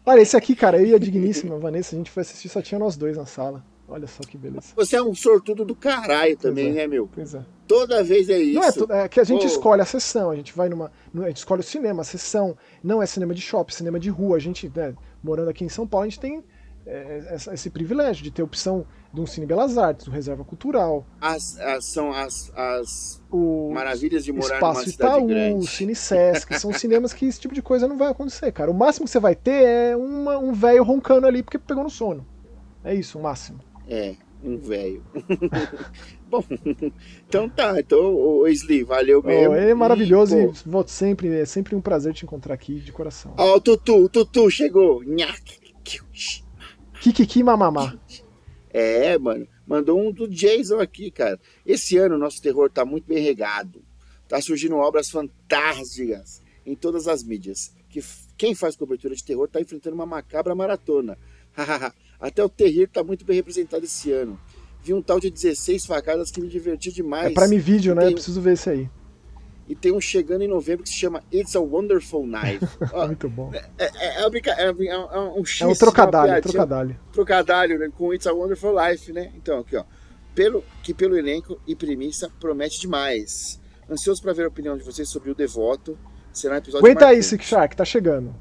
[0.05, 2.79] Olha, esse aqui, cara, eu e a digníssima Vanessa, a gente foi assistir, só tinha
[2.79, 3.65] nós dois na sala.
[3.93, 4.69] Olha só que beleza.
[4.77, 6.81] Você é um sortudo do caralho também, Pois é.
[6.81, 7.09] né, meu?
[7.13, 7.45] Pois é.
[7.67, 8.55] Toda vez é isso.
[8.55, 9.47] Não é, tudo- é que a gente Pô.
[9.47, 10.93] escolhe a sessão, a gente vai numa.
[11.15, 12.57] A gente escolhe o cinema, a sessão.
[12.85, 14.37] Não é cinema de shopping, cinema de rua.
[14.37, 16.43] A gente, né, morando aqui em São Paulo, a gente tem
[16.87, 21.05] é, essa- esse privilégio de ter opção de um Cine Belas Artes, do Reserva Cultural,
[21.21, 25.67] As, as- são as, as o maravilhas de morar numa Espaço cidade Itaú, grande.
[25.67, 28.71] Cine Sesc, são cinemas que esse tipo de coisa não vai acontecer, cara.
[28.71, 31.91] O máximo que você vai ter é uma- um velho roncando ali porque pegou no
[31.91, 32.27] sono.
[32.83, 33.61] É isso, o máximo.
[33.91, 35.05] É, um velho.
[36.31, 36.45] Bom,
[37.29, 37.81] então tá.
[37.81, 39.57] Então, ô Wesley, valeu mesmo.
[39.57, 42.93] Ele é maravilhoso E, pô, volto sempre, é sempre um prazer te encontrar aqui de
[42.93, 43.35] coração.
[43.37, 45.03] Ó, o Tutu, o Tutu chegou.
[47.01, 47.99] Kikiki mamamá.
[48.71, 49.49] É, mano.
[49.67, 51.39] Mandou um do Jason aqui, cara.
[51.67, 53.83] Esse ano o nosso terror tá muito bem regado.
[54.29, 57.75] Tá surgindo obras fantásticas em todas as mídias.
[57.89, 58.01] Que
[58.37, 61.19] quem faz cobertura de terror tá enfrentando uma macabra maratona.
[62.21, 64.39] Até o terrir tá muito bem representado esse ano.
[64.83, 67.31] Vi um tal de 16 facadas que me divertiu demais.
[67.31, 68.03] É pra mim vídeo, né?
[68.03, 68.91] Tem- Eu preciso ver esse aí.
[69.69, 72.67] E tem um chegando em novembro que se chama It's a Wonderful Knife.
[72.93, 73.53] Ó, Muito bom.
[73.55, 77.01] é, é, é é um- é um X, É um uma trocadalho, trocadalho.
[77.13, 79.31] trocadalho né, com It's a Wonderful Life, né?
[79.37, 79.85] Então, aqui, ó.
[80.35, 83.61] Pelo, que pelo elenco e premissa promete demais.
[83.89, 85.97] Ansioso pra ver a opinião de vocês sobre o Devoto.
[86.33, 87.23] Será um episódio Aguenta aí.
[87.23, 88.35] Sick Shark, tá chegando.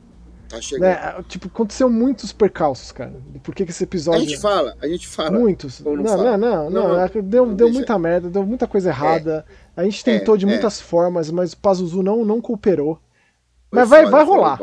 [0.50, 0.82] Tá chegando.
[0.90, 3.14] Né, tipo, aconteceu muitos percalços, cara.
[3.32, 4.22] De por que, que esse A episódio.
[4.28, 5.32] gente fala, a gente fala.
[5.32, 5.80] Muitos.
[5.80, 6.38] Não, não não, fala?
[6.38, 7.80] não, não, Não, é que Deu, não deu deixa.
[7.80, 9.46] muita merda, deu muita coisa errada.
[9.78, 10.48] A gente tentou de é.
[10.50, 12.96] muitas formas, mas o Pazuzu não, não cooperou.
[12.96, 14.60] Foi Mas vai, vai rolar.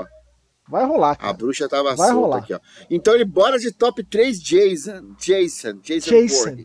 [0.69, 1.33] Vai rolar, A cara.
[1.33, 2.39] bruxa tava Vai solta rolar.
[2.39, 2.59] aqui, ó.
[2.91, 5.15] Então ele bora de top 3 Jason.
[5.17, 5.75] Jason.
[5.81, 6.57] Jason, Jason.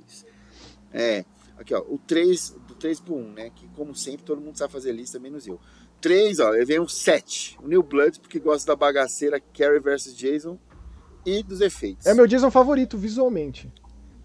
[0.92, 1.24] É.
[1.60, 1.80] Aqui, ó.
[1.88, 3.52] O 3, do 3 pro 1, né?
[3.56, 5.60] Que como sempre, todo mundo sabe fazer lista, menos eu.
[6.02, 7.58] 3, ó, eu venho um 7.
[7.64, 10.58] O New Blood, porque gosta da bagaceira Carrie vs Jason
[11.26, 12.06] e dos efeitos.
[12.06, 13.72] É meu Jason favorito, visualmente.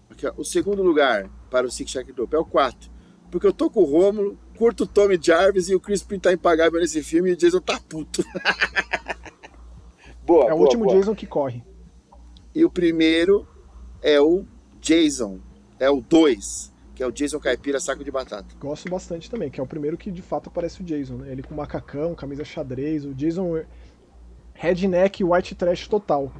[0.09, 2.89] Aqui, ó, o segundo lugar para o Six Shack Dope é o 4.
[3.29, 6.33] porque eu tô com o Rômulo, curto o Tommy Jarvis e o Chris Pine tá
[6.33, 8.23] impagável nesse filme e o Jason tá puto.
[10.25, 10.97] boa, é o boa, último boa.
[10.97, 11.63] Jason que corre.
[12.55, 13.47] E o primeiro
[14.01, 14.45] é o
[14.81, 15.39] Jason,
[15.79, 18.55] é o 2, que é o Jason Caipira Saco de Batata.
[18.59, 21.31] Gosto bastante também, que é o primeiro que de fato aparece o Jason, né?
[21.31, 23.63] Ele com macacão, camisa xadrez, o Jason
[24.55, 26.33] redneck white trash total.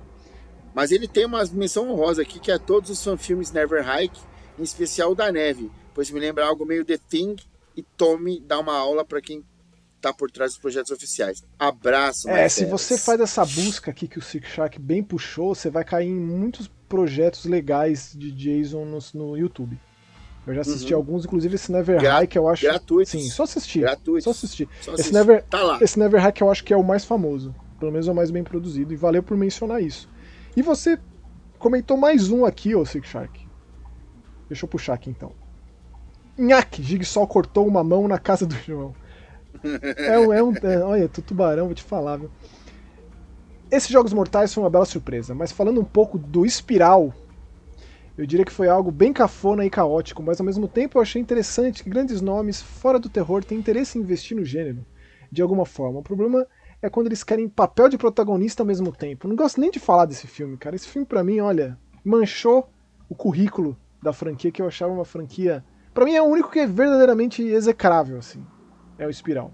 [0.73, 4.19] Mas ele tem uma menção honrosa aqui, que é todos os fanfilmes Never Hike,
[4.57, 7.35] em especial o da neve, pois me lembra algo meio The Thing
[7.75, 9.45] e Tommy dá uma aula para quem
[10.01, 11.43] tá por trás dos projetos oficiais.
[11.59, 15.69] Abraço, É, se você faz essa busca aqui que o Sick Shark bem puxou, você
[15.69, 19.79] vai cair em muitos projetos legais de Jason no, no YouTube.
[20.47, 20.99] Eu já assisti uhum.
[20.99, 22.65] alguns, inclusive esse Never Gra High, que eu acho.
[22.65, 23.11] Gratuito.
[23.11, 23.81] Sim, só assistir.
[23.81, 24.23] Gratuito.
[24.23, 24.69] Só assistir.
[24.81, 25.79] Só esse, Never, tá lá.
[25.81, 27.53] esse Never High que eu acho que é o mais famoso.
[27.77, 28.93] Pelo menos é o mais bem produzido.
[28.93, 30.09] E valeu por mencionar isso.
[30.55, 30.97] E você
[31.59, 33.45] comentou mais um aqui, ô Sick Shark.
[34.47, 35.33] Deixa eu puxar aqui então.
[36.37, 38.95] Nhaque, Jigsaw cortou uma mão na casa do João.
[39.97, 40.31] É um.
[40.33, 42.29] É um é, olha, tubarão, vou te falar, viu?
[43.69, 47.13] Esses Jogos Mortais foi uma bela surpresa, mas falando um pouco do Espiral,
[48.17, 51.21] eu diria que foi algo bem cafona e caótico, mas ao mesmo tempo eu achei
[51.21, 54.83] interessante que grandes nomes fora do terror têm interesse em investir no gênero,
[55.31, 55.99] de alguma forma.
[55.99, 56.47] O problema
[56.81, 59.27] é quando eles querem papel de protagonista ao mesmo tempo.
[59.27, 60.75] Não gosto nem de falar desse filme, cara.
[60.75, 62.67] Esse filme, para mim, olha, manchou
[63.07, 65.63] o currículo da franquia que eu achava uma franquia.
[65.93, 68.43] para mim é o único que é verdadeiramente execrável, assim.
[68.97, 69.51] É o Espiral.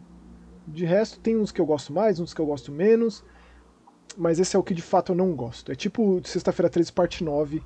[0.65, 3.25] De resto, tem uns que eu gosto mais, uns que eu gosto menos
[4.17, 5.71] mas esse é o que de fato eu não gosto.
[5.71, 7.63] É tipo Sexta-feira 13, parte 9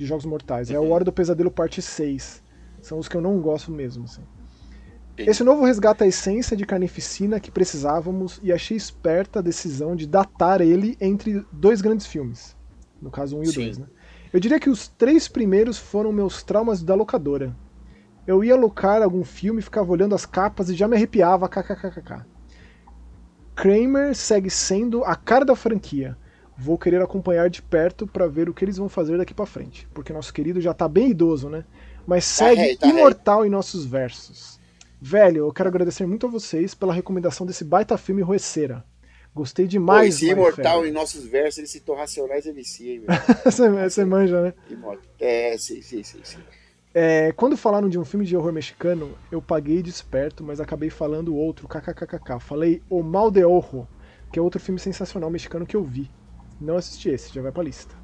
[0.00, 0.70] de Jogos Mortais.
[0.70, 2.42] É o Hora do Pesadelo, parte 6.
[2.80, 4.04] São os que eu não gosto mesmo.
[4.04, 4.22] Assim.
[5.18, 10.06] Esse novo resgata a essência de carnificina que precisávamos e achei esperta a decisão de
[10.06, 12.56] datar ele entre dois grandes filmes.
[13.00, 13.86] No caso, um e o dois, né?
[14.32, 17.54] Eu diria que os três primeiros foram meus traumas da locadora.
[18.26, 22.24] Eu ia alocar algum filme, ficava olhando as capas e já me arrepiava, kkkk.
[23.54, 26.16] Kramer segue sendo a cara da franquia.
[26.62, 29.88] Vou querer acompanhar de perto para ver o que eles vão fazer daqui para frente,
[29.94, 31.64] porque nosso querido já tá bem idoso, né?
[32.06, 33.48] Mas tá segue rei, tá imortal rei.
[33.48, 34.60] em nossos versos.
[35.00, 38.84] Velho, eu quero agradecer muito a vocês pela recomendação desse baita filme Roeceira.
[39.34, 40.18] Gostei demais.
[40.18, 43.00] Pô, esse imortal em nossos versos, ele citou Racionais MC,
[43.42, 44.54] você, você manja, né?
[45.18, 46.20] É, sim, sim, sim.
[46.22, 46.38] sim.
[46.92, 51.34] É, quando falaram de um filme de horror mexicano, eu paguei desperto, mas acabei falando
[51.34, 52.38] outro, kkkk.
[52.38, 53.88] Falei O Mal de Ojo,
[54.30, 56.10] que é outro filme sensacional mexicano que eu vi.
[56.60, 57.94] Não assisti esse, já vai pra lista.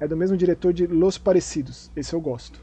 [0.00, 2.60] É do mesmo diretor de Los Parecidos, esse eu gosto.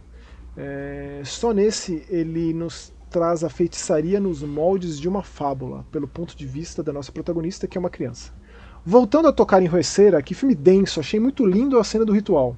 [0.58, 6.36] É, só nesse ele nos traz a feitiçaria nos moldes de uma fábula, pelo ponto
[6.36, 8.32] de vista da nossa protagonista, que é uma criança.
[8.86, 12.56] Voltando a tocar em Roeceira, que filme denso, achei muito lindo a cena do ritual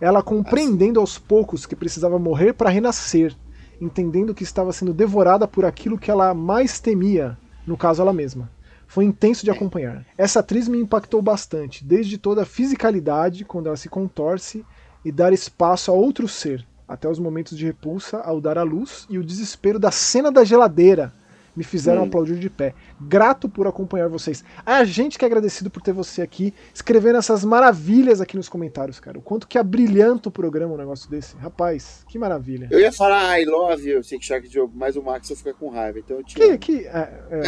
[0.00, 3.34] ela compreendendo aos poucos que precisava morrer para renascer,
[3.80, 7.36] entendendo que estava sendo devorada por aquilo que ela mais temia,
[7.66, 8.50] no caso ela mesma.
[8.88, 10.04] Foi intenso de acompanhar.
[10.16, 14.64] Essa atriz me impactou bastante, desde toda a fisicalidade, quando ela se contorce,
[15.04, 19.06] e dar espaço a outro ser, até os momentos de repulsa ao dar a luz
[19.10, 21.12] e o desespero da cena da geladeira,
[21.58, 22.08] me fizeram Sim.
[22.08, 22.72] aplaudir de pé.
[23.00, 24.44] Grato por acompanhar vocês.
[24.64, 29.00] A gente que é agradecido por ter você aqui, escrevendo essas maravilhas aqui nos comentários,
[29.00, 29.18] cara.
[29.18, 31.36] O quanto que abrilhanta o programa um negócio desse.
[31.36, 32.68] Rapaz, que maravilha.
[32.70, 35.68] Eu ia falar I love you, Sick Shark Joe, mas o Max eu ficar com
[35.68, 37.42] raiva, então eu te Que, que, é, é,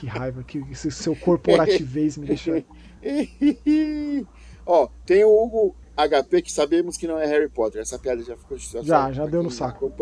[0.00, 2.64] que raiva, que esse seu corporativez me deixa...
[4.66, 7.82] Ó, tem o Hugo HP, que sabemos que não é Harry Potter.
[7.82, 8.56] Essa piada já ficou.
[8.56, 9.92] Já, já, já deu no saco.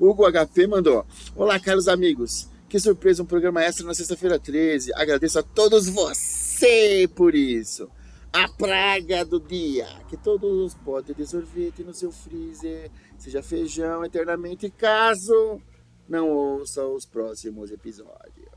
[0.00, 1.04] Hugo HP mandou:
[1.36, 2.48] Olá, caros amigos.
[2.70, 4.94] Que surpresa, um programa extra na sexta-feira 13.
[4.94, 7.90] Agradeço a todos você por isso.
[8.32, 9.86] A praga do dia.
[10.08, 12.90] Que todos podem ter sorvete no seu freezer.
[13.18, 15.60] Seja feijão eternamente, caso
[16.08, 18.48] não ouça os próximos episódios.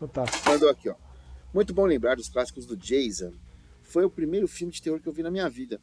[0.00, 0.50] Fantástico.
[0.50, 0.94] Mandou aqui, ó.
[1.54, 3.32] Muito bom lembrar dos clássicos do Jason
[3.82, 5.78] foi o primeiro filme de terror que eu vi na minha vida.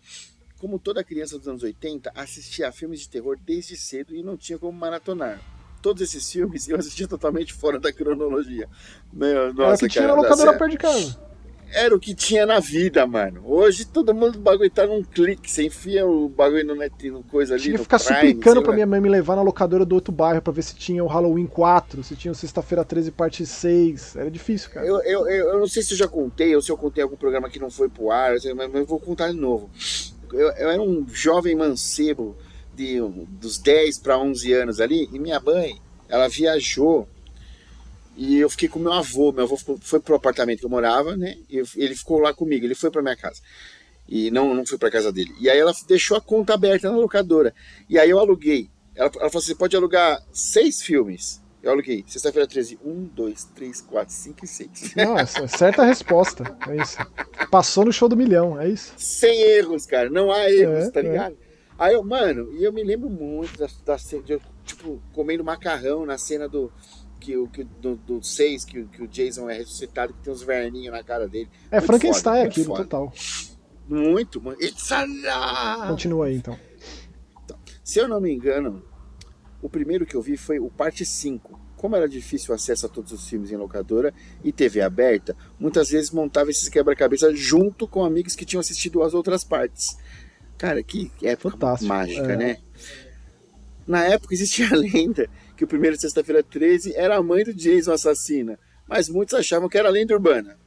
[0.60, 4.36] Como toda criança dos anos 80, assistia a filmes de terror desde cedo e não
[4.36, 5.41] tinha como maratonar.
[5.81, 8.68] Todos esses filmes eu assistia totalmente fora da cronologia.
[9.11, 11.30] Meu, nossa, Era que tinha na locadora perto de casa
[11.73, 13.41] era o que tinha na vida, mano.
[13.45, 15.49] Hoje todo mundo o bagulho tá num clique.
[15.49, 17.64] Você enfia o bagulho no, net, no coisa ali.
[17.64, 20.41] Tinha que ficar Prime, suplicando pra minha mãe me levar na locadora do outro bairro
[20.41, 24.15] pra ver se tinha o Halloween 4, se tinha o Sexta-feira 13, parte 6.
[24.15, 24.86] Era difícil, cara.
[24.86, 27.15] Eu, eu, eu, eu, não sei se eu já contei ou se eu contei algum
[27.15, 29.69] programa que não foi pro ar, mas eu vou contar de novo.
[30.34, 32.38] Eu, eu era um jovem mancebo
[32.73, 32.99] de,
[33.39, 37.07] dos 10 para 11 anos ali e minha mãe, ela viajou
[38.19, 39.31] e eu fiquei com meu avô.
[39.31, 41.38] Meu avô foi pro apartamento que eu morava, né?
[41.49, 42.65] E ele ficou lá comigo.
[42.65, 43.41] Ele foi para minha casa.
[44.07, 45.34] E não, não fui para casa dele.
[45.39, 47.53] E aí ela deixou a conta aberta na locadora.
[47.88, 51.41] E aí eu aluguei Ela, ela falou assim: você pode alugar seis filmes.
[51.61, 52.03] Eu aluguei.
[52.07, 52.80] Sexta-feira 13.
[52.84, 54.94] Um, dois, três, quatro, cinco e seis.
[54.95, 56.57] Nossa, certa resposta.
[56.68, 56.98] É isso.
[57.52, 58.94] Passou no show do milhão, é isso.
[58.98, 60.10] Sem erros, cara.
[60.10, 61.03] Não há erros, é, tá é.
[61.03, 61.34] ligado?
[61.34, 61.49] É.
[61.77, 66.06] Aí eu, mano, e eu me lembro muito da, da de eu, tipo, comendo macarrão
[66.06, 66.72] na cena do.
[67.19, 70.94] Que, que, do, do seis, que, que o Jason é ressuscitado, que tem uns verninhos
[70.94, 71.49] na cara dele.
[71.69, 73.14] É muito Frankenstein foda, aquilo, total.
[73.90, 74.57] Muito, mano.
[74.61, 74.90] It's
[75.90, 76.57] Continua aí, então.
[77.44, 77.60] então.
[77.84, 78.81] Se eu não me engano,
[79.61, 81.60] o primeiro que eu vi foi o parte 5.
[81.76, 84.14] Como era difícil o acesso a todos os filmes em locadora
[84.44, 89.14] e TV aberta, muitas vezes montava esses quebra-cabeça junto com amigos que tinham assistido as
[89.14, 89.98] outras partes.
[90.57, 92.36] Cara, que época Fantástico, mágica, é.
[92.36, 92.57] né?
[93.88, 97.94] Na época existia a lenda que o primeiro Sexta-feira 13 era a mãe do Jason
[97.94, 100.57] assassina, mas muitos achavam que era lenda urbana.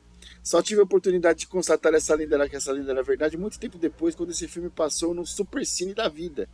[0.43, 3.78] Só tive a oportunidade de constatar essa lenda, que essa lenda era verdade muito tempo
[3.78, 6.48] depois, quando esse filme passou no Supercine da vida.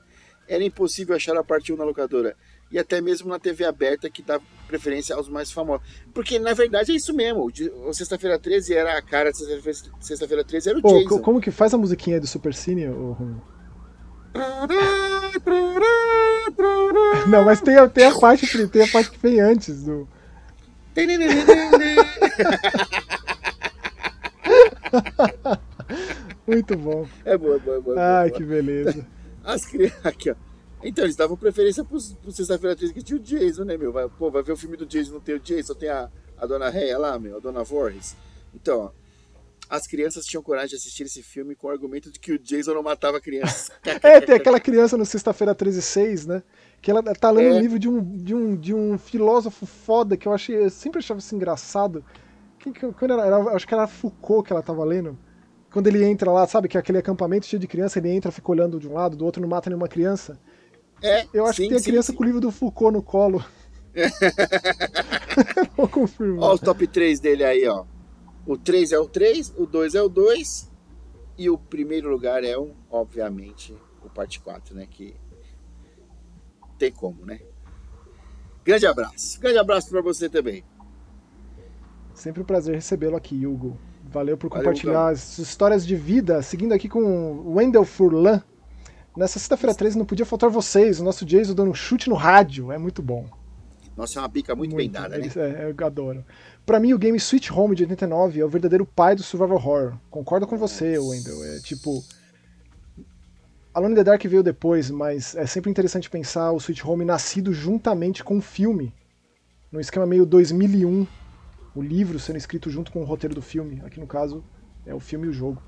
[0.48, 2.34] Era impossível achar a parte 1 na locadora.
[2.70, 5.86] E até mesmo na TV aberta, que dá preferência aos mais famosos.
[6.12, 7.50] Porque, na verdade, é isso mesmo.
[7.86, 9.38] O Sexta-feira 13 era a cara de
[10.00, 11.20] Sexta-feira 13 era o Pô, Jason.
[11.20, 12.86] Como que faz a musiquinha do Super Cine,
[17.28, 20.08] Não, mas tem, tem, a parte, tem a parte que vem antes do.
[26.46, 27.06] Muito bom.
[27.24, 27.96] É boa, boa, boa.
[28.00, 28.38] Ai, boa.
[28.38, 29.06] que beleza.
[29.48, 29.98] As crianças.
[30.04, 30.34] Aqui, ó.
[30.82, 33.92] Então, eles davam preferência pro, pro Sexta-feira 13 que tinha o Jason, né, meu?
[33.92, 36.46] Vai, pô, vai ver o filme do Jason, não tem o Jason, tem a, a
[36.46, 38.14] Dona Réia lá, meu, a Dona Voorhees.
[38.54, 38.90] Então, ó,
[39.68, 42.74] as crianças tinham coragem de assistir esse filme com o argumento de que o Jason
[42.74, 43.70] não matava crianças.
[44.02, 46.42] é, tem aquela criança no Sexta-feira 13 6, né?
[46.80, 47.58] Que ela tá lendo é.
[47.58, 50.56] um livro de um, de, um, de um filósofo foda que eu achei.
[50.56, 52.04] Eu sempre achava isso engraçado.
[52.58, 55.18] Quem, quando era, era, acho que era Foucault que ela tava lendo.
[55.78, 58.50] Quando ele entra lá, sabe, que é aquele acampamento cheio de criança, ele entra, fica
[58.50, 60.36] olhando de um lado, do outro, não mata nenhuma criança.
[61.00, 62.18] É, eu acho sim, que tem a criança sim.
[62.18, 63.44] com o livro do Foucault no colo.
[65.76, 66.48] Vou confirmar.
[66.48, 67.84] Olha o top 3 dele aí, ó.
[68.44, 70.68] O 3 é o 3, o 2 é o 2
[71.38, 73.72] e o primeiro lugar é, um, obviamente,
[74.04, 74.84] o parte 4, né?
[74.90, 75.14] Que
[76.76, 77.38] tem como, né?
[78.64, 79.38] Grande abraço.
[79.40, 80.64] Grande abraço para você também.
[82.14, 83.78] Sempre um prazer recebê-lo aqui, Hugo.
[84.10, 88.42] Valeu por compartilhar Valeu, as histórias de vida, seguindo aqui com Wendell Furlan.
[89.16, 92.72] Nessa sexta-feira 13 não podia faltar vocês, o nosso Jason dando um chute no rádio,
[92.72, 93.26] é muito bom.
[93.96, 95.28] Nossa, é uma bica muito, muito bem dada, né?
[95.34, 96.24] É, eu adoro.
[96.64, 99.94] Pra mim, o game Sweet Home de 89 é o verdadeiro pai do survival horror.
[100.08, 101.44] Concordo com você, Wendell.
[101.44, 102.04] É tipo.
[103.74, 107.52] Alone in the Dark veio depois, mas é sempre interessante pensar o Sweet Home nascido
[107.52, 108.94] juntamente com o filme.
[109.70, 111.04] Num esquema meio 2001.
[111.78, 113.80] O livro sendo escrito junto com o roteiro do filme.
[113.86, 114.42] Aqui no caso,
[114.84, 115.62] é o filme e o jogo.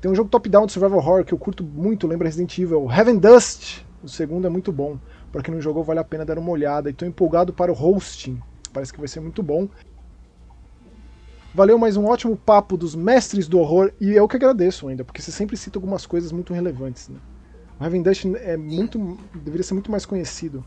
[0.00, 3.18] Tem um jogo top-down de survival horror que eu curto muito, lembra Resident Evil, Heaven
[3.18, 3.84] Dust.
[4.02, 4.98] O segundo é muito bom.
[5.30, 6.88] Para quem não jogou, vale a pena dar uma olhada.
[6.88, 8.40] E tô empolgado para o hosting.
[8.72, 9.68] Parece que vai ser muito bom.
[11.54, 15.20] Valeu mais um ótimo papo dos mestres do horror e eu que agradeço ainda, porque
[15.20, 17.10] você sempre cita algumas coisas muito relevantes.
[17.10, 17.18] Né?
[17.78, 20.64] O Heaven Dust é muito, deveria ser muito mais conhecido.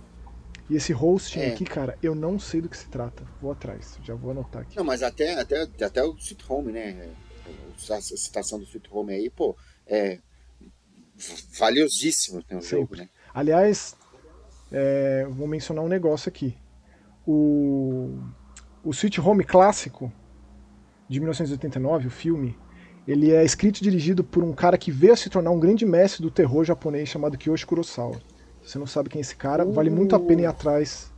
[0.70, 1.48] E esse hosting é.
[1.54, 3.24] aqui, cara, eu não sei do que se trata.
[3.42, 4.76] Vou atrás, já vou anotar aqui.
[4.76, 7.10] Não, mas até, até, até o Sweet Home, né?
[7.90, 10.20] A citação do Sweet Home aí, pô, é
[11.58, 13.10] valiosíssimo né, o jogo, né?
[13.34, 13.96] Aliás,
[14.72, 16.58] é, vou mencionar um negócio aqui.
[17.26, 18.20] O,
[18.84, 20.12] o Sweet Home clássico
[21.08, 22.58] de 1989, o filme,
[23.08, 25.86] ele é escrito e dirigido por um cara que veio a se tornar um grande
[25.86, 28.22] mestre do terror japonês chamado Kiyoshi Kurosawa.
[28.68, 29.72] Você não sabe quem é esse cara, uh.
[29.72, 31.10] vale muito a pena ir atrás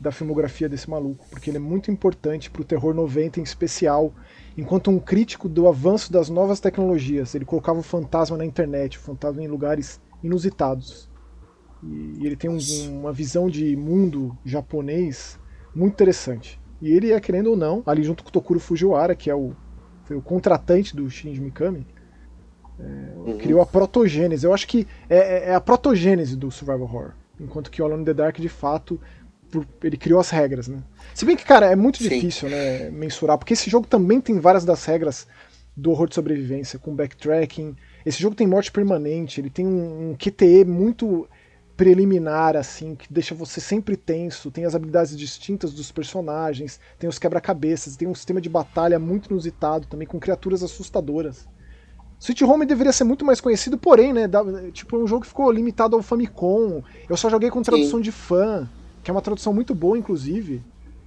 [0.00, 4.14] da filmografia desse maluco, porque ele é muito importante para o terror 90 em especial,
[4.56, 7.34] enquanto um crítico do avanço das novas tecnologias.
[7.34, 11.10] Ele colocava o fantasma na internet, o fantasma em lugares inusitados.
[11.82, 12.58] E ele tem um,
[12.88, 15.38] uma visão de mundo japonês
[15.74, 16.58] muito interessante.
[16.80, 19.52] E ele é, querendo ou não, ali junto com o Tokuro Fujiwara, que é o,
[20.04, 21.86] foi o contratante do Shinji Mikami,
[22.78, 23.38] é, uhum.
[23.38, 24.46] criou a protogênese.
[24.46, 27.12] Eu acho que é, é, é, a protogênese do survival horror.
[27.40, 29.00] Enquanto que o Alone in the Dark, de fato,
[29.82, 30.82] ele criou as regras, né?
[31.14, 32.08] Se bem que, cara, é muito Sim.
[32.08, 35.26] difícil né, mensurar, porque esse jogo também tem várias das regras
[35.76, 37.76] do horror de sobrevivência, com backtracking.
[38.04, 41.28] Esse jogo tem morte permanente, ele tem um, um QTE muito
[41.76, 47.20] preliminar, assim, que deixa você sempre tenso, tem as habilidades distintas dos personagens, tem os
[47.20, 51.46] quebra-cabeças, tem um sistema de batalha muito inusitado também, com criaturas assustadoras.
[52.20, 54.28] Sweet Home deveria ser muito mais conhecido, porém, né,
[54.72, 58.02] tipo, é um jogo que ficou limitado ao Famicom, eu só joguei com tradução Sim.
[58.02, 58.68] de fã,
[59.04, 60.62] que é uma tradução muito boa, inclusive,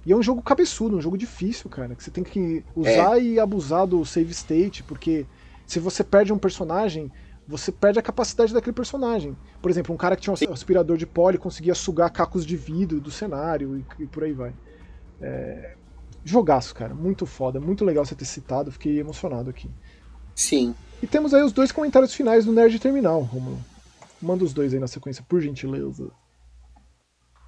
[0.06, 3.22] e é um jogo cabeçudo, um jogo difícil, cara, que você tem que usar é.
[3.22, 5.26] e abusar do save state, porque
[5.66, 7.12] se você perde um personagem,
[7.46, 9.36] você perde a capacidade daquele personagem.
[9.60, 12.56] Por exemplo, um cara que tinha um aspirador de pó, ele conseguia sugar cacos de
[12.56, 14.52] vidro do cenário e, e por aí vai.
[15.20, 15.74] É...
[16.24, 16.94] Jogaço, cara.
[16.94, 17.60] Muito foda.
[17.60, 18.70] Muito legal você ter citado.
[18.70, 19.68] Fiquei emocionado aqui.
[20.34, 20.74] Sim.
[21.02, 23.58] E temos aí os dois comentários finais do Nerd Terminal, Romulo.
[24.20, 26.08] Manda os dois aí na sequência, por gentileza.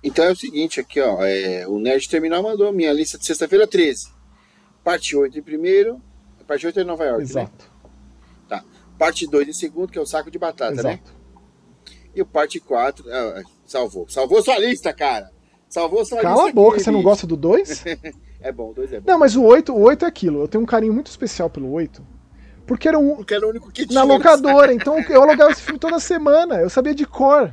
[0.02, 1.22] Então é o seguinte aqui, ó.
[1.24, 4.08] É, o Nerd Terminal mandou minha lista de sexta-feira 13.
[4.82, 6.00] Parte 8 em primeiro.
[6.46, 7.64] Parte 8 é em Nova York, Exato.
[7.64, 7.90] né?
[8.48, 8.64] Tá.
[8.98, 10.86] Parte 2 em segundo, que é o saco de batata, Exato.
[10.88, 11.00] né?
[12.14, 13.04] E o parte 4.
[13.10, 14.06] Ah, salvou.
[14.08, 15.30] Salvou sua lista, cara.
[15.68, 16.50] Salvou sua Cala lista.
[16.50, 17.08] a boca, aqui, você não bicho.
[17.08, 17.84] gosta do 2?
[18.44, 19.10] É bom, o 2 é bom.
[19.10, 20.40] não, mas o 8, o 8 é aquilo.
[20.42, 22.06] Eu tenho um carinho muito especial pelo 8.
[22.66, 23.98] Porque era um, Porque era o único que tinha.
[24.00, 26.56] na locadora, então eu alugava esse filme toda semana.
[26.60, 27.52] Eu sabia de cor.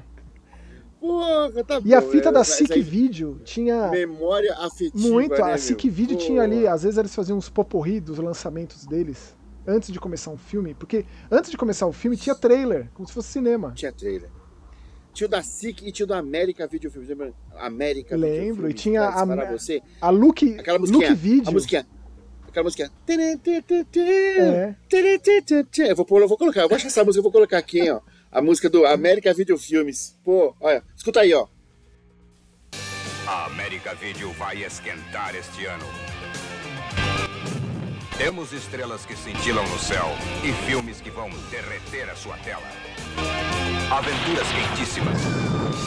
[0.99, 4.97] Porra, tá E a bom, fita é, da SIC Video tinha Memória afetiva.
[5.09, 5.31] muito.
[5.43, 5.89] né, A SIC?
[5.89, 6.23] Video Pô.
[6.23, 9.35] tinha ali, às vezes eles faziam uns poporri dos lançamentos deles
[9.65, 10.75] antes de começar um filme.
[10.75, 13.71] Porque antes de começar o filme tinha trailer, como se fosse cinema.
[13.75, 14.29] Tinha trailer.
[15.11, 17.09] Tinha o da SIC e tinha o da América Video Filmes.
[17.09, 17.33] Lembra?
[17.57, 19.81] América Lembro, e tinha disparar a- você.
[19.99, 21.09] A Look, Aquela musiquinha.
[21.09, 21.49] Look Video.
[21.49, 21.85] A musiquinha.
[22.51, 22.91] Aquela musiquinha.
[24.39, 24.75] É.
[25.89, 27.89] Eu vou, pôr- eu vou colocar, eu vou achar essa música, eu vou colocar aqui,
[27.89, 28.01] ó.
[28.31, 30.17] A música do América Video Filmes.
[30.23, 31.47] Pô, olha, escuta aí, ó.
[33.25, 35.85] A América Video vai esquentar este ano.
[38.17, 40.07] Temos estrelas que cintilam no céu
[40.43, 42.67] e filmes que vão derreter a sua tela.
[43.89, 45.17] Aventuras quentíssimas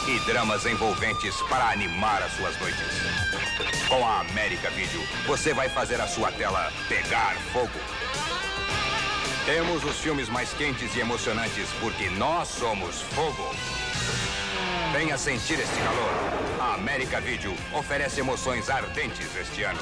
[0.07, 3.87] e dramas envolventes para animar as suas noites.
[3.87, 7.79] Com a América Video, você vai fazer a sua tela pegar fogo.
[9.45, 13.55] Temos os filmes mais quentes e emocionantes porque nós somos fogo.
[14.91, 16.11] Venha sentir este calor.
[16.59, 19.79] A América Video oferece emoções ardentes este ano.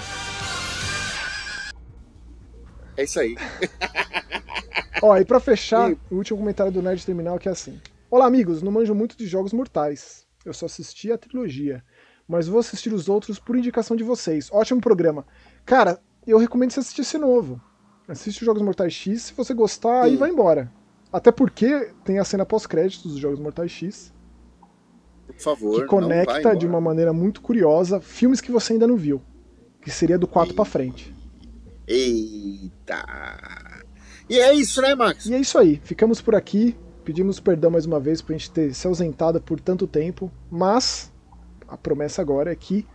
[2.97, 3.35] É isso aí.
[5.01, 7.79] Ó, e pra fechar, E- o último comentário do Nerd Terminal que é assim.
[8.09, 10.25] Olá, amigos, não manjo muito de jogos mortais.
[10.45, 11.83] Eu só assisti a trilogia.
[12.27, 14.49] Mas vou assistir os outros por indicação de vocês.
[14.51, 15.25] Ótimo programa.
[15.65, 17.59] Cara, eu recomendo você assistir esse novo.
[18.07, 20.17] Assiste os Jogos Mortais X, se você gostar, aí Sim.
[20.17, 20.71] vai embora.
[21.11, 24.13] Até porque tem a cena pós-créditos dos Jogos Mortais X,
[25.27, 25.81] Por favor.
[25.81, 29.21] que conecta de uma maneira muito curiosa filmes que você ainda não viu.
[29.81, 31.13] Que seria do 4 pra frente.
[31.87, 33.03] Eita.
[34.29, 35.25] E é isso, né, Max?
[35.25, 36.75] E é isso aí, ficamos por aqui.
[37.03, 41.11] Pedimos perdão mais uma vez por a gente ter se ausentado por tanto tempo, mas
[41.67, 42.87] a promessa agora é que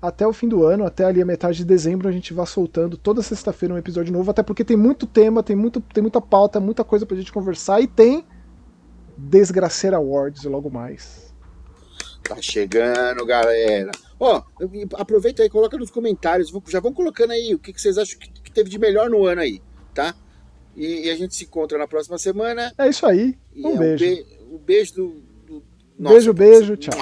[0.00, 2.96] até o fim do ano, até ali a metade de dezembro, a gente vai soltando
[2.96, 6.60] toda sexta-feira um episódio novo, até porque tem muito tema, tem, muito, tem muita pauta,
[6.60, 8.24] muita coisa pra gente conversar e tem
[9.16, 11.34] Desgraceira Awards logo mais.
[12.22, 13.90] Tá chegando, galera.
[14.20, 14.42] Ó,
[14.94, 16.52] aproveita aí, coloca nos comentários.
[16.68, 19.24] Já vão colocando aí o que, que vocês acham que, que teve de melhor no
[19.26, 19.60] ano aí,
[19.94, 20.14] tá?
[20.76, 22.72] E, e a gente se encontra na próxima semana.
[22.78, 24.04] É isso aí, E um é beijo.
[24.04, 25.08] be- um beijo do.
[25.46, 25.62] do...
[25.98, 26.94] Beijo, beijo, tchau.